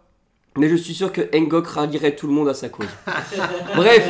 Mais 0.58 0.70
je 0.70 0.76
suis 0.76 0.94
sûr 0.94 1.12
que 1.12 1.22
Engok 1.36 1.68
rallierait 1.68 2.16
tout 2.16 2.28
le 2.28 2.34
monde 2.34 2.50
à 2.50 2.54
sa 2.54 2.70
cause. 2.70 2.88
Bref, 3.76 4.10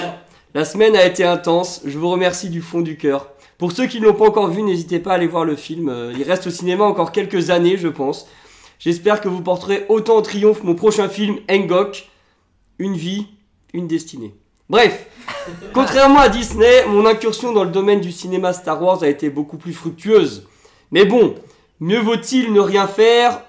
la 0.54 0.64
semaine 0.64 0.96
a 0.96 1.06
été 1.06 1.24
intense. 1.24 1.82
Je 1.86 1.98
vous 1.98 2.10
remercie 2.10 2.50
du 2.50 2.62
fond 2.62 2.82
du 2.82 2.98
cœur. 2.98 3.30
Pour 3.58 3.72
ceux 3.72 3.88
qui 3.88 4.00
ne 4.00 4.06
l'ont 4.06 4.14
pas 4.14 4.28
encore 4.28 4.48
vu, 4.50 4.62
n'hésitez 4.62 5.00
pas 5.00 5.12
à 5.12 5.16
aller 5.16 5.28
voir 5.28 5.44
le 5.44 5.56
film. 5.56 5.90
Euh, 5.90 6.14
Il 6.16 6.24
reste 6.24 6.48
au 6.48 6.52
cinéma 6.52 6.84
encore 6.84 7.12
quelques 7.12 7.50
années, 7.50 7.78
je 7.78 7.88
pense. 7.88 8.28
J'espère 8.80 9.20
que 9.20 9.28
vous 9.28 9.42
porterez 9.42 9.86
autant 9.90 10.18
en 10.18 10.22
triomphe 10.22 10.64
mon 10.64 10.76
prochain 10.76 11.10
film, 11.10 11.38
Engok. 11.50 12.08
Une 12.80 12.96
vie, 12.96 13.28
une 13.74 13.88
destinée. 13.88 14.36
Bref, 14.70 15.08
contrairement 15.74 16.20
à 16.20 16.30
Disney, 16.30 16.86
mon 16.88 17.06
incursion 17.06 17.52
dans 17.52 17.64
le 17.64 17.72
domaine 17.72 18.02
du 18.02 18.12
cinéma 18.12 18.54
Star 18.54 18.82
Wars 18.82 19.04
a 19.04 19.08
été 19.08 19.30
beaucoup 19.30 19.58
plus 19.58 19.74
fructueuse. 19.74 20.48
Mais 20.92 21.06
bon, 21.06 21.36
mieux 21.80 22.00
vaut-il 22.00 22.54
ne 22.54 22.60
rien 22.60 22.88
faire 22.88 23.42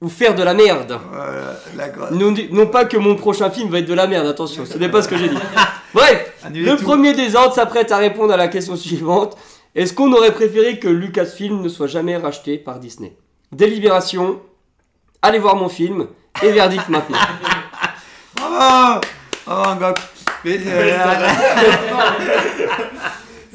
ou 0.00 0.08
faire 0.08 0.34
de 0.34 0.42
la 0.42 0.54
merde? 0.54 0.98
Voilà. 1.10 2.10
Non, 2.10 2.34
non 2.50 2.66
pas 2.66 2.84
que 2.84 2.96
mon 2.96 3.14
prochain 3.16 3.50
film 3.50 3.70
va 3.70 3.78
être 3.78 3.86
de 3.86 3.94
la 3.94 4.06
merde, 4.06 4.26
attention, 4.26 4.66
ce 4.66 4.76
n'est 4.78 4.88
pas 4.90 5.02
ce 5.02 5.08
que 5.08 5.16
j'ai 5.16 5.28
dit. 5.28 5.36
Bref, 5.94 6.32
Annulez 6.44 6.70
le 6.70 6.76
tout. 6.76 6.84
premier 6.84 7.12
des 7.12 7.36
ordres 7.36 7.54
s'apprête 7.54 7.92
à 7.92 7.98
répondre 7.98 8.32
à 8.32 8.36
la 8.36 8.48
question 8.48 8.76
suivante. 8.76 9.36
Est-ce 9.74 9.92
qu'on 9.92 10.12
aurait 10.12 10.34
préféré 10.34 10.78
que 10.78 10.88
Lucasfilm 10.88 11.60
ne 11.62 11.68
soit 11.68 11.86
jamais 11.86 12.16
racheté 12.16 12.58
par 12.58 12.78
Disney? 12.78 13.16
Délibération, 13.52 14.40
allez 15.22 15.38
voir 15.38 15.56
mon 15.56 15.68
film, 15.68 16.06
et 16.42 16.50
verdict 16.50 16.88
maintenant. 16.88 17.18
Bravo 18.36 19.00
Bravo. 19.46 19.94
Mais, 20.44 20.58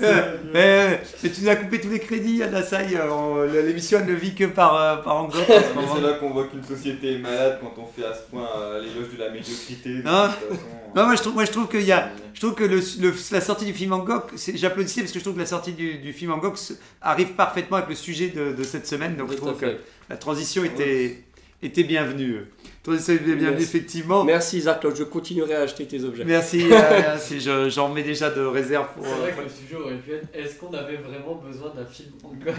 mais, 0.01 0.21
mais 0.53 1.01
tu 1.21 1.41
nous 1.41 1.49
as 1.49 1.55
coupé 1.57 1.79
tous 1.81 1.89
les 1.89 1.99
crédits, 1.99 2.41
Adasai. 2.41 2.97
on- 3.11 3.43
L'émission 3.43 3.99
elle 4.01 4.07
ne 4.13 4.17
vit 4.17 4.33
que 4.33 4.45
par, 4.45 4.75
euh, 4.81 4.95
par 4.97 5.29
c'est 5.33 6.01
là 6.01 6.13
qu'on 6.19 6.29
voit 6.31 6.45
qu'une 6.47 6.63
société 6.63 7.15
est 7.15 7.17
malade 7.19 7.59
quand 7.61 7.73
on 7.77 7.85
fait 7.85 8.07
à 8.07 8.13
ce 8.13 8.21
point 8.31 8.47
euh, 8.57 8.81
l'éloge 8.81 9.13
de 9.13 9.19
la 9.21 9.29
médiocrité. 9.29 9.89
Non. 9.89 10.27
toute 10.29 10.49
façon. 10.57 10.61
Non, 10.95 11.05
moi 11.05 11.15
je 11.15 11.21
trouve, 11.21 11.33
moi, 11.35 11.45
je 11.45 11.51
trouve 11.51 11.67
qu'il 11.67 11.81
y 11.83 11.91
a. 11.91 12.09
Je 12.33 12.39
trouve 12.39 12.55
que 12.55 12.63
le, 12.63 12.77
le- 13.01 13.13
la 13.31 13.41
sortie 13.41 13.65
du 13.65 13.73
film 13.73 13.91
Angok, 13.93 14.31
j'applaudissais 14.55 15.01
parce 15.01 15.11
que 15.11 15.19
je 15.19 15.23
trouve 15.23 15.35
que 15.35 15.39
la 15.41 15.45
sortie 15.45 15.73
du, 15.73 15.95
du 15.99 16.13
film 16.13 16.31
Angok 16.31 16.57
arrive 17.01 17.33
parfaitement 17.33 17.77
avec 17.77 17.89
le 17.89 17.95
sujet 17.95 18.29
de, 18.29 18.53
de 18.53 18.63
cette 18.63 18.87
semaine. 18.87 19.15
Donc 19.17 19.31
je 19.31 19.37
trouve 19.37 19.57
que 19.57 19.77
la 20.09 20.17
transition 20.17 20.63
était, 20.63 21.23
était 21.61 21.83
bienvenue. 21.83 22.45
Transition 22.83 23.13
était 23.15 23.23
bienvenue, 23.25 23.49
Merci. 23.51 23.63
effectivement. 23.63 24.23
Merci 24.23 24.61
je 24.97 25.03
continuerai 25.03 25.55
à 25.55 25.61
acheter 25.61 25.85
tes 25.85 26.03
objets. 26.03 26.23
Merci, 26.25 26.63
euh, 26.71 26.77
merci. 27.01 27.39
Je- 27.41 27.69
J'en 27.69 27.89
mets 27.89 28.03
déjà 28.03 28.29
de 28.29 28.41
réserve 28.41 28.87
pour. 28.95 29.05
C'est 29.05 29.11
vrai 29.11 29.31
euh, 29.31 29.35
que 29.35 29.41
le 29.41 29.49
sujet 29.49 29.75
aurait 29.75 29.95
pu 29.97 30.11
être 30.13 30.27
est-ce 30.33 30.55
qu'on 30.55 30.73
avait 30.73 30.97
vraiment 30.97 31.35
besoin 31.35 31.73
d'un 31.75 31.85
film 31.85 32.11
en 32.23 32.29
Gog 32.29 32.55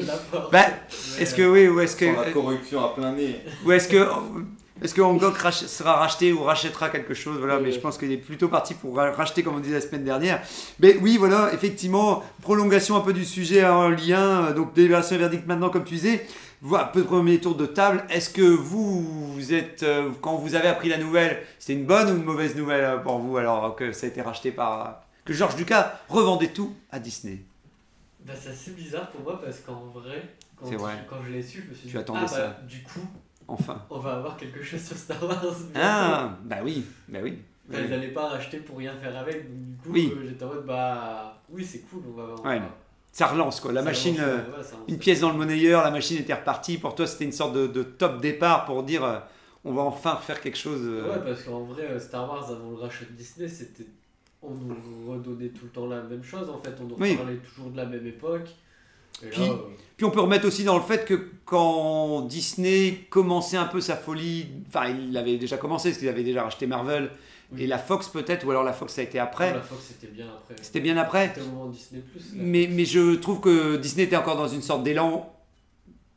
de 0.00 0.06
la 0.06 0.48
Bah, 0.52 0.66
Est-ce 1.18 1.34
que 1.34 1.42
oui, 1.42 1.66
ou 1.68 1.80
est-ce 1.80 1.96
que. 1.96 2.06
Sans 2.14 2.20
la 2.20 2.30
corruption 2.30 2.84
à 2.84 2.94
plein 2.94 3.12
nez. 3.12 3.40
Ou 3.64 3.72
est-ce 3.72 3.88
que. 3.88 4.06
Est-ce 4.82 4.92
que 4.94 5.00
rach- 5.00 5.66
sera 5.66 5.94
racheté 5.96 6.34
ou 6.34 6.42
rachètera 6.42 6.90
quelque 6.90 7.14
chose 7.14 7.38
Voilà, 7.38 7.58
mais 7.58 7.72
je 7.72 7.80
pense 7.80 7.96
qu'il 7.96 8.12
est 8.12 8.18
plutôt 8.18 8.48
parti 8.48 8.74
pour 8.74 8.94
ra- 8.94 9.10
racheter, 9.10 9.42
comme 9.42 9.56
on 9.56 9.58
disait 9.58 9.76
la 9.76 9.80
semaine 9.80 10.04
dernière. 10.04 10.42
Mais 10.80 10.98
oui, 11.00 11.16
voilà, 11.16 11.50
effectivement, 11.54 12.22
prolongation 12.42 12.94
un 12.94 13.00
peu 13.00 13.14
du 13.14 13.24
sujet 13.24 13.64
en 13.64 13.88
lien. 13.88 14.44
euh, 14.48 14.52
Donc, 14.52 14.74
délibération 14.74 15.16
et 15.16 15.18
verdict 15.18 15.46
maintenant, 15.46 15.70
comme 15.70 15.84
tu 15.84 15.94
disais. 15.94 16.26
Voilà, 16.62 16.84
un 16.86 16.88
peu 16.88 17.02
de 17.02 17.06
premier 17.06 17.38
tour 17.40 17.54
de 17.54 17.66
table. 17.66 18.04
Est-ce 18.08 18.30
que 18.30 18.42
vous, 18.42 19.32
vous 19.34 19.52
êtes. 19.52 19.82
euh, 19.82 20.10
quand 20.20 20.36
vous 20.36 20.54
avez 20.54 20.68
appris 20.68 20.88
la 20.88 20.98
nouvelle, 20.98 21.42
c'était 21.58 21.78
une 21.78 21.86
bonne 21.86 22.10
ou 22.10 22.16
une 22.16 22.24
mauvaise 22.24 22.56
nouvelle 22.56 22.84
euh, 22.84 22.96
pour 22.98 23.18
vous, 23.18 23.36
alors 23.36 23.76
que 23.76 23.92
ça 23.92 24.06
a 24.06 24.08
été 24.08 24.22
racheté 24.22 24.52
par. 24.52 25.02
que 25.24 25.32
George 25.32 25.56
Lucas 25.56 26.00
revendait 26.08 26.48
tout 26.48 26.74
à 26.90 26.98
Disney? 26.98 27.40
Bah, 28.24 28.32
c'est 28.40 28.50
assez 28.50 28.70
bizarre 28.72 29.10
pour 29.10 29.20
moi 29.20 29.40
parce 29.40 29.60
qu'en 29.60 29.84
vrai, 29.94 30.22
quand, 30.56 30.66
je 31.24 31.30
l'ai 31.32 31.42
su, 31.42 31.62
je 31.64 31.70
me 31.70 31.74
suis 31.74 31.88
Tu 31.90 31.96
dit, 31.96 32.02
ah, 32.14 32.26
ça. 32.26 32.46
bah, 32.48 32.56
du 32.66 32.82
coup, 32.82 33.06
Enfin. 33.46 33.82
on 33.90 33.98
va 34.00 34.14
avoir 34.14 34.36
quelque 34.36 34.62
chose 34.62 34.82
sur 34.82 34.96
Star 34.96 35.22
Wars. 35.22 35.44
Ah, 35.76 36.36
bah 36.42 36.56
oui, 36.64 36.84
bah 37.08 37.18
oui. 37.22 37.38
Enfin, 37.70 37.80
ils 37.84 37.90
n'allaient 37.90 38.08
pas 38.12 38.28
racheter 38.28 38.58
pour 38.58 38.78
rien 38.78 38.94
faire 39.00 39.16
avec, 39.16 39.44
donc 39.48 39.58
du 39.66 39.76
coup, 39.76 39.90
Oui. 39.92 40.12
euh, 40.16 40.24
j'étais 40.28 40.44
en 40.44 40.48
mode, 40.48 40.64
bah 40.66 41.40
oui, 41.50 41.64
c'est 41.64 41.80
cool, 41.80 42.02
on 42.08 42.12
va. 42.16 42.34
on 42.42 42.48
Ouais. 42.48 42.58
va- 42.60 42.76
Ça 43.16 43.28
relance 43.28 43.60
quoi. 43.60 43.72
La 43.72 43.80
ça 43.80 43.84
machine, 43.86 44.16
euh, 44.20 44.36
ouais, 44.36 44.42
une 44.88 44.98
pièce 44.98 45.20
dans 45.20 45.30
le 45.30 45.38
monnayeur, 45.38 45.82
la 45.82 45.90
machine 45.90 46.18
était 46.18 46.34
repartie. 46.34 46.76
Pour 46.76 46.94
toi, 46.94 47.06
c'était 47.06 47.24
une 47.24 47.32
sorte 47.32 47.54
de, 47.54 47.66
de 47.66 47.82
top 47.82 48.20
départ 48.20 48.66
pour 48.66 48.82
dire 48.82 49.02
euh, 49.04 49.18
on 49.64 49.72
va 49.72 49.80
enfin 49.82 50.16
faire 50.16 50.38
quelque 50.42 50.58
chose. 50.58 50.80
euh, 50.82 51.10
Ouais, 51.10 51.24
parce 51.24 51.42
qu'en 51.44 51.60
vrai, 51.64 51.98
Star 51.98 52.28
Wars 52.28 52.50
avant 52.50 52.68
le 52.72 52.76
rachat 52.76 53.06
de 53.10 53.16
Disney, 53.16 53.48
c'était. 53.48 53.86
On 54.42 54.50
nous 54.50 55.10
redonnait 55.10 55.48
tout 55.48 55.64
le 55.64 55.70
temps 55.70 55.86
la 55.86 56.02
même 56.02 56.22
chose 56.22 56.50
en 56.50 56.58
fait, 56.58 56.74
on 56.78 56.84
nous 56.84 56.96
Oui. 56.98 57.16
parlait 57.16 57.36
toujours 57.38 57.70
de 57.70 57.76
la 57.78 57.86
même 57.86 58.06
époque. 58.06 58.50
Et 59.22 59.28
Puis- 59.28 59.40
là, 59.46 59.54
Puis 59.96 60.04
on 60.04 60.10
peut 60.10 60.20
remettre 60.20 60.46
aussi 60.46 60.62
dans 60.62 60.76
le 60.76 60.82
fait 60.82 61.06
que 61.06 61.30
quand 61.46 62.20
Disney 62.28 63.06
commençait 63.08 63.56
un 63.56 63.64
peu 63.64 63.80
sa 63.80 63.96
folie, 63.96 64.46
enfin 64.68 64.88
il 64.90 65.16
avait 65.16 65.38
déjà 65.38 65.56
commencé 65.56 65.88
parce 65.88 65.98
qu'il 66.00 66.08
avait 66.08 66.22
déjà 66.22 66.42
racheté 66.42 66.66
Marvel 66.66 67.10
Oui. 67.52 67.62
et 67.62 67.66
la 67.66 67.78
Fox 67.78 68.08
peut-être, 68.08 68.44
ou 68.46 68.50
alors 68.50 68.64
la 68.64 68.72
Fox 68.72 68.94
ça 68.94 69.00
a 69.00 69.04
été 69.04 69.18
après. 69.18 69.52
la 69.54 69.60
Fox 69.60 69.82
c'était 69.86 70.12
bien 70.12 70.26
après. 70.26 70.54
C'était 70.62 70.80
bien 70.80 70.96
après. 70.96 71.28
C'était 71.28 71.42
au 71.46 71.52
moment 71.52 71.66
Disney 71.66 72.02
Plus. 72.02 72.24
Mais, 72.34 72.68
mais 72.70 72.84
je 72.84 73.14
trouve 73.14 73.40
que 73.40 73.76
Disney 73.76 74.04
était 74.04 74.16
encore 74.16 74.36
dans 74.36 74.48
une 74.48 74.62
sorte 74.62 74.82
d'élan 74.82 75.32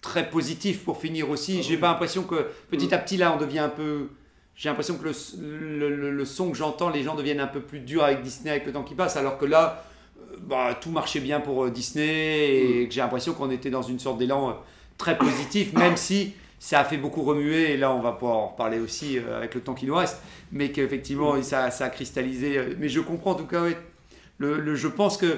très 0.02 0.30
positif 0.30 0.84
pour 0.84 0.98
finir 1.00 1.30
aussi. 1.30 1.58
Ah 1.60 1.62
J'ai 1.64 1.76
oui. 1.76 1.82
pas 1.82 1.88
l'impression 1.90 2.24
que 2.24 2.48
petit 2.72 2.94
à 2.94 2.98
petit 2.98 3.18
là 3.18 3.34
on 3.34 3.38
devient 3.38 3.60
un 3.60 3.70
peu. 3.70 4.10
J'ai 4.56 4.70
l'impression 4.70 4.98
que 4.98 5.04
le, 5.06 5.14
le- 5.80 5.96
le- 5.96 6.12
le 6.12 6.26
son 6.26 6.52
que 6.52 6.58
j'entends, 6.58 6.90
les 6.90 7.04
gens 7.04 7.16
deviennent 7.16 7.40
un 7.40 7.48
peu 7.48 7.62
plus 7.62 7.80
durs 7.80 8.04
avec 8.04 8.22
Disney 8.22 8.50
avec 8.52 8.66
le 8.66 8.74
temps 8.74 8.84
qui 8.84 8.94
passe, 8.96 9.16
alors 9.16 9.38
que 9.38 9.46
là, 9.46 9.86
euh, 10.20 10.36
bah, 10.42 10.78
tout 10.82 10.90
marchait 10.92 11.22
bien 11.22 11.40
pour 11.40 11.64
euh, 11.66 11.70
Disney 11.70 12.82
et 12.82 12.88
que 12.88 12.94
j'ai 12.94 13.00
l'impression 13.00 13.34
qu'on 13.34 13.52
était 13.52 13.70
dans 13.70 13.84
une 13.84 14.00
sorte 14.00 14.18
d'élan 14.18 14.50
euh, 14.50 14.54
très 14.98 15.18
positif, 15.18 15.72
même 15.74 15.96
si 15.96 16.34
ça 16.60 16.82
a 16.82 16.84
fait 16.84 16.98
beaucoup 16.98 17.24
remuer, 17.24 17.72
et 17.72 17.78
là 17.78 17.92
on 17.94 18.02
va 18.02 18.12
pouvoir 18.12 18.38
en 18.38 18.48
reparler 18.50 18.80
aussi 18.80 19.18
euh, 19.18 19.38
avec 19.38 19.56
le 19.56 19.62
temps 19.62 19.74
qui 19.74 19.86
nous 19.86 19.96
reste, 19.96 20.22
mais 20.52 20.72
qu'effectivement 20.72 21.42
ça, 21.42 21.72
ça 21.72 21.86
a 21.86 21.90
cristallisé. 21.90 22.58
euh, 22.58 22.76
Mais 22.80 22.90
je 22.90 23.00
comprends 23.00 23.32
en 23.32 23.36
tout 23.36 23.46
cas, 23.48 23.64
ouais, 23.64 23.78
le, 24.38 24.60
le- 24.60 24.76
je 24.76 24.88
pense 24.88 25.18
que 25.18 25.38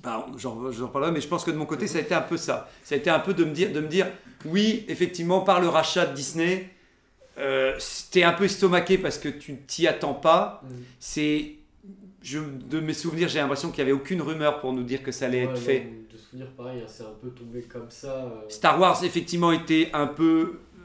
Enfin, 0.00 0.26
j'en 0.36 0.70
j'en 0.70 0.86
reparlerai, 0.88 1.10
mais 1.10 1.20
je 1.22 1.26
pense 1.26 1.42
que 1.42 1.50
de 1.50 1.56
mon 1.56 1.64
côté, 1.64 1.86
ça 1.86 1.98
a 1.98 2.02
été 2.02 2.14
un 2.14 2.20
peu 2.20 2.36
ça. 2.36 2.68
Ça 2.84 2.94
a 2.94 2.98
été 2.98 3.10
un 3.10 3.18
peu 3.18 3.32
de 3.34 3.44
me 3.44 3.50
dire, 3.52 3.72
de 3.72 3.80
me 3.80 3.88
dire 3.88 4.06
oui, 4.44 4.84
effectivement, 4.88 5.40
par 5.40 5.58
le 5.60 5.68
rachat 5.68 6.04
de 6.06 6.14
Disney, 6.14 6.68
euh, 7.38 7.76
t'es 8.10 8.22
un 8.22 8.32
peu 8.32 8.44
estomaqué 8.44 8.98
parce 8.98 9.18
que 9.18 9.28
tu 9.28 9.56
t'y 9.66 9.86
attends 9.88 10.14
pas. 10.14 10.62
Mm. 10.62 10.68
C'est, 11.00 11.52
je, 12.22 12.38
de 12.40 12.78
mes 12.80 12.92
souvenirs, 12.94 13.28
j'ai 13.28 13.38
l'impression 13.40 13.70
qu'il 13.70 13.84
n'y 13.84 13.90
avait 13.90 13.98
aucune 13.98 14.20
rumeur 14.22 14.60
pour 14.60 14.72
nous 14.74 14.82
dire 14.82 15.02
que 15.02 15.12
ça 15.12 15.26
allait 15.26 15.44
être 15.44 15.58
fait. 15.58 15.86
Souvenir 16.30 16.48
pareil, 16.56 16.80
hein, 16.82 16.86
c'est 16.88 17.02
un 17.04 17.14
peu 17.20 17.30
tombé 17.30 17.62
comme 17.62 17.90
ça. 17.90 18.24
euh, 18.24 18.48
Star 18.48 18.78
Wars, 18.80 19.02
effectivement, 19.04 19.52
était 19.52 19.90
un 19.92 20.06
peu, 20.06 20.58
euh, 20.76 20.78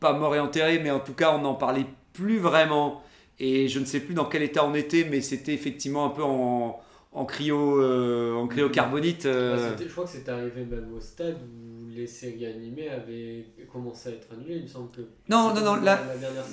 pas 0.00 0.12
mort 0.12 0.34
et 0.34 0.40
enterré, 0.40 0.78
mais 0.78 0.90
en 0.90 1.00
tout 1.00 1.14
cas, 1.14 1.34
on 1.34 1.42
n'en 1.42 1.54
parlait 1.54 1.86
plus 2.12 2.38
vraiment. 2.38 3.02
Et 3.40 3.66
je 3.68 3.80
ne 3.80 3.84
sais 3.84 4.00
plus 4.00 4.14
dans 4.14 4.26
quel 4.26 4.42
état 4.42 4.64
on 4.64 4.74
était, 4.74 5.06
mais 5.10 5.20
c'était 5.20 5.52
effectivement 5.54 6.06
un 6.06 6.10
peu 6.10 6.22
en, 6.22 6.80
en 7.12 7.24
cryo, 7.24 7.80
euh, 7.82 8.32
en 8.34 8.46
cryocarbonite. 8.46 9.24
bah, 9.24 9.30
euh, 9.30 9.76
je 9.78 9.84
crois 9.90 10.04
que 10.04 10.10
c'était 10.10 10.30
arrivé 10.30 10.64
même 10.64 10.92
au 10.96 11.00
stade 11.00 11.38
où 11.42 11.88
les 11.90 12.06
séries 12.06 12.46
animées 12.46 12.88
avaient 12.88 13.46
commencé 13.72 14.08
à 14.10 14.12
être 14.12 14.28
annulées, 14.32 14.56
il 14.56 14.62
me 14.62 14.68
semble 14.68 14.90
que. 14.92 15.00
Non, 15.28 15.52
non, 15.54 15.60
non, 15.62 15.74
la- 15.76 16.00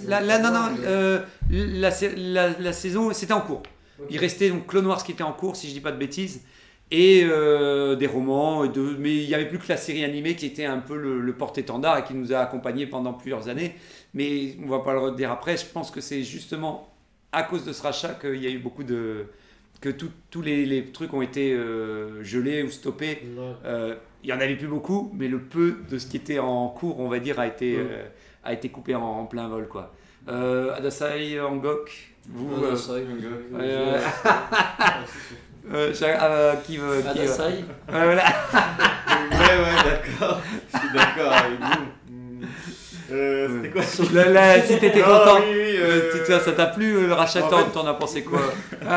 La, 0.08 0.40
non, 0.40 0.52
non, 0.52 0.70
euh, 0.84 1.20
la, 1.52 2.50
la, 2.60 2.74
saison, 2.74 3.12
c'était 3.14 3.34
en 3.34 3.42
cours. 3.42 3.62
Il 4.10 4.18
restait 4.18 4.50
donc 4.50 4.66
Clone 4.68 4.88
Wars 4.88 5.04
qui 5.04 5.12
était 5.12 5.24
en 5.24 5.34
cours, 5.34 5.56
si 5.56 5.68
je 5.68 5.74
dis 5.74 5.82
pas 5.82 5.92
de 5.92 5.98
bêtises, 5.98 6.42
et 6.92 7.24
euh, 7.24 7.96
des 7.96 8.08
romans, 8.08 8.66
et 8.66 8.70
de, 8.70 8.82
mais 9.00 9.16
il 9.16 9.28
n'y 9.28 9.34
avait 9.34 9.48
plus 9.48 9.60
que 9.60 9.70
la 9.70 9.78
série 9.78 10.04
animée 10.04 10.36
qui 10.36 10.46
était 10.46 10.66
un 10.66 10.80
peu 10.80 10.98
le, 10.98 11.22
le 11.22 11.34
porte-étendard 11.34 12.00
et 12.00 12.04
qui 12.04 12.14
nous 12.14 12.34
a 12.34 12.40
accompagnés 12.40 12.86
pendant 12.86 13.14
plusieurs 13.14 13.48
années. 13.48 13.76
Mais 14.14 14.56
on 14.64 14.68
va 14.68 14.80
pas 14.80 14.94
le 14.94 15.00
redire 15.00 15.32
après, 15.32 15.56
je 15.56 15.66
pense 15.66 15.90
que 15.90 16.02
c'est 16.02 16.24
justement 16.24 16.92
à 17.32 17.44
cause 17.44 17.66
de 17.66 17.74
ce 17.74 17.82
rachat 17.82 18.14
qu'il 18.16 18.42
y 18.42 18.48
a 18.48 18.50
eu 18.50 18.60
beaucoup 18.60 18.84
de. 18.84 19.28
que 19.80 19.90
tous 19.90 20.42
les, 20.42 20.66
les 20.66 20.86
trucs 20.86 21.14
ont 21.14 21.22
été 21.22 21.54
euh, 21.54 22.24
gelés 22.24 22.64
ou 22.64 22.70
stoppés. 22.70 23.22
Ouais. 23.38 23.54
Euh, 23.66 23.96
il 24.24 24.30
y 24.30 24.34
en 24.34 24.40
avait 24.40 24.56
plus 24.56 24.68
beaucoup, 24.68 25.12
mais 25.18 25.28
le 25.28 25.40
peu 25.40 25.78
de 25.90 25.98
ce 25.98 26.06
qui 26.06 26.18
était 26.18 26.40
en 26.40 26.68
cours, 26.68 27.00
on 27.00 27.08
va 27.08 27.20
dire, 27.20 27.40
a 27.40 27.48
été, 27.48 27.78
euh, 27.78 28.04
a 28.44 28.54
été 28.54 28.70
coupé 28.70 28.94
en, 28.94 29.02
en 29.02 29.26
plein 29.26 29.48
vol. 29.48 29.68
Quoi. 29.68 29.94
Adasai, 30.28 31.40
Angok, 31.40 32.14
vous, 32.30 32.64
Adasai. 32.64 33.04
euh, 35.74 35.94
euh, 36.02 36.54
qui 36.66 36.78
veut. 36.78 37.02
qui, 37.02 37.08
euh, 37.20 37.24
Adasai. 37.24 37.44
ouais, 37.44 37.64
voilà. 37.90 38.24
Ouais, 39.32 39.58
ouais, 39.58 39.84
d'accord. 40.20 40.42
Je 40.74 40.78
suis 40.80 40.88
d'accord 40.94 41.32
avec 41.34 41.60
vous. 41.60 42.12
Hmm. 42.14 42.46
Euh, 43.12 43.48
C'était 43.64 43.70
quoi 43.70 44.24
Là, 44.24 44.30
là, 44.30 44.62
si 44.62 44.78
t'étais 44.80 45.02
content, 45.02 45.38
oui, 45.40 45.54
oui, 45.54 45.78
euh, 45.78 45.84
euh, 45.84 46.12
si 46.14 46.24
toi, 46.26 46.40
ça 46.40 46.52
t'a 46.54 46.68
plu 46.68 46.96
euh, 46.96 47.08
le 47.08 47.14
rachat 47.14 47.44
en 47.44 47.50
T'en 47.50 47.58
fait- 47.60 47.72
t'en 47.72 47.88
as 47.88 47.94
pensé 47.96 48.24
quoi 48.24 48.40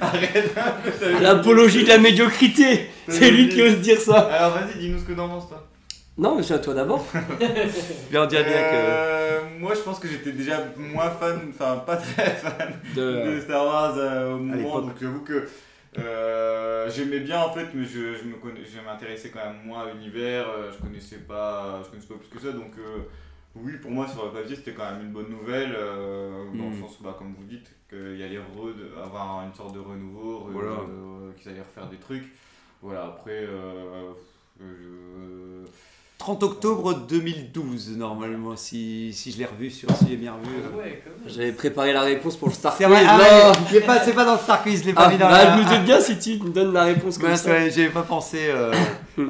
Arrête 0.00 0.52
un 0.56 0.70
peu, 0.82 0.90
t'avais- 0.90 1.20
L'apologie 1.20 1.82
de 1.84 1.88
la 1.88 1.98
médiocrité 1.98 2.90
C'est 3.08 3.30
lui 3.30 3.48
qui 3.48 3.62
ose 3.62 3.78
dire 3.78 4.00
ça 4.00 4.18
Alors 4.18 4.52
vas-y, 4.52 4.78
dis-nous 4.78 4.98
ce 4.98 5.04
que 5.04 5.12
t'en 5.12 5.28
penses, 5.28 5.48
toi. 5.48 5.64
Non, 6.16 6.34
mais 6.36 6.42
c'est 6.42 6.54
à 6.54 6.58
toi 6.58 6.74
d'abord. 6.74 7.04
Bien 8.10 8.26
dire 8.26 8.42
bien 8.44 8.52
que. 8.52 8.74
Euh, 8.74 9.38
Moi, 9.58 9.72
je 9.74 9.80
pense 9.80 9.98
que 9.98 10.08
j'étais 10.08 10.32
déjà 10.32 10.58
moins 10.76 11.10
fan, 11.10 11.40
enfin 11.54 11.76
pas 11.86 11.96
très 11.96 12.24
fan 12.42 12.72
De... 12.94 13.34
de 13.36 13.40
Star 13.40 13.64
Wars 13.64 13.94
euh, 13.96 14.34
au 14.34 14.38
moment, 14.38 14.80
donc 14.80 14.92
j'avoue 15.00 15.20
que 15.20 15.48
euh, 15.98 16.90
j'aimais 16.90 17.20
bien 17.20 17.40
en 17.40 17.52
fait, 17.52 17.66
mais 17.74 17.84
je, 17.84 18.14
je 18.14 18.24
me 18.24 18.36
connais, 18.36 18.64
je 18.64 18.80
m'intéressais 18.80 19.30
quand 19.30 19.44
même 19.44 19.64
moins 19.64 19.82
à 19.86 19.92
l'univers, 19.92 20.48
euh, 20.48 20.70
je 20.72 20.78
connaissais 20.78 21.18
pas, 21.18 21.80
je 21.84 21.88
connaissais 21.90 22.08
pas 22.08 22.14
plus 22.16 22.28
que 22.28 22.40
ça, 22.40 22.52
donc 22.52 22.72
euh, 22.78 23.00
oui, 23.56 23.72
pour 23.82 23.90
moi 23.90 24.06
sur 24.06 24.24
le 24.26 24.30
papier 24.32 24.56
c'était 24.56 24.72
quand 24.72 24.90
même 24.92 25.02
une 25.06 25.12
bonne 25.12 25.30
nouvelle, 25.30 25.74
euh, 25.76 26.44
dans 26.54 26.64
le 26.70 26.76
Mm. 26.76 26.80
sens 26.80 27.00
où, 27.00 27.04
bah, 27.04 27.14
comme 27.18 27.34
vous 27.34 27.44
dites, 27.44 27.70
qu'il 27.88 28.16
y 28.16 28.22
allait 28.22 28.38
avoir 29.02 29.44
une 29.46 29.54
sorte 29.54 29.74
de 29.74 29.80
renouveau, 29.80 30.48
re- 30.48 30.52
Voilà. 30.52 30.76
qu'ils 31.36 31.50
allaient 31.50 31.60
refaire 31.62 31.88
des 31.88 31.96
trucs. 31.96 32.24
Voilà, 32.82 33.06
après, 33.06 33.46
je- 34.60 35.64
30 36.18 36.42
octobre 36.42 36.94
2012, 37.08 37.96
normalement, 37.96 38.56
si, 38.56 39.12
si 39.12 39.30
je 39.30 39.38
l'ai 39.38 39.44
revu 39.44 39.70
sur. 39.70 39.88
Si 39.96 40.06
j'ai 40.10 40.16
bien 40.16 40.32
revu. 40.34 40.76
Ouais, 40.76 41.02
même. 41.04 41.14
J'avais 41.32 41.52
préparé 41.52 41.92
la 41.92 42.02
réponse 42.02 42.36
pour 42.36 42.48
le 42.48 42.54
Star 42.54 42.74
C'est 42.76 42.84
Quiz. 42.84 42.96
ah 43.06 43.18
ouais, 43.18 43.52
c'est 43.70 43.80
pas, 43.82 44.00
c'est 44.00 44.12
pas 44.14 44.24
dans 44.24 44.32
le 44.32 44.38
Star 44.40 44.62
Quiz, 44.64 44.80
je 44.82 44.86
l'ai 44.86 44.92
pas 44.94 45.04
Ah, 45.06 45.10
mis 45.10 45.16
dans 45.16 45.28
bah, 45.28 45.44
la- 45.44 45.56
je 45.56 45.62
me 45.62 45.68
doute 45.76 45.84
bien 45.84 46.00
si 46.00 46.18
tu 46.18 46.42
me 46.42 46.50
donnes 46.50 46.72
la 46.72 46.84
réponse 46.84 47.18
comme 47.18 47.36
ça. 47.36 47.68
j'avais 47.68 47.88
pas 47.90 48.02
pensé 48.02 48.38
euh, 48.48 48.74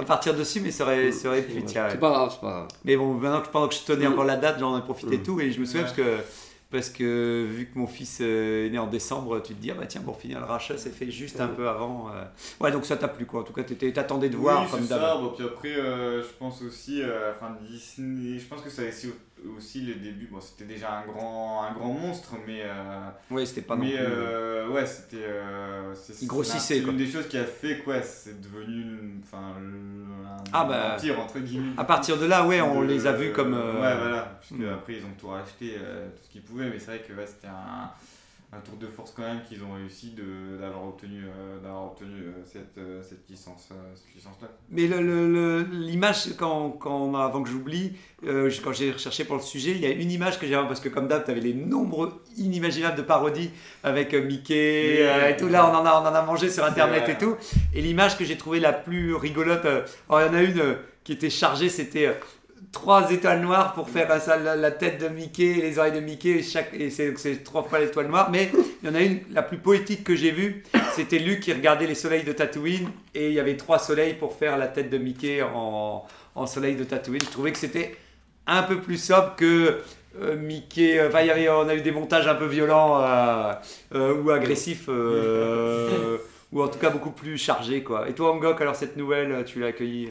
à 0.01 0.05
partir 0.05 0.32
dessus, 0.34 0.61
mais 0.61 0.70
ça 0.70 0.84
aurait, 0.84 1.12
ça 1.12 1.28
aurait 1.28 1.43
pu. 1.43 1.62
C'est 1.66 1.74
pas 2.01 2.11
grave, 2.11 2.30
c'est 2.32 2.41
pas 2.41 2.51
grave. 2.51 2.68
Mais 2.84 2.97
bon, 2.97 3.12
maintenant 3.14 3.43
que, 3.43 3.49
pendant 3.49 3.68
que 3.68 3.74
je 3.74 3.80
tenais 3.82 4.07
encore 4.07 4.24
la 4.24 4.36
date, 4.36 4.57
j'en 4.59 4.78
ai 4.78 4.82
profité 4.82 5.16
et 5.16 5.18
Mm. 5.18 5.22
tout, 5.22 5.41
et 5.41 5.53
je 5.53 5.61
me 5.61 5.66
souviens 5.66 5.82
Ouais. 5.82 5.86
parce 5.89 5.97
que, 5.97 6.16
parce 6.70 6.90
que 6.90 7.46
vu 7.48 7.66
que 7.72 7.78
mon 7.78 7.86
fils 7.86 8.18
euh, 8.20 8.66
est 8.66 8.70
né 8.70 8.78
en 8.78 8.86
décembre, 8.86 9.40
tu 9.40 9.54
te 9.54 9.60
dis, 9.60 9.70
ah 9.70 9.74
bah 9.74 9.86
tiens, 9.86 10.02
pour 10.02 10.18
finir 10.20 10.38
le 10.40 10.44
rachat, 10.44 10.76
c'est 10.76 10.90
fait 10.90 11.10
juste 11.10 11.40
un 11.40 11.48
peu 11.48 11.68
avant. 11.68 12.10
euh. 12.14 12.24
Ouais, 12.60 12.70
donc 12.70 12.84
ça 12.84 12.96
t'a 12.96 13.08
plu 13.08 13.24
quoi, 13.26 13.40
en 13.40 13.44
tout 13.44 13.52
cas, 13.54 13.62
t'étais- 13.62 13.92
t'attendais 13.92 14.28
de 14.28 14.36
voir 14.36 14.62
oui, 14.64 14.70
comme 14.70 14.84
ça. 14.86 14.98
d'hab. 14.98 15.20
Bon, 15.22 15.30
puis 15.36 15.44
après, 15.44 15.74
euh, 15.76 16.22
je 16.22 16.28
pense 16.38 16.60
aussi, 16.62 17.02
euh, 17.02 17.32
enfin 17.34 17.56
Disney, 17.68 18.38
je 18.38 18.46
pense 18.46 18.60
que 18.60 18.70
ça 18.70 18.82
a 18.82 18.88
aussi, 18.88 19.08
aussi 19.57 19.80
les 19.82 19.95
débuts. 19.95 20.28
Bon, 20.30 20.41
c'était 20.41 20.64
déjà 20.64 20.99
un 20.99 21.07
grand, 21.07 21.62
un 21.64 21.72
grand 21.72 21.93
monstre, 21.93 22.34
mais 22.47 22.62
euh, 22.64 23.09
Ouais, 23.30 23.47
c'était 23.47 23.62
pas 23.62 23.76
non 23.76 23.84
mais 23.84 23.91
plus. 23.93 23.99
euh, 24.01 24.68
ouais, 24.68 24.86
c'était. 24.86 25.16
euh, 25.24 25.95
c'est- 25.95 26.20
Il 26.22 26.28
grossissait, 26.28 26.78
une 26.78 26.97
des 26.97 27.07
choses 27.11 27.28
qui 27.28 27.39
a 27.39 27.45
fait 27.45 27.78
quoi, 27.78 28.01
c'est 28.03 28.41
devenu, 28.41 29.20
enfin, 29.22 29.55
le- 29.61 30.26
un 30.26 30.36
Ah, 30.53 30.64
bah, 30.64 30.95
empire 30.97 31.20
entre 31.20 31.39
guillemets. 31.41 31.72
À 31.76 31.84
partir 31.84 32.18
de 32.18 32.26
là, 32.26 32.47
ouais, 32.47 32.61
on 32.61 32.80
de- 32.82 32.86
les 32.86 33.07
a 33.07 33.12
vus 33.12 33.32
comme. 33.32 33.55
euh, 33.55 33.74
Ouais, 33.74 33.97
voilà. 33.97 34.39
Puisque 34.41 34.61
hmm. 34.61 34.68
après, 34.74 34.95
ils 34.95 35.05
ont 35.05 35.14
tout 35.18 35.28
racheté, 35.28 35.76
euh, 35.78 36.09
tout 36.11 36.22
ce 36.24 36.30
qu'ils 36.30 36.43
pouvaient, 36.43 36.68
mais 36.70 36.78
c'est 36.78 36.86
vrai 36.97 37.01
que 37.07 37.12
ouais, 37.12 37.26
c'était 37.26 37.49
un, 37.49 37.91
un 38.51 38.61
tour 38.61 38.76
de 38.78 38.86
force 38.86 39.12
quand 39.14 39.22
même 39.22 39.40
qu'ils 39.46 39.62
ont 39.62 39.74
réussi 39.74 40.14
d'avoir 40.59 40.86
obtenu, 40.88 41.24
euh, 41.24 41.61
d'avoir 41.61 41.84
obtenu 41.84 42.14
euh, 42.22 42.32
cette, 42.46 42.78
euh, 42.78 43.03
cette 43.03 43.28
licence, 43.28 43.68
cette 43.94 44.14
licence-là. 44.14 44.49
Mais 44.70 44.86
le- 44.86 45.03
le- 45.03 45.30
le- 45.30 45.62
l'image, 45.70 46.34
quand, 46.38 46.70
quand, 46.70 47.14
avant 47.14 47.42
que 47.42 47.51
j'oublie, 47.51 47.92
euh, 48.26 48.51
quand 48.64 48.72
j'ai 48.72 48.90
recherché 48.90 49.24
pour 49.24 49.36
le 49.36 49.42
sujet, 49.42 49.72
il 49.72 49.80
y 49.80 49.86
a 49.86 49.90
une 49.90 50.11
image 50.11 50.38
que 50.38 50.46
j'ai 50.46 50.55
parce 50.55 50.80
que 50.80 50.88
comme 50.88 51.09
d'hab, 51.09 51.24
tu 51.26 51.30
avais 51.30 51.40
les 51.42 51.53
nombreux 51.53 52.22
inimaginables 52.38 52.96
de 52.96 53.03
parodies 53.03 53.51
avec 53.84 54.14
Mickey 54.14 54.94
Oui. 54.96 55.03
euh, 55.03 55.28
et 55.28 55.36
tout. 55.36 55.49
Là, 55.49 55.70
on 55.70 55.74
en 55.74 55.84
a, 55.84 55.92
on 56.01 56.07
en 56.07 56.14
a 56.14 56.22
mangé 56.22 56.49
sur 56.49 56.64
Internet 56.64 57.07
et 57.07 57.18
tout. 57.18 57.36
Et 57.74 57.82
l'image 57.82 58.16
que 58.16 58.24
j'ai 58.24 58.38
trouvée 58.38 58.61
la 58.61 58.72
plus 58.72 59.14
rigolote, 59.14 59.66
alors, 59.66 60.22
il 60.22 60.26
y 60.26 60.30
en 60.30 60.34
a 60.34 60.42
une 60.42 60.76
qui 61.05 61.12
était 61.12 61.30
chargée, 61.30 61.68
c'était 61.68 62.18
trois 62.72 63.11
étoiles 63.11 63.40
noires 63.40 63.72
pour 63.72 63.88
faire 63.88 64.11
euh, 64.11 64.18
ça, 64.18 64.36
la, 64.36 64.56
la 64.56 64.70
tête 64.70 65.00
de 65.00 65.09
Mickey 65.09 65.59
et 65.59 65.62
les 65.62 65.78
oreilles 65.78 65.92
de 65.92 66.00
Mickey. 66.00 66.30
Et, 66.30 66.42
chaque, 66.42 66.72
et 66.74 66.90
c'est, 66.90 67.16
c'est 67.18 67.42
trois 67.44 67.62
fois 67.62 67.78
l'étoile 67.78 68.09
noire. 68.09 68.30
Mais 68.30 68.50
il 68.82 68.88
y 68.88 68.92
en 68.92 68.94
a 68.94 69.00
une, 69.00 69.20
la 69.32 69.42
plus 69.42 69.59
poétique 69.59 70.04
que 70.04 70.14
j'ai 70.14 70.30
vue, 70.30 70.62
c'était 70.92 71.18
Luke 71.18 71.40
qui 71.40 71.52
regardait 71.52 71.86
les 71.86 71.94
soleils 71.94 72.24
de 72.24 72.32
Tatooine. 72.32 72.90
Et 73.14 73.28
il 73.28 73.34
y 73.34 73.40
avait 73.40 73.56
trois 73.56 73.78
soleils 73.78 74.14
pour 74.14 74.34
faire 74.34 74.56
la 74.59 74.68
tête 74.68 74.90
de 74.90 74.98
Mickey 74.98 75.42
en, 75.42 76.04
en 76.34 76.46
soleil 76.46 76.76
de 76.76 76.84
Tatooine. 76.84 77.22
Je 77.22 77.30
trouvais 77.30 77.52
que 77.52 77.59
c'était 77.59 77.96
un 78.46 78.62
peu 78.62 78.80
plus 78.80 79.02
sobre 79.02 79.36
que 79.36 79.78
euh, 80.20 80.36
Mickey. 80.36 81.00
Enfin, 81.06 81.20
il 81.20 81.26
y 81.26 81.30
avait, 81.30 81.48
on 81.48 81.68
a 81.68 81.74
eu 81.74 81.80
des 81.82 81.92
montages 81.92 82.26
un 82.26 82.34
peu 82.34 82.46
violents 82.46 83.02
euh, 83.02 83.52
euh, 83.94 84.14
ou 84.14 84.30
agressifs. 84.30 84.88
euh, 84.88 86.18
ou 86.50 86.62
en 86.62 86.68
tout 86.68 86.78
cas 86.78 86.88
beaucoup 86.88 87.11
plus 87.11 87.36
chargé 87.36 87.82
quoi. 87.82 88.09
Et 88.09 88.14
toi 88.14 88.32
Angok, 88.32 88.59
alors 88.62 88.74
cette 88.74 88.96
nouvelle, 88.96 89.44
tu 89.44 89.61
l'as 89.61 89.66
accueillie? 89.66 90.09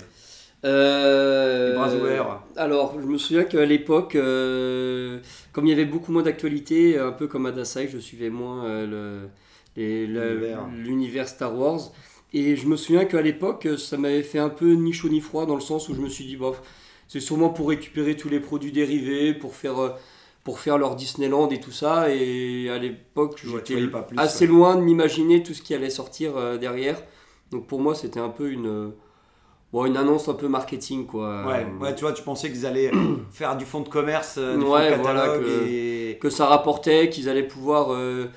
Euh, 0.66 1.70
Les 1.70 1.76
bras 1.76 1.94
ouverts. 1.94 2.42
Alors, 2.56 2.96
je 3.00 3.06
me 3.06 3.18
souviens 3.18 3.44
qu'à 3.44 3.66
l'époque, 3.66 4.16
euh, 4.16 5.20
comme 5.54 5.68
il 5.68 5.70
y 5.70 5.74
avait 5.74 5.86
beaucoup 5.86 6.12
moins 6.12 6.24
d'actualité, 6.24 6.98
un 6.98 7.12
peu 7.12 7.28
comme 7.28 7.46
à 7.46 7.52
Dasai, 7.52 7.88
je 7.88 7.98
suivais 7.98 8.30
moins 8.30 8.66
euh, 8.66 9.28
L'univers. 9.76 11.28
Star 11.28 11.58
Wars. 11.58 11.92
Et 12.34 12.56
je 12.56 12.68
me 12.68 12.76
souviens 12.76 13.06
qu'à 13.06 13.22
l'époque, 13.22 13.68
ça 13.78 13.98
m'avait 13.98 14.24
fait 14.24 14.40
un 14.40 14.50
peu 14.50 14.74
ni 14.74 14.92
chaud 14.92 15.10
ni 15.10 15.22
froid, 15.22 15.46
dans 15.46 15.56
le 15.56 15.62
sens 15.62 15.88
où 15.90 15.96
je 15.96 16.02
me 16.02 16.10
suis 16.10 16.26
dit, 16.26 16.36
bof, 16.36 16.62
c'est 17.08 17.22
sûrement 17.22 17.50
pour 17.50 17.70
récupérer 17.70 18.18
tous 18.18 18.28
les 18.28 18.40
produits 18.40 18.72
dérivés, 18.72 19.34
pour 19.34 19.56
faire, 19.56 19.96
pour 20.44 20.60
faire 20.60 20.78
leur 20.78 20.96
Disneyland 20.96 21.50
et 21.50 21.60
tout 21.60 21.72
ça. 21.72 22.14
Et 22.14 22.70
à 22.70 22.80
l'époque, 22.80 23.42
j'étais 23.46 23.82
assez 24.18 24.46
ouais. 24.46 24.52
loin 24.52 24.76
de 24.76 24.82
m'imaginer 24.82 25.42
tout 25.42 25.54
ce 25.54 25.62
qui 25.62 25.74
allait 25.74 25.90
sortir 25.90 26.60
derrière. 26.60 27.02
Donc 27.52 27.68
pour 27.68 27.80
moi, 27.80 27.96
c'était 27.96 28.20
un 28.20 28.30
peu 28.30 28.52
une, 28.52 28.92
bon, 29.74 29.86
une 29.86 29.98
annonce 29.98 30.28
un 30.30 30.34
peu 30.34 30.48
marketing, 30.48 31.06
quoi. 31.06 31.46
Ouais, 31.46 31.66
ouais, 31.80 31.96
tu 31.96 32.02
vois, 32.02 32.14
tu 32.14 32.24
pensais 32.24 32.52
qu'ils 32.52 32.66
allaient 32.66 32.92
faire 33.32 33.58
du 33.58 33.66
fonds 33.66 33.82
de 33.82 33.90
commerce, 33.90 34.36
euh, 34.38 34.58
du 34.58 34.62
fonds 34.66 34.80
de 34.80 34.90
catalogue 34.90 35.04
voilà, 35.04 35.38
que- 35.40 35.68
et... 35.68 36.18
que 36.20 36.30
ça 36.30 36.46
rapportait, 36.48 37.10
qu'ils 37.10 37.30
allaient 37.30 37.48
pouvoir 37.48 37.94
euh, 37.94 38.28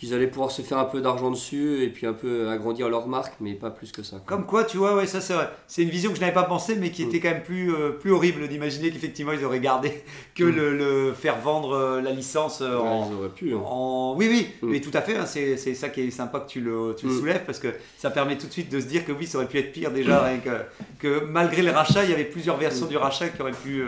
qu'ils 0.00 0.14
allaient 0.14 0.26
pouvoir 0.28 0.50
se 0.50 0.62
faire 0.62 0.78
un 0.78 0.86
peu 0.86 1.02
d'argent 1.02 1.30
dessus 1.30 1.82
et 1.84 1.88
puis 1.90 2.06
un 2.06 2.14
peu 2.14 2.48
agrandir 2.48 2.88
leur 2.88 3.06
marque, 3.06 3.34
mais 3.38 3.52
pas 3.52 3.68
plus 3.68 3.92
que 3.92 4.02
ça. 4.02 4.16
quoi. 4.16 4.24
Comme 4.26 4.46
quoi, 4.46 4.64
tu 4.64 4.78
vois, 4.78 4.96
ouais, 4.96 5.06
ça 5.06 5.20
c'est 5.20 5.34
vrai. 5.34 5.50
C'est 5.66 5.82
une 5.82 5.90
vision 5.90 6.08
que 6.08 6.16
je 6.16 6.22
n'avais 6.22 6.32
pas 6.32 6.44
pensé, 6.44 6.74
mais 6.74 6.90
qui 6.90 7.02
était 7.02 7.20
quand 7.20 7.28
même 7.28 7.42
plus, 7.42 7.70
euh, 7.74 7.90
plus 7.90 8.10
horrible 8.10 8.48
d'imaginer 8.48 8.90
qu'effectivement 8.90 9.32
ils 9.32 9.44
auraient 9.44 9.60
gardé 9.60 9.92
que 10.34 10.44
Mm. 10.44 10.56
le, 10.56 10.76
le 10.78 11.12
faire 11.12 11.38
vendre 11.38 11.72
euh, 11.74 12.00
la 12.00 12.12
licence 12.12 12.62
euh, 12.62 12.78
Ouais, 12.78 12.88
en, 12.88 13.10
ils 13.10 13.14
auraient 13.18 13.28
pu. 13.28 13.52
hein. 13.54 13.60
en- 13.62 14.14
Oui, 14.16 14.26
oui, 14.30 14.48
Mm. 14.62 14.70
mais 14.70 14.80
tout 14.80 14.90
à 14.94 15.02
fait. 15.02 15.16
hein, 15.18 15.26
c'est 15.26 15.58
c'est 15.58 15.74
ça 15.74 15.90
qui 15.90 16.00
est 16.00 16.10
sympa 16.10 16.40
que 16.40 16.48
tu 16.48 16.62
le, 16.62 16.94
tu 16.98 17.04
le 17.06 17.12
Mm. 17.12 17.18
soulèves 17.18 17.42
parce 17.44 17.58
que 17.58 17.68
ça 17.98 18.08
permet 18.10 18.38
tout 18.38 18.46
de 18.46 18.52
suite 18.52 18.72
de 18.72 18.80
se 18.80 18.86
dire 18.86 19.04
que 19.04 19.12
oui, 19.12 19.26
ça 19.26 19.36
aurait 19.36 19.48
pu 19.48 19.58
être 19.58 19.70
pire 19.72 19.90
déjà, 19.90 20.22
rien 20.24 20.38
que, 20.38 20.50
que 20.98 21.24
malgré 21.26 21.60
le 21.60 21.72
rachat, 21.72 22.04
il 22.04 22.10
y 22.10 22.14
avait 22.14 22.24
plusieurs 22.24 22.56
versions 22.56 22.86
Mm. 22.86 22.90
du 22.90 22.96
rachat 22.96 23.28
qui 23.28 23.42
auraient 23.42 23.52
pu, 23.52 23.82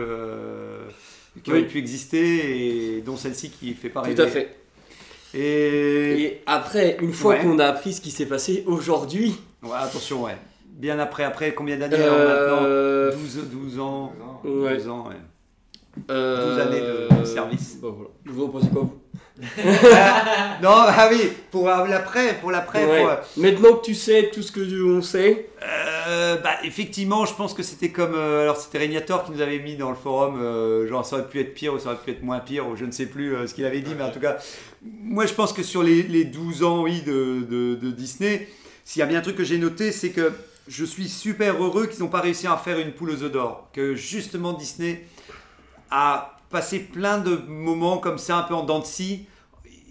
qui 1.42 1.50
Oui. 1.52 1.62
pu 1.64 1.78
exister 1.78 2.96
et 2.96 3.00
dont 3.00 3.16
celle-ci 3.16 3.48
qui 3.50 3.72
fait 3.72 3.88
pas 3.88 4.02
rêver. 4.02 4.14
Tout 4.14 4.22
à 4.22 4.26
fait. 4.26 4.56
Et, 5.34 6.22
Et 6.24 6.42
après, 6.46 6.96
une 7.00 7.12
fois 7.12 7.34
Ouais. 7.34 7.40
qu'on 7.42 7.58
a 7.58 7.66
appris 7.66 7.92
ce 7.94 8.00
qui 8.00 8.10
s'est 8.10 8.26
passé 8.26 8.64
aujourd'hui, 8.66 9.34
Ouais, 9.62 9.70
attention, 9.80 10.24
ouais. 10.24 10.36
Bien 10.66 10.98
après, 10.98 11.22
après 11.24 11.52
combien 11.54 11.76
d'années 11.78 11.94
alors, 11.96 12.18
maintenant? 12.18 12.64
Euh, 12.66 13.12
12, 13.12 13.48
12 13.50 13.78
ans. 13.78 14.12
ouais, 14.44 14.74
12 14.76 14.88
ans, 14.88 15.06
ouais. 15.08 15.14
Euh, 16.10 16.56
12 16.56 16.60
années 16.60 17.20
de 17.20 17.24
service. 17.24 17.76
bah 17.82 17.88
voilà. 17.94 18.10
Vous 18.26 18.44
en 18.44 18.48
pensez 18.48 18.68
quoi 18.68 18.82
vous 18.82 18.98
Non, 20.62 20.70
ah 20.70 21.08
oui, 21.10 21.30
pour 21.50 21.66
l'après, 21.66 22.34
pour 22.40 22.50
l'après. 22.50 22.84
Ouais. 22.84 23.00
pour, 23.00 23.08
euh, 23.10 23.16
Maintenant 23.36 23.74
que 23.76 23.84
tu 23.84 23.94
sais 23.94 24.30
tout 24.32 24.42
ce 24.42 24.52
que 24.52 24.60
on 24.84 25.02
sait, 25.02 25.48
euh, 26.08 26.36
bah, 26.36 26.54
effectivement, 26.64 27.24
je 27.26 27.34
pense 27.34 27.52
que 27.54 27.62
c'était 27.62 27.90
comme. 27.90 28.14
euh, 28.14 28.42
alors, 28.42 28.56
c'était 28.56 28.78
Régnator 28.78 29.24
qui 29.24 29.32
nous 29.32 29.40
avait 29.40 29.58
mis 29.58 29.76
dans 29.76 29.90
le 29.90 29.96
forum, 29.96 30.38
euh, 30.40 30.86
genre 30.88 31.04
ça 31.04 31.16
aurait 31.16 31.28
pu 31.28 31.40
être 31.40 31.54
pire 31.54 31.74
ou 31.74 31.78
ça 31.78 31.88
aurait 31.90 31.98
pu 32.04 32.10
être 32.12 32.22
moins 32.22 32.40
pire, 32.40 32.68
ou 32.68 32.76
je 32.76 32.84
ne 32.84 32.90
sais 32.92 33.06
plus 33.06 33.34
euh, 33.34 33.46
ce 33.46 33.54
qu'il 33.54 33.64
avait 33.64 33.80
dit, 33.80 33.94
mais 33.96 34.04
en 34.04 34.10
tout 34.10 34.20
cas, 34.20 34.36
moi 34.82 35.26
je 35.26 35.34
pense 35.34 35.52
que 35.52 35.62
sur 35.62 35.82
les, 35.82 36.02
les 36.02 36.24
12 36.24 36.62
ans, 36.62 36.82
oui, 36.82 37.02
de, 37.02 37.40
de- 37.48 37.74
de 37.74 37.90
Disney, 37.90 38.48
s'il 38.84 39.00
y 39.00 39.02
a 39.02 39.06
bien 39.06 39.18
un 39.18 39.22
truc 39.22 39.36
que 39.36 39.44
j'ai 39.44 39.58
noté, 39.58 39.92
c'est 39.92 40.10
que 40.10 40.32
je 40.68 40.84
suis 40.84 41.08
super 41.08 41.60
heureux 41.62 41.86
qu'ils 41.86 42.02
n'ont 42.04 42.08
pas 42.08 42.20
réussi 42.20 42.46
à 42.46 42.56
faire 42.56 42.78
une 42.78 42.92
poule 42.92 43.10
aux 43.10 43.22
œufs 43.24 43.32
d'or. 43.32 43.68
Que 43.72 43.94
justement 43.96 44.52
Disney 44.52 45.04
a 45.92 46.36
passé 46.50 46.80
plein 46.80 47.18
de 47.18 47.36
moments 47.46 47.98
comme 47.98 48.18
ça, 48.18 48.38
un 48.38 48.42
peu 48.42 48.54
en 48.54 48.64
dents 48.64 48.80
de 48.80 48.86
scie. 48.86 49.26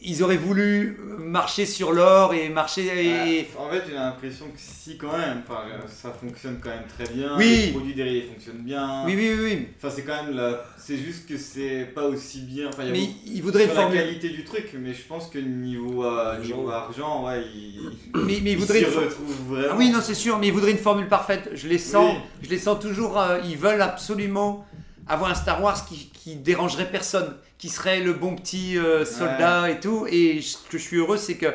Ils 0.03 0.23
auraient 0.23 0.35
voulu 0.35 0.97
marcher 1.19 1.67
sur 1.67 1.91
l'or 1.91 2.33
et 2.33 2.49
marcher. 2.49 2.87
Et... 2.87 3.47
En 3.55 3.69
fait, 3.69 3.83
j'ai 3.87 3.93
l'impression 3.93 4.45
que 4.45 4.57
si, 4.57 4.97
quand 4.97 5.15
même, 5.15 5.43
enfin, 5.47 5.61
ça 5.87 6.09
fonctionne 6.09 6.57
quand 6.59 6.71
même 6.71 6.87
très 6.87 7.13
bien. 7.13 7.37
Oui. 7.37 7.65
Les 7.67 7.71
produits 7.71 7.93
dérivés 7.93 8.23
fonctionnent 8.33 8.63
bien. 8.63 9.03
Oui, 9.05 9.13
oui, 9.15 9.31
oui, 9.35 9.43
oui. 9.43 9.67
Enfin, 9.77 9.93
c'est 9.95 10.01
quand 10.01 10.23
même 10.23 10.35
la... 10.35 10.65
C'est 10.75 10.97
juste 10.97 11.29
que 11.29 11.37
c'est 11.37 11.85
pas 11.93 12.05
aussi 12.07 12.41
bien. 12.41 12.69
Enfin, 12.69 12.81
il 12.81 12.87
y 12.87 12.89
a 12.89 12.93
Mais 12.93 13.09
ils 13.27 13.43
voudraient 13.43 13.65
une 13.65 13.71
sur 13.73 13.89
la 13.89 13.95
qualité 13.95 14.29
du 14.29 14.43
truc, 14.43 14.71
mais 14.73 14.95
je 14.95 15.03
pense 15.03 15.27
que 15.27 15.37
niveau, 15.37 16.03
euh, 16.03 16.39
niveau 16.39 16.67
argent, 16.71 17.23
ouais, 17.27 17.43
il. 17.53 17.91
Mais, 18.15 18.21
mais 18.25 18.33
ils 18.33 18.47
il 18.53 18.57
voudraient 18.57 18.81
vraiment. 18.81 19.67
Ah 19.69 19.75
oui, 19.77 19.91
non, 19.91 19.99
c'est 20.01 20.15
sûr, 20.15 20.39
mais 20.39 20.47
ils 20.47 20.53
voudraient 20.53 20.71
une 20.71 20.77
formule 20.79 21.09
parfaite. 21.09 21.51
Je 21.53 21.67
les 21.67 21.77
sens, 21.77 22.15
Oui. 22.15 22.21
je 22.41 22.49
les 22.49 22.57
sens 22.57 22.79
toujours. 22.79 23.19
euh, 23.19 23.37
ils 23.45 23.57
veulent 23.57 23.83
absolument 23.83 24.65
avoir 25.11 25.29
un 25.29 25.35
Star 25.35 25.61
Wars 25.61 25.85
qui, 25.85 26.09
qui 26.13 26.35
dérangerait 26.35 26.89
personne, 26.89 27.35
qui 27.57 27.69
serait 27.69 27.99
le 27.99 28.13
bon 28.13 28.35
petit 28.35 28.77
euh, 28.77 29.03
soldat 29.03 29.69
et 29.69 29.79
tout. 29.79 30.07
Et 30.09 30.41
ce 30.41 30.57
que 30.69 30.77
je 30.77 30.83
suis 30.83 30.97
heureux, 30.97 31.17
c'est 31.17 31.35
que. 31.35 31.47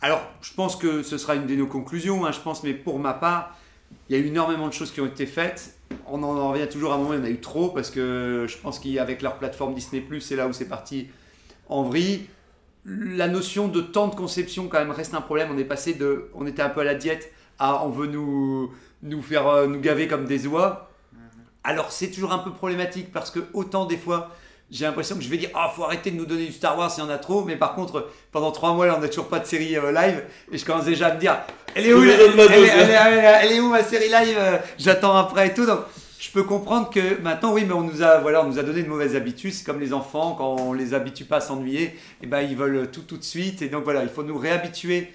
Alors, 0.00 0.22
je 0.42 0.52
pense 0.54 0.76
que 0.76 1.02
ce 1.02 1.16
sera 1.16 1.34
une 1.34 1.46
de 1.46 1.54
nos 1.54 1.66
conclusions, 1.66 2.26
hein, 2.26 2.32
je 2.32 2.40
pense, 2.40 2.62
mais 2.62 2.74
pour 2.74 2.98
ma 2.98 3.14
part, 3.14 3.56
il 4.08 4.16
y 4.16 4.18
a 4.18 4.22
eu 4.22 4.26
énormément 4.26 4.68
de 4.68 4.72
choses 4.72 4.90
qui 4.90 5.00
ont 5.00 5.06
été 5.06 5.24
faites. 5.24 5.78
On 6.06 6.22
en 6.22 6.50
revient 6.50 6.68
toujours 6.68 6.92
à 6.92 6.96
un 6.96 6.98
moment, 6.98 7.14
il 7.14 7.20
y 7.20 7.22
en 7.22 7.24
a 7.24 7.30
eu 7.30 7.40
trop, 7.40 7.68
parce 7.68 7.90
que 7.90 8.46
je 8.48 8.56
pense 8.58 8.78
qu'avec 8.78 9.22
leur 9.22 9.38
plateforme 9.38 9.74
Disney, 9.74 10.04
c'est 10.20 10.36
là 10.36 10.46
où 10.48 10.52
c'est 10.52 10.68
parti 10.68 11.08
en 11.68 11.84
vrille. 11.84 12.26
La 12.84 13.28
notion 13.28 13.68
de 13.68 13.80
temps 13.80 14.08
de 14.08 14.14
conception, 14.14 14.68
quand 14.68 14.78
même, 14.78 14.90
reste 14.90 15.14
un 15.14 15.22
problème. 15.22 15.48
On 15.54 15.58
est 15.58 15.64
passé 15.64 15.94
de. 15.94 16.30
On 16.34 16.46
était 16.46 16.62
un 16.62 16.68
peu 16.68 16.80
à 16.80 16.84
la 16.84 16.94
diète 16.94 17.32
à 17.58 17.84
on 17.84 17.90
veut 17.90 18.08
nous, 18.08 18.72
nous 19.02 19.22
faire 19.22 19.46
euh, 19.46 19.66
nous 19.66 19.80
gaver 19.80 20.08
comme 20.08 20.26
des 20.26 20.46
oies. 20.46 20.90
Alors, 21.64 21.90
c'est 21.92 22.10
toujours 22.10 22.32
un 22.32 22.38
peu 22.38 22.52
problématique 22.52 23.10
parce 23.12 23.30
que, 23.30 23.40
autant 23.52 23.86
des 23.86 23.96
fois. 23.98 24.30
J'ai 24.70 24.86
l'impression 24.86 25.14
que 25.16 25.22
je 25.22 25.28
vais 25.28 25.36
dire, 25.36 25.50
ah, 25.54 25.70
faut 25.76 25.84
arrêter 25.84 26.10
de 26.10 26.16
nous 26.16 26.24
donner 26.24 26.46
du 26.46 26.52
Star 26.52 26.76
Wars, 26.76 26.90
il 26.96 27.00
y 27.00 27.02
en 27.02 27.10
a 27.10 27.18
trop. 27.18 27.44
Mais 27.44 27.54
par 27.54 27.74
contre, 27.74 28.08
pendant 28.32 28.50
trois 28.50 28.72
mois, 28.72 28.86
là, 28.86 28.94
on 28.96 29.00
n'a 29.00 29.08
toujours 29.08 29.28
pas 29.28 29.38
de 29.38 29.44
série 29.44 29.76
euh, 29.76 29.92
live. 29.92 30.24
Et 30.50 30.56
je 30.56 30.64
commence 30.64 30.86
déjà 30.86 31.08
à 31.08 31.14
me 31.14 31.20
dire, 31.20 31.36
elle 31.74 31.86
est 31.86 31.92
où, 31.92 32.00
la- 32.02 32.14
elle, 32.14 32.20
est- 32.22 32.28
dose. 32.34 32.48
elle 32.50 32.62
est- 32.64 32.68
elle 32.72 32.90
est- 32.90 33.38
elle 33.42 33.52
est 33.52 33.60
où 33.60 33.68
ma 33.68 33.84
série 33.84 34.08
live 34.08 34.36
euh, 34.38 34.56
J'attends 34.78 35.14
après 35.16 35.48
et 35.48 35.54
tout. 35.54 35.66
Donc, 35.66 35.80
je 36.18 36.30
peux 36.30 36.44
comprendre 36.44 36.88
que 36.88 37.20
maintenant, 37.20 37.52
oui, 37.52 37.64
mais 37.66 37.74
on 37.74 37.82
nous 37.82 38.02
a, 38.02 38.18
voilà, 38.20 38.42
on 38.42 38.48
nous 38.48 38.58
a 38.58 38.62
donné 38.62 38.82
de 38.82 38.88
mauvaises 38.88 39.14
habitudes. 39.14 39.52
C'est 39.52 39.64
comme 39.64 39.80
les 39.80 39.92
enfants, 39.92 40.34
quand 40.36 40.56
on 40.58 40.72
les 40.72 40.94
habitue 40.94 41.26
pas 41.26 41.36
à 41.36 41.40
s'ennuyer, 41.42 41.94
et 42.22 42.26
ben, 42.26 42.40
ils 42.40 42.56
veulent 42.56 42.90
tout 42.90 43.02
tout 43.02 43.18
de 43.18 43.22
suite. 43.24 43.60
Et 43.60 43.68
donc, 43.68 43.84
voilà, 43.84 44.02
il 44.02 44.08
faut 44.08 44.22
nous 44.22 44.38
réhabituer 44.38 45.12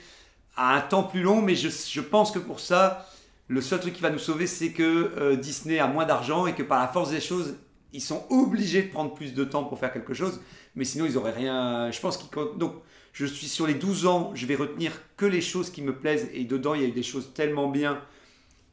à 0.56 0.76
un 0.76 0.82
temps 0.82 1.04
plus 1.04 1.22
long. 1.24 1.42
Mais 1.42 1.56
je, 1.56 1.70
je 1.70 2.02
pense 2.02 2.32
que 2.32 2.40
pour 2.40 2.60
ça, 2.60 3.08
le 3.50 3.62
seul 3.62 3.80
truc 3.80 3.94
qui 3.94 4.02
va 4.02 4.12
nous 4.12 4.20
sauver, 4.20 4.48
c'est 4.48 4.72
que 4.72 5.12
euh, 5.18 5.36
Disney 5.36 5.80
a 5.80 5.88
moins 5.88 6.06
d'argent 6.06 6.46
et 6.46 6.54
que 6.54 6.62
par 6.62 6.80
la 6.80 6.88
force 6.88 7.10
des 7.10 7.20
choses, 7.20 7.56
ils 7.94 8.02
sont 8.02 8.26
obligés 8.30 8.84
de 8.84 8.92
prendre 8.92 9.14
plus 9.14 9.34
de 9.34 9.44
temps 9.44 9.64
pour 9.64 9.80
faire 9.80 9.92
quelque 9.92 10.14
chose. 10.14 10.40
Mais 10.76 10.86
sinon, 10.86 11.06
ils 11.06 11.18
auraient 11.18 11.32
rien. 11.32 11.90
Je 11.92 12.00
pense 12.00 12.18
qu'ils. 12.18 12.30
Donc, 12.58 12.76
je 13.12 13.26
suis 13.26 13.48
sur 13.48 13.66
les 13.66 13.74
12 13.74 14.06
ans, 14.06 14.32
je 14.36 14.46
vais 14.46 14.56
retenir 14.56 14.92
que 15.18 15.26
les 15.26 15.42
choses 15.42 15.72
qui 15.72 15.82
me 15.82 15.96
plaisent. 15.96 16.30
Et 16.32 16.46
dedans, 16.46 16.76
il 16.76 16.82
y 16.82 16.86
a 16.86 16.88
eu 16.88 16.92
des 16.92 17.04
choses 17.04 17.34
tellement 17.34 17.68
bien 17.68 18.00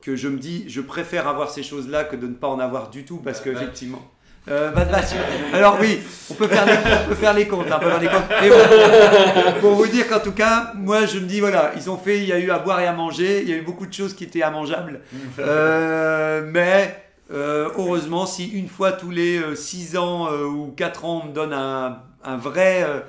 que 0.03 0.15
je 0.15 0.29
me 0.29 0.39
dis, 0.39 0.69
je 0.69 0.83
préfère 0.83 1.27
avoir 1.27 1.51
ces 1.51 1.63
choses-là 1.63 2.05
que 2.05 2.15
de 2.15 2.27
ne 2.27 2.35
pas 2.35 2.49
en 2.49 2.61
avoir 2.61 2.91
du 2.91 3.07
tout. 3.07 3.17
Parce 3.17 3.41
que, 3.41 3.49
effectivement. 3.49 4.11
Euh, 4.49 4.71
Bad 4.71 4.91
Batch. 4.91 5.11
Alors, 5.53 5.77
oui, 5.81 6.01
on 6.31 6.35
peut 6.35 6.47
faire 6.47 6.65
les, 6.67 6.73
on 7.05 7.09
peut 7.09 7.15
faire 7.17 7.35
les 7.35 7.49
comptes. 7.49 7.67
hein, 7.71 7.79
on 7.81 7.85
peut 7.85 7.91
faire 7.91 8.01
les 8.01 8.07
comptes. 8.09 8.31
Mais 8.41 8.49
bon, 8.49 9.61
pour 9.61 9.71
vous 9.73 9.87
dire 9.89 10.07
qu'en 10.09 10.21
tout 10.21 10.33
cas, 10.33 10.73
moi, 10.77 11.05
je 11.07 11.19
me 11.19 11.27
dis, 11.27 11.41
voilà, 11.41 11.73
ils 11.77 11.91
ont 11.91 11.97
fait, 11.99 12.19
il 12.19 12.25
y 12.27 12.33
a 12.33 12.39
eu 12.39 12.51
à 12.51 12.59
boire 12.61 12.81
et 12.81 12.87
à 12.87 12.93
manger. 12.93 13.43
Il 13.43 13.49
y 13.49 13.53
a 13.53 13.57
eu 13.57 13.63
beaucoup 13.63 13.87
de 13.87 13.93
choses 13.93 14.15
qui 14.15 14.25
étaient 14.25 14.41
immangeables. 14.41 15.01
Euh, 15.39 16.43
mais. 16.53 17.03
euh, 17.33 17.69
heureusement, 17.77 18.25
si 18.27 18.47
une 18.49 18.69
fois 18.69 18.93
tous 18.93 19.11
les 19.11 19.41
6 19.57 19.97
ans 19.97 20.29
euh, 20.31 20.45
ou 20.45 20.73
4 20.77 21.05
ans 21.05 21.23
on 21.25 21.29
me 21.29 21.33
donne 21.33 21.53
un, 21.53 21.99
un 22.25 22.37
vrai, 22.37 22.85
euh, 22.85 23.01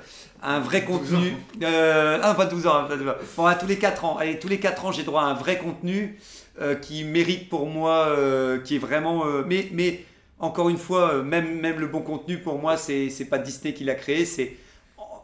un 0.42 0.58
vrai 0.58 0.82
contenu. 0.84 1.36
Euh, 1.62 2.18
ah, 2.20 2.34
pas 2.34 2.46
12 2.46 2.66
ans, 2.66 2.84
pas 2.88 2.96
12 2.96 3.08
ans. 3.08 3.14
Bon, 3.36 3.46
à 3.46 3.54
tous 3.54 3.66
les 3.68 3.76
4 3.76 4.04
ans. 4.04 4.16
Allez, 4.18 4.38
tous 4.40 4.48
les 4.48 4.58
4 4.58 4.86
ans, 4.86 4.92
j'ai 4.92 5.04
droit 5.04 5.22
à 5.22 5.26
un 5.26 5.34
vrai 5.34 5.58
contenu 5.58 6.18
euh, 6.60 6.74
qui 6.74 7.04
mérite 7.04 7.48
pour 7.48 7.66
moi, 7.66 8.06
euh, 8.08 8.58
qui 8.58 8.74
est 8.74 8.80
vraiment. 8.80 9.24
euh, 9.26 9.44
mais, 9.46 9.68
mais 9.72 10.00
encore 10.40 10.68
une 10.68 10.78
fois, 10.78 11.14
euh, 11.14 11.22
même, 11.22 11.60
même 11.60 11.78
le 11.80 11.86
bon 11.86 12.00
contenu 12.02 12.38
pour 12.38 12.58
moi, 12.58 12.76
c'est 12.76 13.10
c'est 13.10 13.24
pas 13.24 13.38
Disney 13.38 13.74
qui 13.74 13.84
l'a 13.84 13.94
créé. 13.94 14.24
C'est 14.24 14.56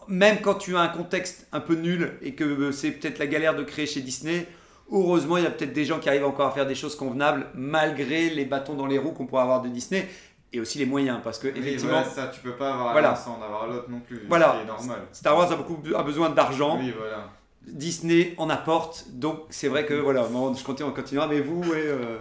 même 0.08 0.40
quand 0.42 0.54
tu 0.54 0.76
as 0.76 0.80
un 0.80 0.88
contexte 0.88 1.46
un 1.52 1.60
peu 1.60 1.74
nul 1.74 2.12
et 2.22 2.34
que 2.34 2.44
euh, 2.44 2.72
c'est 2.72 2.90
peut-être 2.90 3.18
la 3.18 3.26
galère 3.26 3.54
de 3.56 3.62
créer 3.62 3.86
chez 3.86 4.00
Disney. 4.00 4.46
Heureusement, 4.92 5.38
il 5.38 5.44
y 5.44 5.46
a 5.46 5.50
peut-être 5.50 5.72
des 5.72 5.86
gens 5.86 5.98
qui 5.98 6.08
arrivent 6.10 6.26
encore 6.26 6.48
à 6.48 6.50
faire 6.50 6.66
des 6.66 6.74
choses 6.74 6.94
convenables 6.94 7.46
malgré 7.54 8.28
les 8.28 8.44
bâtons 8.44 8.74
dans 8.74 8.86
les 8.86 8.98
roues 8.98 9.12
qu'on 9.12 9.26
pourrait 9.26 9.42
avoir 9.42 9.62
de 9.62 9.68
Disney 9.68 10.06
et 10.52 10.60
aussi 10.60 10.78
les 10.78 10.84
moyens 10.86 11.20
parce 11.24 11.38
que 11.38 11.48
Oui, 11.48 11.54
effectivement 11.56 11.92
voilà, 12.02 12.06
ça, 12.08 12.26
tu 12.28 12.40
peux 12.40 12.52
pas 12.52 12.74
avoir 12.74 12.92
Voilà. 12.92 13.16
sans 13.16 13.40
avoir 13.42 13.66
l'autre 13.66 13.88
non 13.90 14.00
plus. 14.00 14.20
Voilà. 14.28 14.56
C'est 14.60 14.66
normal. 14.66 14.98
Star 15.12 15.36
Wars 15.38 15.50
a 15.50 15.56
beaucoup 15.56 15.78
a 15.96 16.02
besoin 16.02 16.28
d'argent. 16.28 16.78
Oui, 16.78 16.92
voilà. 16.96 17.30
Disney 17.66 18.34
en 18.36 18.50
apporte, 18.50 19.06
donc 19.08 19.40
c'est 19.48 19.68
vrai 19.68 19.86
que 19.86 19.94
voilà, 19.94 20.24
bon, 20.24 20.52
je 20.54 20.62
continue, 20.62 20.86
on 20.90 20.92
continuera, 20.92 21.26
mais 21.28 21.40
vous, 21.40 21.62
ouais, 21.62 21.86
euh, 21.86 22.18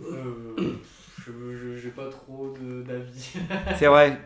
Euh, 0.00 0.76
je 1.32 1.56
je- 1.56 1.76
j'ai 1.76 1.90
pas 1.90 2.08
trop 2.08 2.52
de- 2.58 2.82
d'avis. 2.82 3.32
c'est 3.78 3.86
vrai. 3.86 4.18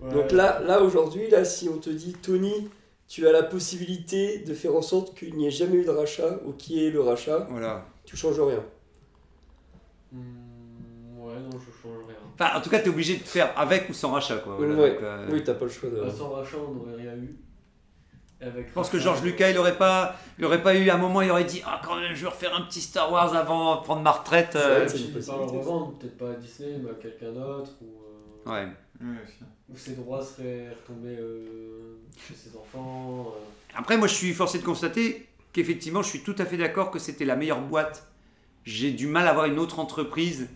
Ouais. 0.00 0.10
Donc 0.12 0.32
là, 0.32 0.60
là 0.60 0.80
aujourd'hui, 0.82 1.28
là, 1.30 1.44
si 1.44 1.68
on 1.68 1.78
te 1.78 1.90
dit 1.90 2.12
Tony, 2.14 2.68
tu 3.08 3.26
as 3.28 3.32
la 3.32 3.42
possibilité 3.42 4.38
de 4.40 4.54
faire 4.54 4.74
en 4.74 4.82
sorte 4.82 5.16
qu'il 5.16 5.36
n'y 5.36 5.46
ait 5.46 5.50
jamais 5.50 5.76
eu 5.76 5.84
de 5.84 5.90
rachat 5.90 6.38
ou 6.46 6.52
qu'il 6.52 6.76
y 6.76 6.86
ait 6.86 6.90
le 6.90 7.00
rachat, 7.00 7.46
voilà. 7.50 7.86
tu 8.04 8.16
changes 8.16 8.40
rien. 8.40 8.62
Hmm, 10.10 11.18
ouais, 11.20 11.34
non, 11.34 11.50
je 11.58 11.70
change 11.82 12.04
rien. 12.06 12.16
Enfin, 12.34 12.58
en 12.58 12.60
tout 12.60 12.70
cas, 12.70 12.78
tu 12.80 12.86
es 12.86 12.88
obligé 12.88 13.16
de 13.16 13.22
faire 13.22 13.56
avec 13.58 13.88
ou 13.88 13.92
sans 13.92 14.12
rachat, 14.12 14.36
quoi. 14.38 14.56
voilà, 14.56 14.74
Ouais. 14.74 14.94
donc, 14.94 15.02
euh, 15.02 15.28
Oui, 15.30 15.42
t'as 15.44 15.54
pas 15.54 15.64
le 15.66 15.70
choix 15.70 15.90
de. 15.90 16.00
Bah, 16.00 16.10
sans 16.10 16.30
rachat, 16.30 16.56
on 16.58 16.74
n'aurait 16.74 16.96
rien 16.96 17.14
eu. 17.16 17.36
Avec 18.42 18.68
Je 18.68 18.72
pense 18.72 18.90
que 18.90 18.98
George 18.98 19.22
Lucas, 19.22 19.50
il 19.50 19.58
aurait 19.58 19.78
pas, 19.78 20.16
il 20.38 20.44
aurait 20.44 20.62
pas 20.62 20.74
eu 20.74 20.90
un 20.90 20.96
moment, 20.96 21.22
il 21.22 21.30
aurait 21.30 21.44
dit 21.44 21.62
ah 21.64 21.80
quand 21.84 21.96
même, 21.96 22.14
je 22.14 22.22
vais 22.22 22.28
refaire 22.30 22.54
un 22.56 22.62
petit 22.62 22.80
Star 22.80 23.10
Wars 23.12 23.34
avant 23.36 23.76
de 23.76 23.82
prendre 23.82 24.02
ma 24.02 24.10
retraite. 24.10 24.56
Euh, 24.56 24.86
c'est 24.88 24.98
une 24.98 25.12
pas 25.12 25.32
revendre, 25.34 25.92
peut-être 25.98 26.18
pas 26.18 26.30
à 26.30 26.34
Disney, 26.34 26.78
mais 26.82 26.90
à 26.90 26.94
quelqu'un 26.94 27.32
d'autre. 27.32 27.70
Ou, 27.82 28.48
euh, 28.48 28.52
Ouais. 28.52 28.66
Ouais, 29.00 29.16
aussi. 29.24 29.44
ou 29.68 29.76
ses 29.76 29.92
droits 29.94 30.22
seraient 30.22 30.68
retombés 30.70 31.16
euh, 31.18 31.96
chez 32.16 32.34
ses 32.34 32.56
enfants. 32.56 33.32
euh. 33.36 33.40
Après, 33.76 33.96
moi, 33.96 34.06
je 34.08 34.14
suis 34.14 34.32
forcé 34.32 34.58
de 34.58 34.64
constater 34.64 35.28
qu'effectivement, 35.52 36.02
je 36.02 36.08
suis 36.08 36.22
tout 36.22 36.34
à 36.38 36.44
fait 36.44 36.56
d'accord 36.56 36.90
que 36.90 36.98
c'était 36.98 37.24
la 37.24 37.36
meilleure 37.36 37.60
boîte. 37.60 38.06
J'ai 38.64 38.90
du 38.92 39.06
mal 39.06 39.26
à 39.26 39.30
avoir 39.30 39.46
une 39.46 39.58
autre 39.58 39.78
entreprise 39.78 40.48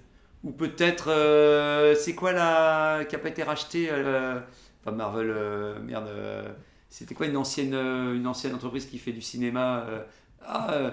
ou 0.45 0.51
peut-être, 0.53 1.11
euh, 1.11 1.95
c'est 1.97 2.15
quoi 2.15 2.33
la 2.33 3.05
qui 3.09 3.17
a 3.17 3.19
pas 3.19 3.29
été 3.29 3.43
rachetée 3.43 3.89
euh, 3.91 4.39
Pas 4.85 4.93
Marvel, 4.93 5.31
euh, 5.31 5.79
merde. 5.81 6.09
C'était 6.99 7.15
quoi 7.15 7.27
une 7.27 7.37
ancienne, 7.37 7.75
euh, 7.75 8.15
une 8.15 8.27
ancienne 8.27 8.55
entreprise 8.55 8.87
qui 8.87 8.97
fait 8.99 9.13
du 9.13 9.21
cinéma 9.21 9.85
euh, 9.87 9.99
Ah, 10.47 10.73
euh, 10.73 10.91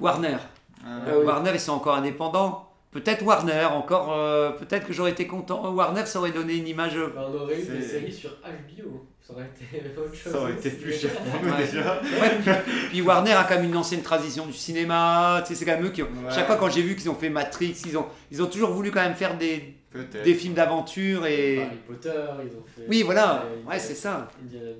Warner. 0.00 0.36
Ah, 0.84 0.88
Ah 1.06 1.10
oui. 1.18 1.24
Warner, 1.24 1.50
ils 1.54 1.60
sont 1.60 1.72
encore 1.72 1.94
indépendants. 1.96 2.70
Peut-être 2.90 3.24
Warner, 3.24 3.64
encore. 3.72 4.12
euh, 4.12 4.50
peut-être 4.50 4.86
que 4.86 4.92
j'aurais 4.92 5.12
été 5.12 5.26
content. 5.26 5.72
Warner, 5.72 6.04
ça 6.04 6.18
aurait 6.18 6.32
donné 6.32 6.56
une 6.56 6.68
image. 6.68 6.98
on 7.16 7.34
aurait 7.34 7.58
eu 7.58 7.64
des 7.64 7.80
séries 7.82 8.12
sur 8.12 8.30
HBO. 8.30 9.06
Ça 9.26 9.32
aurait 9.32 9.46
été 9.56 9.82
autre 9.98 10.14
chose. 10.14 10.32
Ça 10.32 10.40
aurait 10.40 10.52
été 10.52 10.70
plus 10.70 10.92
cher 10.92 11.10
pour 11.12 11.42
nous 11.42 11.56
déjà. 11.56 12.00
Ouais, 12.02 12.38
puis, 12.42 12.52
puis 12.90 13.00
Warner 13.00 13.32
a 13.32 13.44
quand 13.44 13.56
même 13.56 13.64
une 13.64 13.76
ancienne 13.78 14.02
tradition 14.02 14.44
du 14.46 14.52
cinéma. 14.52 15.42
Tu 15.46 15.48
sais, 15.48 15.54
c'est 15.58 15.64
quand 15.64 15.76
même 15.76 15.86
eux 15.86 15.90
qui 15.90 16.02
ont. 16.02 16.06
Ouais. 16.06 16.30
Chaque 16.34 16.46
fois 16.46 16.56
quand 16.56 16.68
j'ai 16.70 16.82
vu 16.82 16.94
qu'ils 16.96 17.08
ont 17.10 17.14
fait 17.14 17.30
Matrix, 17.30 17.74
ils 17.86 17.96
ont, 17.96 18.06
ils 18.30 18.42
ont 18.42 18.46
toujours 18.46 18.70
voulu 18.72 18.90
quand 18.92 19.00
même 19.02 19.14
faire 19.14 19.36
des, 19.38 19.74
des 20.22 20.34
films 20.34 20.52
d'aventure 20.54 21.24
et. 21.26 21.62
Harry 21.62 21.76
Potter, 21.88 22.10
ils 22.44 22.56
ont 22.56 22.64
fait. 22.76 22.82
Oui, 22.88 23.02
voilà. 23.02 23.42
euh, 23.46 23.68
Ouais, 23.68 23.78
c'est 23.78 23.94
ça. 23.94 24.28
Indiana... 24.44 24.70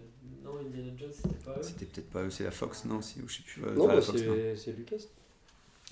Non, 0.67 0.73
Indiana 0.73 0.93
Jones, 0.99 1.11
c'était 1.15 1.45
pas 1.45 1.53
eux? 1.59 1.63
C'était 1.63 1.85
peut-être 1.87 2.11
pas 2.11 2.23
eux, 2.23 2.31
c'est 2.31 2.45
la 2.45 2.51
Fox, 2.51 2.85
non 2.85 3.01
si, 3.03 3.21
ou 3.21 3.29
Je 3.29 3.37
sais 3.37 3.43
plus. 3.43 3.63
euh, 3.65 3.75
Non, 3.75 3.87
bah, 3.87 4.01
c'est 4.01 4.57
c'est 4.57 4.73
Lucas. 4.77 4.97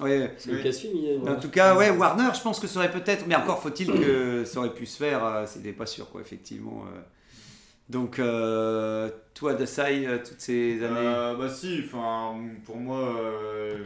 Ouais. 0.01 0.35
C'est 0.39 0.51
Oui. 0.51 0.57
Lucasfilm. 0.57 1.27
a- 1.29 1.33
En 1.33 1.41
tout 1.41 1.51
cas, 1.51 1.77
ouais, 1.77 1.91
Warner, 1.91 2.31
je 2.35 2.41
pense 2.43 2.59
que 2.59 2.67
ça 2.67 2.81
aurait 2.81 2.91
peut-être. 2.91 3.27
Mais 3.27 3.37
encore 3.37 3.63
faut-il 3.63 3.87
que 3.87 4.45
ça 4.45 4.59
aurait 4.59 4.75
pu 4.75 4.87
se 4.87 4.97
faire. 4.99 5.25
euh, 5.25 5.47
C'était 5.47 5.73
pas 5.73 5.87
sûr, 5.87 6.11
quoi, 6.11 6.21
effectivement. 6.21 6.85
euh. 6.93 7.01
Donc, 7.89 8.19
euh, 8.19 9.11
toi, 9.35 9.55
Dasai, 9.55 10.07
toutes 10.27 10.41
ces 10.41 10.83
années. 10.83 10.97
Euh, 10.99 11.35
bah 11.37 11.49
si, 11.51 11.83
enfin 11.85 12.35
pour 12.65 12.77
moi, 12.79 12.99
euh, 13.21 13.85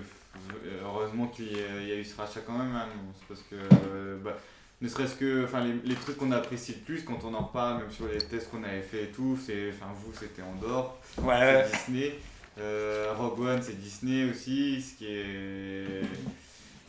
heureusement 0.84 1.26
qu'il 1.26 1.48
y, 1.52 1.56
y 1.88 1.92
a 1.92 1.96
eu 1.96 2.04
ce 2.04 2.16
rachat 2.16 2.40
quand 2.46 2.56
même, 2.56 2.74
hein, 2.74 2.86
c'est 3.18 3.26
parce 3.26 3.42
que 3.42 3.56
euh, 3.56 4.16
bah, 4.22 4.36
ne 4.80 4.88
serait-ce 4.88 5.14
que 5.16 5.44
enfin 5.44 5.64
les, 5.64 5.74
les 5.84 5.94
trucs 5.96 6.16
qu'on 6.16 6.30
apprécie 6.32 6.72
le 6.74 6.78
plus 6.84 7.02
quand 7.02 7.18
on 7.24 7.34
en 7.34 7.44
parle, 7.44 7.78
même 7.78 7.90
sur 7.90 8.06
les 8.06 8.18
tests 8.18 8.50
qu'on 8.50 8.62
avait 8.62 8.82
fait 8.82 9.04
et 9.04 9.08
tout, 9.08 9.36
c'est 9.44 9.70
enfin 9.72 9.92
vous 9.94 10.12
c'était 10.18 10.42
Andorre, 10.42 10.96
Ouais, 11.22 11.64
c'est 11.70 11.76
Disney, 11.92 12.14
euh, 12.58 13.12
Rogue 13.16 13.40
One 13.40 13.62
c'est 13.62 13.78
Disney 13.80 14.30
aussi, 14.30 14.80
ce 14.82 14.94
qui 14.98 15.06
est 15.06 16.02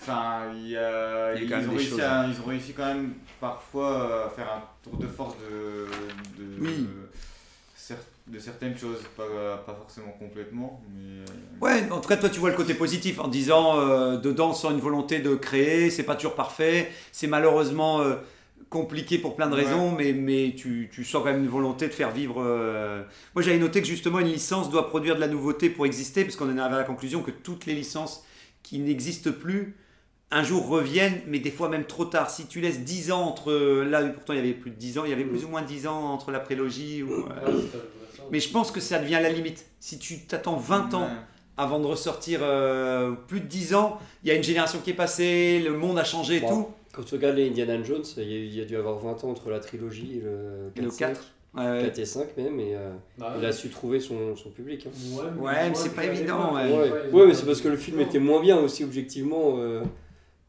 Enfin, 0.01 0.43
il 0.55 0.69
y 0.69 0.77
a, 0.77 1.35
Il 1.35 1.49
y 1.49 1.53
a 1.53 1.59
ils, 1.59 1.67
ont 1.67 1.71
réussi 1.73 1.89
choses, 1.89 1.99
à, 2.01 2.25
ils 2.25 2.39
ont 2.39 2.45
réussi 2.45 2.71
quand 2.73 2.85
même 2.85 3.13
parfois 3.39 4.27
à 4.27 4.29
faire 4.29 4.47
un 4.53 4.63
tour 4.81 4.97
de 4.97 5.07
force 5.07 5.35
de, 5.39 5.87
de, 6.41 6.61
Oui. 6.61 6.69
cer- 6.69 6.85
de 8.31 8.39
certaines 8.39 8.77
choses, 8.77 8.99
pas, 9.17 9.57
pas 9.65 9.73
forcément 9.73 10.11
complètement, 10.19 10.81
mais 10.93 11.21
euh, 11.21 11.25
Ouais, 11.61 11.91
en 11.91 11.99
tout 11.99 12.07
cas, 12.07 12.17
toi, 12.17 12.29
tu 12.29 12.39
vois 12.39 12.49
le 12.51 12.55
côté 12.55 12.73
positif 12.73 13.19
en 13.19 13.27
disant 13.27 13.79
euh, 13.79 14.17
dedans, 14.17 14.53
sans 14.53 14.71
une 14.71 14.79
volonté 14.79 15.19
de 15.19 15.35
créer, 15.35 15.89
c'est 15.89 16.03
pas 16.03 16.15
toujours 16.15 16.35
parfait, 16.35 16.91
c'est 17.11 17.27
malheureusement 17.27 18.01
euh, 18.01 18.15
compliqué 18.69 19.17
pour 19.17 19.35
plein 19.35 19.47
de 19.49 19.55
Ouais. 19.55 19.63
raisons, 19.63 19.91
mais, 19.91 20.13
mais 20.13 20.53
tu, 20.55 20.89
tu 20.93 21.03
sens 21.03 21.23
quand 21.23 21.31
même 21.31 21.41
une 21.43 21.49
volonté 21.49 21.87
de 21.87 21.93
faire 21.93 22.11
vivre. 22.11 22.41
euh, 22.45 23.03
Moi, 23.35 23.41
j'avais 23.41 23.57
noté 23.57 23.81
que 23.81 23.87
justement, 23.87 24.19
une 24.19 24.27
licence 24.27 24.69
doit 24.69 24.87
produire 24.89 25.15
de 25.15 25.19
la 25.21 25.27
nouveauté 25.27 25.69
pour 25.69 25.85
exister, 25.85 26.23
parce 26.23 26.35
qu'on 26.35 26.49
en 26.49 26.55
est 26.55 26.59
arrivé 26.59 26.75
à 26.75 26.79
la 26.79 26.85
conclusion 26.85 27.21
que 27.23 27.31
toutes 27.31 27.65
les 27.65 27.73
licences 27.75 28.23
qui 28.63 28.79
n'existent 28.79 29.31
plus, 29.31 29.75
un 30.31 30.43
jour 30.43 30.67
reviennent, 30.67 31.21
mais 31.27 31.39
des 31.39 31.49
fois 31.51 31.69
même 31.69 31.85
trop 31.85 32.05
tard. 32.05 32.29
Si 32.29 32.45
tu 32.45 32.61
laisses 32.61 32.81
10 32.81 33.11
ans 33.11 33.21
entre. 33.23 33.51
Là, 33.83 34.03
pourtant, 34.09 34.33
il 34.33 34.37
y 34.37 34.39
avait 34.39 34.53
plus 34.53 34.71
de 34.71 34.75
10 34.75 34.99
ans, 34.99 35.03
il 35.05 35.09
y 35.09 35.13
avait 35.13 35.23
plus 35.25 35.43
ou 35.45 35.47
moins 35.47 35.61
10 35.63 35.87
ans 35.87 36.13
entre 36.13 36.31
la 36.31 36.39
prélogie. 36.39 37.01
Ou, 37.03 37.11
euh. 37.13 37.61
Mais 38.31 38.39
je 38.39 38.49
pense 38.51 38.71
que 38.71 38.79
ça 38.79 38.99
devient 38.99 39.19
la 39.21 39.29
limite. 39.31 39.65
Si 39.79 39.97
tu 39.97 40.19
t'attends 40.19 40.55
20 40.57 40.93
ans 40.93 41.07
avant 41.57 41.79
de 41.79 41.85
ressortir 41.87 42.39
euh, 42.43 43.11
plus 43.27 43.41
de 43.41 43.47
10 43.47 43.73
ans, 43.73 43.97
il 44.23 44.29
y 44.29 44.31
a 44.31 44.35
une 44.35 44.43
génération 44.43 44.79
qui 44.83 44.91
est 44.91 44.95
passée, 44.95 45.59
le 45.63 45.73
monde 45.73 45.97
a 45.99 46.03
changé 46.03 46.37
et 46.37 46.39
Bon. 46.41 46.47
tout. 46.47 46.67
Quand 46.93 47.03
tu 47.03 47.15
regardes 47.15 47.35
les 47.35 47.47
Indiana 47.49 47.81
Jones, 47.83 48.03
il 48.17 48.23
y, 48.23 48.33
a, 48.33 48.37
il 48.37 48.55
y 48.57 48.61
a 48.61 48.65
dû 48.65 48.75
avoir 48.75 48.97
20 48.99 49.23
ans 49.23 49.29
entre 49.29 49.49
la 49.49 49.59
trilogie 49.59 50.19
et 50.19 50.21
le 50.21 50.71
4, 50.75 50.77
Et 50.77 50.81
le 50.81 50.91
4. 50.91 51.21
Ouais, 51.55 51.81
4 51.85 51.99
et 51.99 52.05
5 52.05 52.37
même, 52.37 52.59
et 52.59 52.75
euh, 52.75 52.91
Bah, 53.17 53.35
il 53.39 53.45
a 53.45 53.51
su 53.51 53.69
trouver 53.69 53.99
son, 53.99 54.35
son 54.35 54.49
public. 54.49 54.87
hein. 54.87 54.91
Ouais, 55.15 55.41
Ouais, 55.47 55.69
mais 55.69 55.75
c'est 55.75 55.95
pas 55.95 56.05
évident, 56.05 56.53
ouais. 56.55 56.91
Mais 57.11 57.33
c'est 57.33 57.45
parce 57.45 57.61
que 57.61 57.67
le 57.67 57.77
film 57.77 57.99
était 58.01 58.19
moins 58.19 58.41
bien 58.41 58.57
aussi 58.57 58.83
objectivement. 58.83 59.55
euh, 59.57 59.81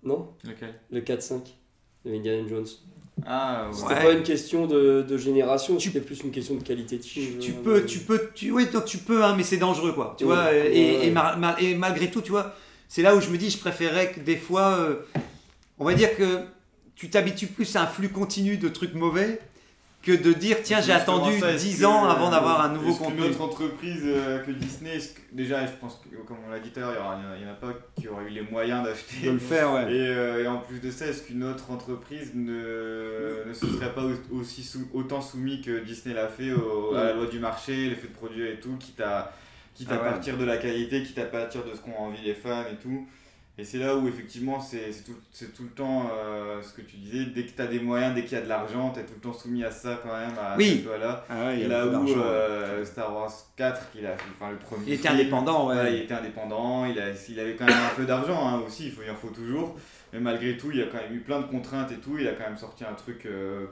Non 0.03 0.29
Lequel? 0.45 0.75
Le 0.91 1.01
4-5 1.01 1.41
de 2.05 2.15
Indiana 2.15 2.49
Jones. 2.49 2.67
Ah, 3.27 3.67
ouais. 3.69 3.75
C'était 3.75 3.95
Ouais. 3.95 4.03
pas 4.05 4.13
une 4.13 4.23
question 4.23 4.67
de, 4.67 5.03
de 5.07 5.17
génération, 5.19 5.79
c'était 5.79 6.01
plus 6.01 6.23
une 6.23 6.31
question 6.31 6.55
de 6.55 6.63
qualité 6.63 6.97
de 6.97 7.03
film. 7.05 7.39
Tu 7.39 7.51
euh, 7.53 7.55
peux, 7.63 7.85
tu 7.85 7.99
peux, 7.99 8.31
tu, 8.35 8.51
oui, 8.51 8.67
tu 8.87 8.99
peux, 8.99 9.23
hein, 9.25 9.35
mais 9.37 9.43
c'est 9.43 9.59
dangereux, 9.59 9.93
quoi. 9.93 10.15
Tu 10.19 10.25
Ouais, 10.25 10.35
vois, 10.35 10.45
ouais, 10.47 10.75
et, 10.77 10.97
ouais. 10.99 11.07
et 11.07 11.11
mar- 11.11 11.39
mar- 11.39 11.61
et 11.63 11.75
malgré 11.75 12.11
tout, 12.11 12.23
tu 12.23 12.31
vois, 12.31 12.55
c'est 12.89 13.03
là 13.03 13.15
où 13.15 13.21
je 13.21 13.29
me 13.29 13.37
dis, 13.37 13.51
je 13.51 13.59
préférais 13.59 14.13
que 14.13 14.21
des 14.21 14.37
fois, 14.39 14.79
euh, 14.79 14.95
on 15.79 15.85
va 15.85 15.93
dire 15.95 16.17
que 16.17 16.41
tu 16.97 17.11
t'habitues 17.11 17.47
plus 17.49 17.77
à 17.77 17.83
un 17.83 17.87
flux 17.87 18.09
continu 18.09 18.57
de 18.57 18.69
trucs 18.69 18.95
mauvais 18.95 19.41
que 20.03 20.13
de 20.13 20.33
dire, 20.33 20.57
tiens, 20.63 20.81
j'ai 20.81 20.93
attendu 20.93 21.39
ça, 21.39 21.53
est-ce 21.53 21.65
10 21.65 21.81
que- 21.81 21.85
ans 21.85 22.05
avant 22.09 22.31
d'avoir 22.31 22.63
un 22.63 22.71
nouveau 22.73 22.91
est-ce 22.91 22.99
contenu. 22.99 23.17
qu'une 23.23 23.31
autre 23.33 23.41
entreprise 23.43 24.01
euh, 24.07 24.39
que 24.39 24.51
Disney, 24.51 24.99
que- 24.99 25.21
déjà, 25.37 25.67
je 25.67 25.73
pense 25.79 26.01
que, 26.03 26.17
comme 26.27 26.39
on 26.47 26.51
l'a 26.51 26.59
dit 26.59 26.71
tout 26.71 26.81
à 26.81 26.85
l'heure, 26.85 27.19
il 27.37 27.45
n'y 27.45 27.47
en, 27.51 27.53
a 27.53 27.55
pas 27.55 27.75
qui 27.97 28.09
auraient 28.09 28.25
eu 28.25 28.31
les 28.31 28.41
moyens 28.41 28.83
d'acheter. 28.83 29.27
De 29.27 29.33
le 29.33 29.39
faire, 29.39 29.73
ouais. 29.75 29.93
Et, 29.93 30.09
euh, 30.09 30.43
et 30.43 30.47
en 30.47 30.57
plus 30.59 30.81
de 30.81 30.91
ça, 30.91 31.07
est-ce 31.07 31.25
qu'une 31.25 31.45
autre 31.45 31.71
entreprise 31.71 32.33
ne, 32.35 33.45
ne 33.47 33.53
se 33.53 33.67
serait 33.67 33.93
pas 33.95 34.05
au- 34.05 34.37
aussi 34.41 34.63
sou- 34.63 34.89
autant 34.95 35.21
soumis 35.21 35.61
que 35.61 35.81
Disney 35.81 36.15
l'a 36.15 36.29
fait 36.29 36.53
au- 36.53 36.95
à 36.95 37.05
la 37.05 37.13
loi 37.13 37.27
du 37.27 37.39
marché, 37.39 37.91
le 37.91 37.95
fait 37.97 38.09
de 38.09 38.15
produire 38.15 38.51
et 38.51 38.59
tout, 38.59 38.77
quitte 38.81 39.01
à, 39.03 39.33
quitte 39.75 39.91
à 39.93 39.97
Ah 40.01 40.03
ouais. 40.05 40.11
partir 40.11 40.39
de 40.39 40.45
la 40.45 40.57
qualité, 40.57 41.03
quitte 41.03 41.19
à 41.19 41.25
partir 41.27 41.63
de 41.65 41.73
ce 41.75 41.81
qu'ont 41.81 41.97
envie 41.99 42.23
les 42.25 42.35
fans 42.35 42.63
et 42.73 42.77
tout. 42.83 43.07
Et 43.61 43.65
c'est 43.65 43.77
là 43.77 43.95
où 43.95 44.09
effectivement 44.09 44.59
c'est 44.59 44.91
tout, 45.05 45.13
tout 45.55 45.63
le 45.65 45.69
temps 45.69 46.11
euh, 46.19 46.63
ce 46.63 46.73
que 46.73 46.81
tu 46.81 46.97
disais, 46.97 47.27
dès 47.27 47.45
que 47.45 47.51
tu 47.55 47.61
as 47.61 47.67
des 47.67 47.79
moyens, 47.79 48.15
dès 48.15 48.23
qu'il 48.25 48.33
y 48.39 48.41
a 48.41 48.43
de 48.43 48.49
l'argent, 48.49 48.91
tu 48.91 49.01
es 49.01 49.03
tout 49.05 49.13
le 49.17 49.21
temps 49.21 49.35
soumis 49.35 49.63
à 49.65 49.71
ça 49.71 50.01
quand 50.03 50.17
même, 50.17 50.33
à 50.43 50.57
Oui. 50.57 50.83
loi-là. 50.83 51.27
Ah 51.29 51.45
ouais, 51.45 51.59
il 51.59 51.65
Et 51.65 51.69
là 51.69 51.87
où 51.87 52.09
euh, 52.09 52.83
Star 52.87 53.15
Wars 53.15 53.31
4, 53.57 53.91
qu'il 53.93 54.07
a 54.07 54.15
enfin 54.15 54.51
le 54.51 54.57
premier. 54.57 54.85
Il 54.87 54.93
était 54.95 55.09
film, 55.09 55.21
indépendant, 55.21 55.69
ouais. 55.69 55.95
il 55.95 56.03
était 56.05 56.15
indépendant, 56.15 56.87
il, 56.87 56.99
a, 56.99 57.11
il 57.29 57.39
avait 57.41 57.55
quand 57.55 57.67
même 57.67 57.77
un 57.77 57.95
peu 57.95 58.07
d'argent 58.07 58.49
hein, 58.49 58.63
aussi, 58.67 58.87
il, 58.87 58.93
faut, 58.93 59.03
il 59.05 59.11
en 59.11 59.15
faut 59.15 59.29
toujours. 59.29 59.77
Mais 60.15 60.21
malgré 60.21 60.57
tout, 60.57 60.71
il 60.71 60.79
y 60.79 60.83
a 60.83 60.87
quand 60.87 60.97
même 60.97 61.15
eu 61.15 61.21
plein 61.21 61.41
de 61.41 61.47
contraintes 61.47 61.93
et 61.93 61.97
tout, 61.99 62.17
il 62.19 62.27
a 62.27 62.33
quand 62.33 62.45
même 62.45 62.57
sorti 62.57 62.85
un 62.85 62.95
truc 62.95 63.27
euh, 63.27 63.67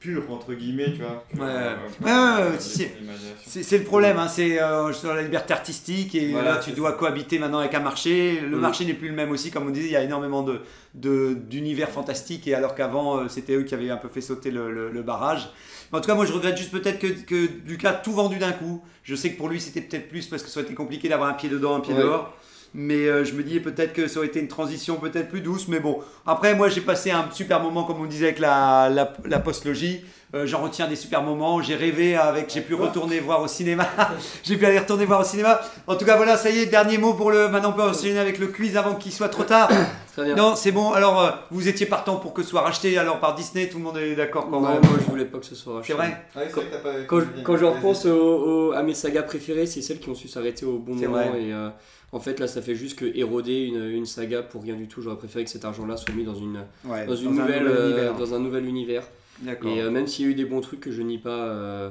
pur, 0.00 0.22
entre 0.32 0.54
guillemets, 0.54 0.92
tu 0.92 1.02
vois. 1.02 1.24
Ouais. 1.34 1.42
euh, 1.42 1.74
euh. 2.06 2.56
C'est 2.58 3.62
c'est 3.62 3.78
le 3.78 3.84
problème, 3.84 4.16
hein, 4.18 4.28
c'est 4.28 4.60
euh, 4.60 4.92
sur 4.92 5.12
la 5.14 5.22
liberté 5.22 5.52
artistique 5.52 6.14
et 6.14 6.32
Voilà, 6.32 6.52
là 6.52 6.56
tu 6.58 6.70
c'est 6.70 6.76
dois 6.76 6.92
cohabiter 6.92 7.38
maintenant 7.38 7.58
avec 7.58 7.74
un 7.74 7.80
marché. 7.80 8.40
Le 8.40 8.56
marché 8.56 8.84
n'est 8.86 8.94
plus 8.94 9.08
le 9.08 9.14
même 9.14 9.30
aussi, 9.30 9.50
comme 9.50 9.66
on 9.66 9.70
disait, 9.70 9.86
il 9.88 9.92
y 9.92 9.96
a 9.96 10.02
énormément 10.02 10.42
de 10.42 10.60
de- 10.94 11.34
d'univers 11.34 11.90
fantastiques 11.90 12.48
et 12.48 12.54
alors 12.54 12.74
qu'avant 12.74 13.18
euh, 13.18 13.28
c'était 13.28 13.54
eux 13.54 13.62
qui 13.62 13.74
avaient 13.74 13.90
un 13.90 13.96
peu 13.96 14.08
fait 14.08 14.20
sauter 14.20 14.50
le, 14.50 14.72
le- 14.72 14.90
le 14.90 15.02
barrage. 15.02 15.50
Mais 15.92 15.98
en 15.98 16.00
tout 16.00 16.06
cas, 16.08 16.14
moi 16.14 16.24
je 16.24 16.32
regrette 16.32 16.56
juste 16.56 16.70
peut-être 16.72 16.98
que, 16.98 17.06
que 17.08 17.48
Lucas 17.66 17.90
a 17.90 17.94
tout 17.94 18.12
vendu 18.12 18.38
d'un 18.38 18.52
coup. 18.52 18.82
Je 19.04 19.14
sais 19.14 19.30
que 19.32 19.36
pour 19.36 19.48
lui 19.48 19.60
c'était 19.60 19.80
peut-être 19.82 20.08
plus 20.08 20.26
parce 20.26 20.42
que 20.42 20.48
ça 20.48 20.60
aurait 20.60 20.66
été 20.66 20.74
compliqué 20.74 21.08
d'avoir 21.08 21.28
un 21.28 21.34
pied 21.34 21.48
dedans, 21.48 21.76
un 21.76 21.80
pied 21.80 21.94
Ouais. 21.94 22.00
dehors. 22.00 22.36
Mais 22.72 23.06
euh, 23.08 23.24
je 23.24 23.32
me 23.34 23.42
dis 23.42 23.58
peut-être 23.58 23.92
que 23.92 24.06
ça 24.06 24.18
aurait 24.18 24.28
été 24.28 24.38
une 24.38 24.46
transition 24.48 24.96
peut-être 24.96 25.28
plus 25.28 25.40
douce. 25.40 25.66
Mais 25.68 25.80
bon, 25.80 25.98
après 26.26 26.54
moi 26.54 26.68
j'ai 26.68 26.80
passé 26.80 27.10
un 27.10 27.28
super 27.32 27.60
moment 27.60 27.82
comme 27.84 28.00
on 28.00 28.06
disait 28.06 28.26
avec 28.26 28.38
la, 28.38 28.88
la, 28.88 29.12
la 29.24 29.38
postlogie. 29.40 30.02
Euh, 30.32 30.46
J'en 30.46 30.62
retiens 30.62 30.86
des 30.86 30.94
super 30.94 31.22
moments. 31.22 31.60
J'ai 31.60 31.74
rêvé 31.74 32.14
avec, 32.14 32.52
j'ai 32.54 32.60
pu 32.60 32.74
retourner 32.74 33.18
voir 33.18 33.42
au 33.42 33.48
cinéma. 33.48 33.88
j'ai 34.44 34.56
pu 34.56 34.64
aller 34.64 34.78
retourner 34.78 35.04
voir 35.04 35.22
au 35.22 35.24
cinéma. 35.24 35.60
En 35.88 35.96
tout 35.96 36.04
cas 36.04 36.16
voilà, 36.16 36.36
ça 36.36 36.50
y 36.50 36.58
est, 36.60 36.66
dernier 36.66 36.98
mot 36.98 37.14
pour 37.14 37.32
le. 37.32 37.48
Maintenant 37.48 37.70
on 37.70 37.72
peut 37.72 37.82
enchaîner 37.82 38.20
avec 38.20 38.38
le 38.38 38.46
quiz 38.46 38.76
avant 38.76 38.94
qu'il 38.94 39.10
soit 39.12 39.28
trop 39.28 39.42
tard. 39.42 39.68
Très 40.12 40.24
bien. 40.24 40.36
non, 40.36 40.54
c'est 40.54 40.70
bon. 40.72 40.92
Alors 40.92 41.20
euh, 41.20 41.30
vous 41.50 41.66
étiez 41.66 41.86
partant 41.86 42.16
pour 42.16 42.32
que 42.32 42.42
ce 42.44 42.50
soit 42.50 42.60
racheté 42.60 42.96
alors 42.98 43.18
par 43.18 43.34
Disney. 43.34 43.68
Tout 43.68 43.78
le 43.78 43.84
monde 43.84 43.96
est 43.98 44.14
d'accord 44.14 44.48
quand 44.48 44.60
Ouais, 44.62 44.74
même. 44.74 44.80
moi 44.84 44.98
je 45.04 45.10
voulais 45.10 45.24
pas 45.24 45.38
que 45.38 45.46
ce 45.46 45.56
soit 45.56 45.80
C'est 45.84 45.94
racheté. 45.94 46.12
vrai. 46.14 46.24
Ah 46.36 46.40
c'est 46.46 46.52
vrai 46.60 46.82
pas- 46.82 47.04
Quand, 47.42 47.56
je 47.56 47.64
repense 47.64 48.06
au- 48.06 48.68
au- 48.68 48.72
à 48.72 48.84
mes 48.84 48.94
sagas 48.94 49.22
préférées, 49.24 49.66
c'est 49.66 49.82
celles 49.82 49.98
qui 49.98 50.10
ont 50.10 50.14
su 50.14 50.28
s'arrêter 50.28 50.64
au 50.64 50.78
bon 50.78 50.94
C'est 50.96 51.08
moment. 51.08 51.28
vrai. 51.28 51.42
Et 51.42 51.52
euh, 51.52 51.70
en 52.12 52.20
fait, 52.20 52.40
là, 52.40 52.46
ça 52.48 52.60
fait 52.62 52.74
juste 52.74 52.98
que 52.98 53.04
éroder 53.04 53.64
une, 53.66 53.84
une 53.90 54.06
saga 54.06 54.42
pour 54.42 54.62
rien 54.62 54.74
du 54.74 54.88
tout. 54.88 55.00
J'aurais 55.02 55.16
préféré 55.18 55.44
que 55.44 55.50
cet 55.50 55.64
argent-là 55.64 55.96
soit 55.96 56.14
mis 56.14 56.24
dans, 56.24 56.34
une, 56.34 56.64
Ouais, 56.84 57.06
dans, 57.06 57.14
une 57.16 57.28
un 57.28 57.30
nouvelle, 57.42 57.62
nouvel 57.64 57.76
euh, 57.78 57.86
univers. 57.90 58.14
dans 58.16 58.34
un 58.34 58.38
nouvel 58.40 58.64
univers. 58.66 59.02
D'accord. 59.40 59.70
Et 59.70 59.80
euh, 59.80 59.90
même 59.90 60.06
s'il 60.06 60.24
y 60.26 60.28
a 60.28 60.32
eu 60.32 60.34
des 60.34 60.44
bons 60.44 60.60
trucs 60.60 60.80
que 60.80 60.90
je 60.90 61.02
nie 61.02 61.18
pas, 61.18 61.30
euh, 61.30 61.88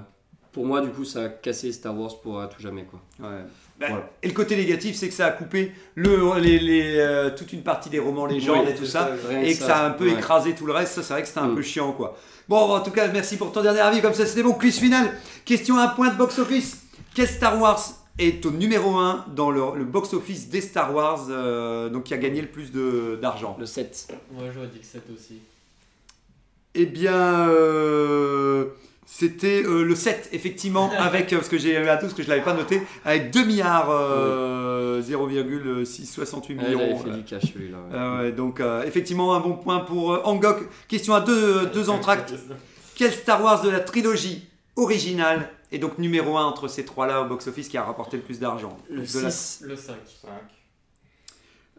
pour 0.52 0.66
moi, 0.66 0.82
du 0.82 0.90
coup, 0.90 1.06
ça 1.06 1.24
a 1.24 1.30
cassé 1.30 1.72
Star 1.72 1.98
Wars 1.98 2.20
pour 2.22 2.40
à 2.42 2.48
tout 2.48 2.62
jamais. 2.62 2.84
Quoi. 2.84 3.00
Ouais. 3.20 3.38
Bah, 3.80 3.86
Voilà. 3.90 4.10
Et 4.22 4.28
le 4.28 4.34
côté 4.34 4.58
négatif, 4.58 4.96
c'est 4.98 5.08
que 5.08 5.14
ça 5.14 5.28
a 5.28 5.32
coupé 5.32 5.72
le, 5.96 6.38
les, 6.40 6.60
les, 6.60 6.98
euh, 6.98 7.30
toute 7.36 7.54
une 7.54 7.64
partie 7.64 7.90
des 7.90 8.00
romans 8.00 8.26
légendes 8.26 8.66
Oui, 8.66 8.72
et 8.74 8.76
tout 8.76 8.86
ça. 8.86 9.12
Et 9.42 9.54
que 9.54 9.64
ça 9.64 9.78
a 9.78 9.88
un 9.88 9.92
peu 9.92 10.06
ouais. 10.08 10.14
écrasé 10.16 10.54
tout 10.54 10.66
le 10.66 10.74
reste, 10.74 10.94
ça 10.96 11.02
c'est 11.04 11.14
vrai 11.14 11.22
que 11.22 11.28
c'était 11.30 11.40
un 11.40 11.48
Mm. 11.48 11.56
peu 11.56 11.62
chiant 11.62 11.94
quoi. 11.94 12.18
Bon, 12.50 12.58
en 12.58 12.82
tout 12.82 12.92
cas, 12.92 13.08
merci 13.08 13.38
pour 13.38 13.52
ton 13.54 13.62
dernier 13.62 13.80
avis, 13.80 14.02
comme 14.02 14.14
ça 14.14 14.26
c'était 14.26 14.44
bon. 14.44 14.52
Quiz 14.54 14.78
final, 14.80 15.12
question 15.46 15.78
à 15.78 15.84
un 15.84 15.88
point 15.90 16.10
de 16.12 16.18
box-office. 16.18 16.82
Quel 17.16 17.28
Star 17.28 17.60
Wars? 17.62 17.80
Est 18.20 18.46
au 18.46 18.52
numéro 18.52 18.98
1 18.98 19.26
dans 19.36 19.50
le, 19.52 19.62
le 19.78 19.86
box-office 19.86 20.50
des 20.50 20.62
Star 20.62 20.94
Wars, 20.94 21.26
euh, 21.30 21.90
donc 21.90 22.04
qui 22.04 22.14
a 22.14 22.18
gagné 22.18 22.42
le 22.42 22.48
plus 22.48 22.72
de- 22.72 23.18
d'argent. 23.22 23.56
Le 23.60 23.66
7. 23.66 24.08
Moi 24.34 24.44
j'aurais 24.54 24.68
dit 24.68 24.80
que 24.80 24.86
7 24.86 25.04
aussi. 25.16 25.40
Eh 26.76 26.86
bien, 26.86 27.50
euh, 27.50 28.66
c'était 29.06 29.64
euh, 29.66 29.84
le 29.84 29.96
7, 29.96 30.30
effectivement, 30.34 30.92
avec, 31.00 31.34
euh, 31.34 31.38
parce 31.38 31.50
que 31.50 31.58
j'ai 31.58 31.76
à 31.78 31.98
tous 31.98 32.14
que 32.14 32.22
je 32.22 32.28
ne 32.28 32.34
l'avais 32.34 32.44
pas 32.46 32.54
noté, 32.54 32.82
avec 33.06 33.32
2 33.32 33.44
milliards, 33.44 33.90
euh, 33.90 35.02
0,668 35.02 36.58
Ah, 36.60 36.64
J'avais 36.72 36.76
millions. 36.86 36.98
fait 37.00 37.10
du 37.10 37.24
cash 37.24 37.42
celui-là. 37.54 37.78
ouais. 37.78 37.96
Euh, 37.98 38.22
ouais, 38.24 38.32
donc, 38.32 38.60
euh, 38.60 38.84
effectivement, 38.84 39.34
un 39.34 39.40
bon 39.40 39.54
point 39.54 39.80
pour 39.80 40.14
euh, 40.14 40.22
Angok. 40.26 40.60
Question 40.88 41.14
à 41.16 41.22
deux, 41.22 41.66
deux 41.68 41.90
entractes. 41.90 42.34
Quel 42.96 43.12
Star 43.12 43.42
Wars 43.44 43.62
de 43.64 43.70
la 43.70 43.80
trilogie 43.80 44.48
originale 44.76 45.50
est 45.72 45.78
donc 45.78 45.98
numéro 46.00 46.38
1 46.38 46.44
entre 46.46 46.68
ces 46.68 46.84
trois-là 46.86 47.22
au 47.22 47.26
box-office 47.26 47.68
qui 47.70 47.78
a 47.78 47.84
rapporté 47.84 48.18
le 48.18 48.24
plus 48.24 48.40
d'argent 48.40 48.76
Le 48.90 49.02
De 49.02 49.20
la- 49.22 49.32
6. 49.32 49.64
Le 49.68 49.76
5. 49.76 49.96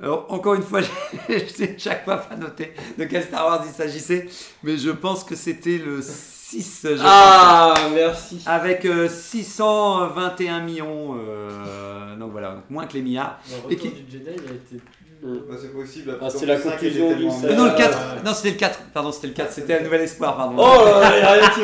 Alors, 0.03 0.27
encore 0.33 0.55
une 0.55 0.63
fois, 0.63 0.81
je 1.29 1.47
sais 1.47 1.75
chaque 1.79 2.05
fois 2.05 2.17
pas 2.17 2.35
noté 2.37 2.73
de 2.97 3.05
quel 3.05 3.23
Star 3.23 3.45
Wars 3.47 3.63
il 3.67 3.73
s'agissait, 3.73 4.29
mais 4.63 4.79
je 4.79 4.91
pense 4.91 5.25
que 5.25 5.35
c'était 5.37 5.77
le 5.79 6.01
6. 6.01 6.81
je 6.97 7.03
Ah, 7.05 7.75
merci. 7.95 8.37
pense. 8.37 8.47
Avec 8.47 8.87
euh, 8.87 9.09
621 9.11 10.61
millions, 10.61 11.17
euh, 11.19 12.17
donc 12.17 12.33
voilà, 12.33 12.55
donc 12.55 12.71
moins 12.71 12.87
que 12.87 12.95
les 12.95 13.03
milliards. 13.03 13.39
Le 13.51 13.73
Et 13.73 13.77
retour 13.77 13.93
qui- 13.93 14.03
du 14.03 14.11
Jedi 14.11 14.31
il 14.37 14.51
a 14.51 14.55
été 14.55 14.77
plus. 14.77 14.85
Bah, 15.23 15.55
c'est 15.61 15.69
possible. 15.75 16.19
Ah, 16.23 16.31
c'est 16.31 16.47
la 16.47 16.57
conclusion 16.57 17.15
du 17.15 17.27
Euh, 17.27 17.55
non, 17.55 17.65
le 17.67 17.71
Euh, 17.73 17.77
4, 17.77 18.25
non, 18.25 18.33
c'était 18.33 18.53
le 18.53 18.57
4, 18.57 18.79
pardon, 18.95 19.13
c'était 19.13 19.27
le 19.27 19.33
4, 19.35 19.53
c'était 19.53 19.75
un 19.79 19.83
nouvel 19.83 20.01
espoir, 20.01 20.35
pardon. 20.35 20.55
Oh 20.57 20.83
là 20.87 21.01
là, 21.01 21.17
il 21.19 21.21
y 21.21 21.23
a 21.27 21.33
rien 21.33 21.51
qui 21.51 21.61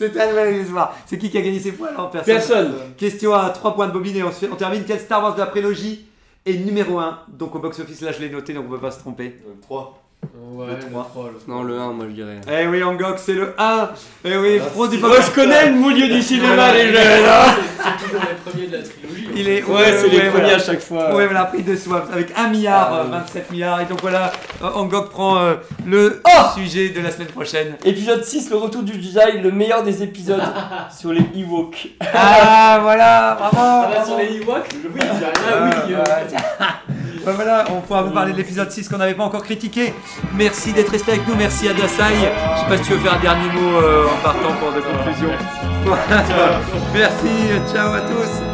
va 0.00 0.08
dans 0.08 0.14
ce 0.14 0.14
quiz. 0.14 0.14
C'était 0.14 0.20
un 0.20 0.28
nouvel 0.28 0.54
espoir. 0.60 0.96
C'est 1.06 1.18
qui 1.18 1.30
qui 1.30 1.38
a 1.38 1.42
gagné 1.42 1.58
ses 1.60 1.72
points 1.72 1.88
alors 1.88 2.10
Personne. 2.10 2.34
Personne. 2.34 2.74
Question 2.96 3.34
à 3.34 3.50
3 3.50 3.74
points 3.74 3.86
de 3.88 3.92
bobine 3.92 4.16
et 4.16 4.22
on, 4.22 4.30
se 4.32 4.36
fait- 4.46 4.48
on 4.52 4.56
termine. 4.56 4.84
Quel 4.86 5.00
Star 5.00 5.22
Wars 5.22 5.34
de 5.34 5.40
la 5.40 5.46
prélogie 5.46 6.06
est 6.46 6.54
numéro 6.54 6.98
1 6.98 7.18
Donc 7.28 7.54
au 7.54 7.58
box-office, 7.58 8.00
là 8.02 8.12
je 8.12 8.20
l'ai 8.20 8.30
noté, 8.30 8.52
donc 8.54 8.66
on 8.68 8.70
peut 8.70 8.78
pas 8.78 8.90
se 8.90 8.98
tromper. 9.00 9.36
3. 9.62 10.02
Ouais, 10.52 10.66
Le 10.66 10.72
le 10.74 10.78
trois. 10.80 11.04
3. 11.12 11.30
le 11.32 11.52
Non, 11.52 11.62
le 11.62 11.78
1, 11.78 11.92
moi 11.92 12.06
je 12.08 12.14
dirais. 12.14 12.40
Eh 12.50 12.66
oui, 12.66 12.82
Angok, 12.82 13.18
c'est 13.20 13.34
le 13.34 13.54
1 13.56 13.90
Eh 14.24 14.36
oui, 14.36 14.58
pro 14.72 14.88
du 14.88 14.98
Moi 14.98 15.20
je 15.20 15.30
connais 15.30 15.70
le 15.70 15.76
milieu 15.76 16.08
du 16.12 16.20
cinéma, 16.20 16.72
les 16.72 16.88
jeunes. 16.92 17.24
hein. 17.24 17.54
C'est 17.76 18.04
toujours 18.04 18.22
les 18.22 18.50
premiers 18.50 18.66
de 18.66 18.76
la 18.78 18.82
trilogie. 18.82 19.27
Il 19.38 19.48
est 19.48 19.62
Ouais, 19.64 19.92
c'est 19.96 20.08
les 20.08 20.18
premiers 20.18 20.30
voilà. 20.30 20.54
à 20.56 20.58
chaque 20.58 20.80
fois. 20.80 21.14
Ouais, 21.14 21.26
voilà, 21.26 21.44
pris 21.46 21.62
de 21.62 21.76
soif 21.76 22.04
avec 22.12 22.32
1 22.36 22.48
milliard, 22.48 22.88
Ah, 22.92 22.96
euh, 22.96 23.04
oui. 23.04 23.10
27 23.12 23.50
milliards. 23.50 23.80
Et 23.80 23.84
donc 23.84 24.00
voilà, 24.00 24.32
euh, 24.62 24.68
Angok 24.74 25.10
prend 25.10 25.38
euh, 25.38 25.54
le 25.86 26.20
Oh 26.26 26.58
sujet 26.58 26.88
de 26.90 27.00
la 27.00 27.10
semaine 27.10 27.28
prochaine. 27.28 27.76
Épisode 27.84 28.24
6, 28.24 28.50
le 28.50 28.56
retour 28.56 28.82
du 28.82 28.94
Jedi, 28.94 29.38
le 29.42 29.50
meilleur 29.50 29.82
des 29.82 30.02
épisodes 30.02 30.42
sur 30.98 31.12
les 31.12 31.24
Ewoks. 31.36 31.88
Ah, 32.14 32.78
voilà, 32.82 33.36
bravo 33.38 33.56
Ah 33.96 34.04
sur 34.04 34.16
les 34.18 34.36
Ewoks? 34.36 34.68
Oui, 34.94 35.00
il 35.00 35.20
y 35.20 35.24
a 35.24 35.30
ah, 35.34 35.70
oui. 35.86 35.94
euh, 35.94 37.32
voilà, 37.32 37.64
on 37.70 37.80
pourra 37.80 38.02
vous 38.02 38.10
parler 38.10 38.32
de 38.32 38.38
l'épisode 38.38 38.70
6 38.70 38.88
qu'on 38.88 38.96
n'avait 38.98 39.14
pas 39.14 39.24
encore 39.24 39.42
critiqué. 39.44 39.92
Merci 40.34 40.72
d'être 40.72 40.90
resté 40.90 41.12
avec 41.12 41.28
nous, 41.28 41.34
merci 41.36 41.68
à 41.68 41.72
Dasai. 41.74 42.14
Je 42.14 42.60
sais 42.60 42.66
pas 42.68 42.76
si 42.78 42.82
tu 42.84 42.92
veux 42.94 42.98
faire 43.00 43.14
un 43.14 43.20
dernier 43.20 43.48
mot 43.52 43.78
euh, 43.80 44.04
en 44.06 44.22
partant 44.22 44.52
pour 44.60 44.72
de 44.72 44.80
conclusion. 44.80 45.28
merci, 46.94 47.72
ciao 47.72 47.92
à 47.92 48.00
tous. 48.00 48.47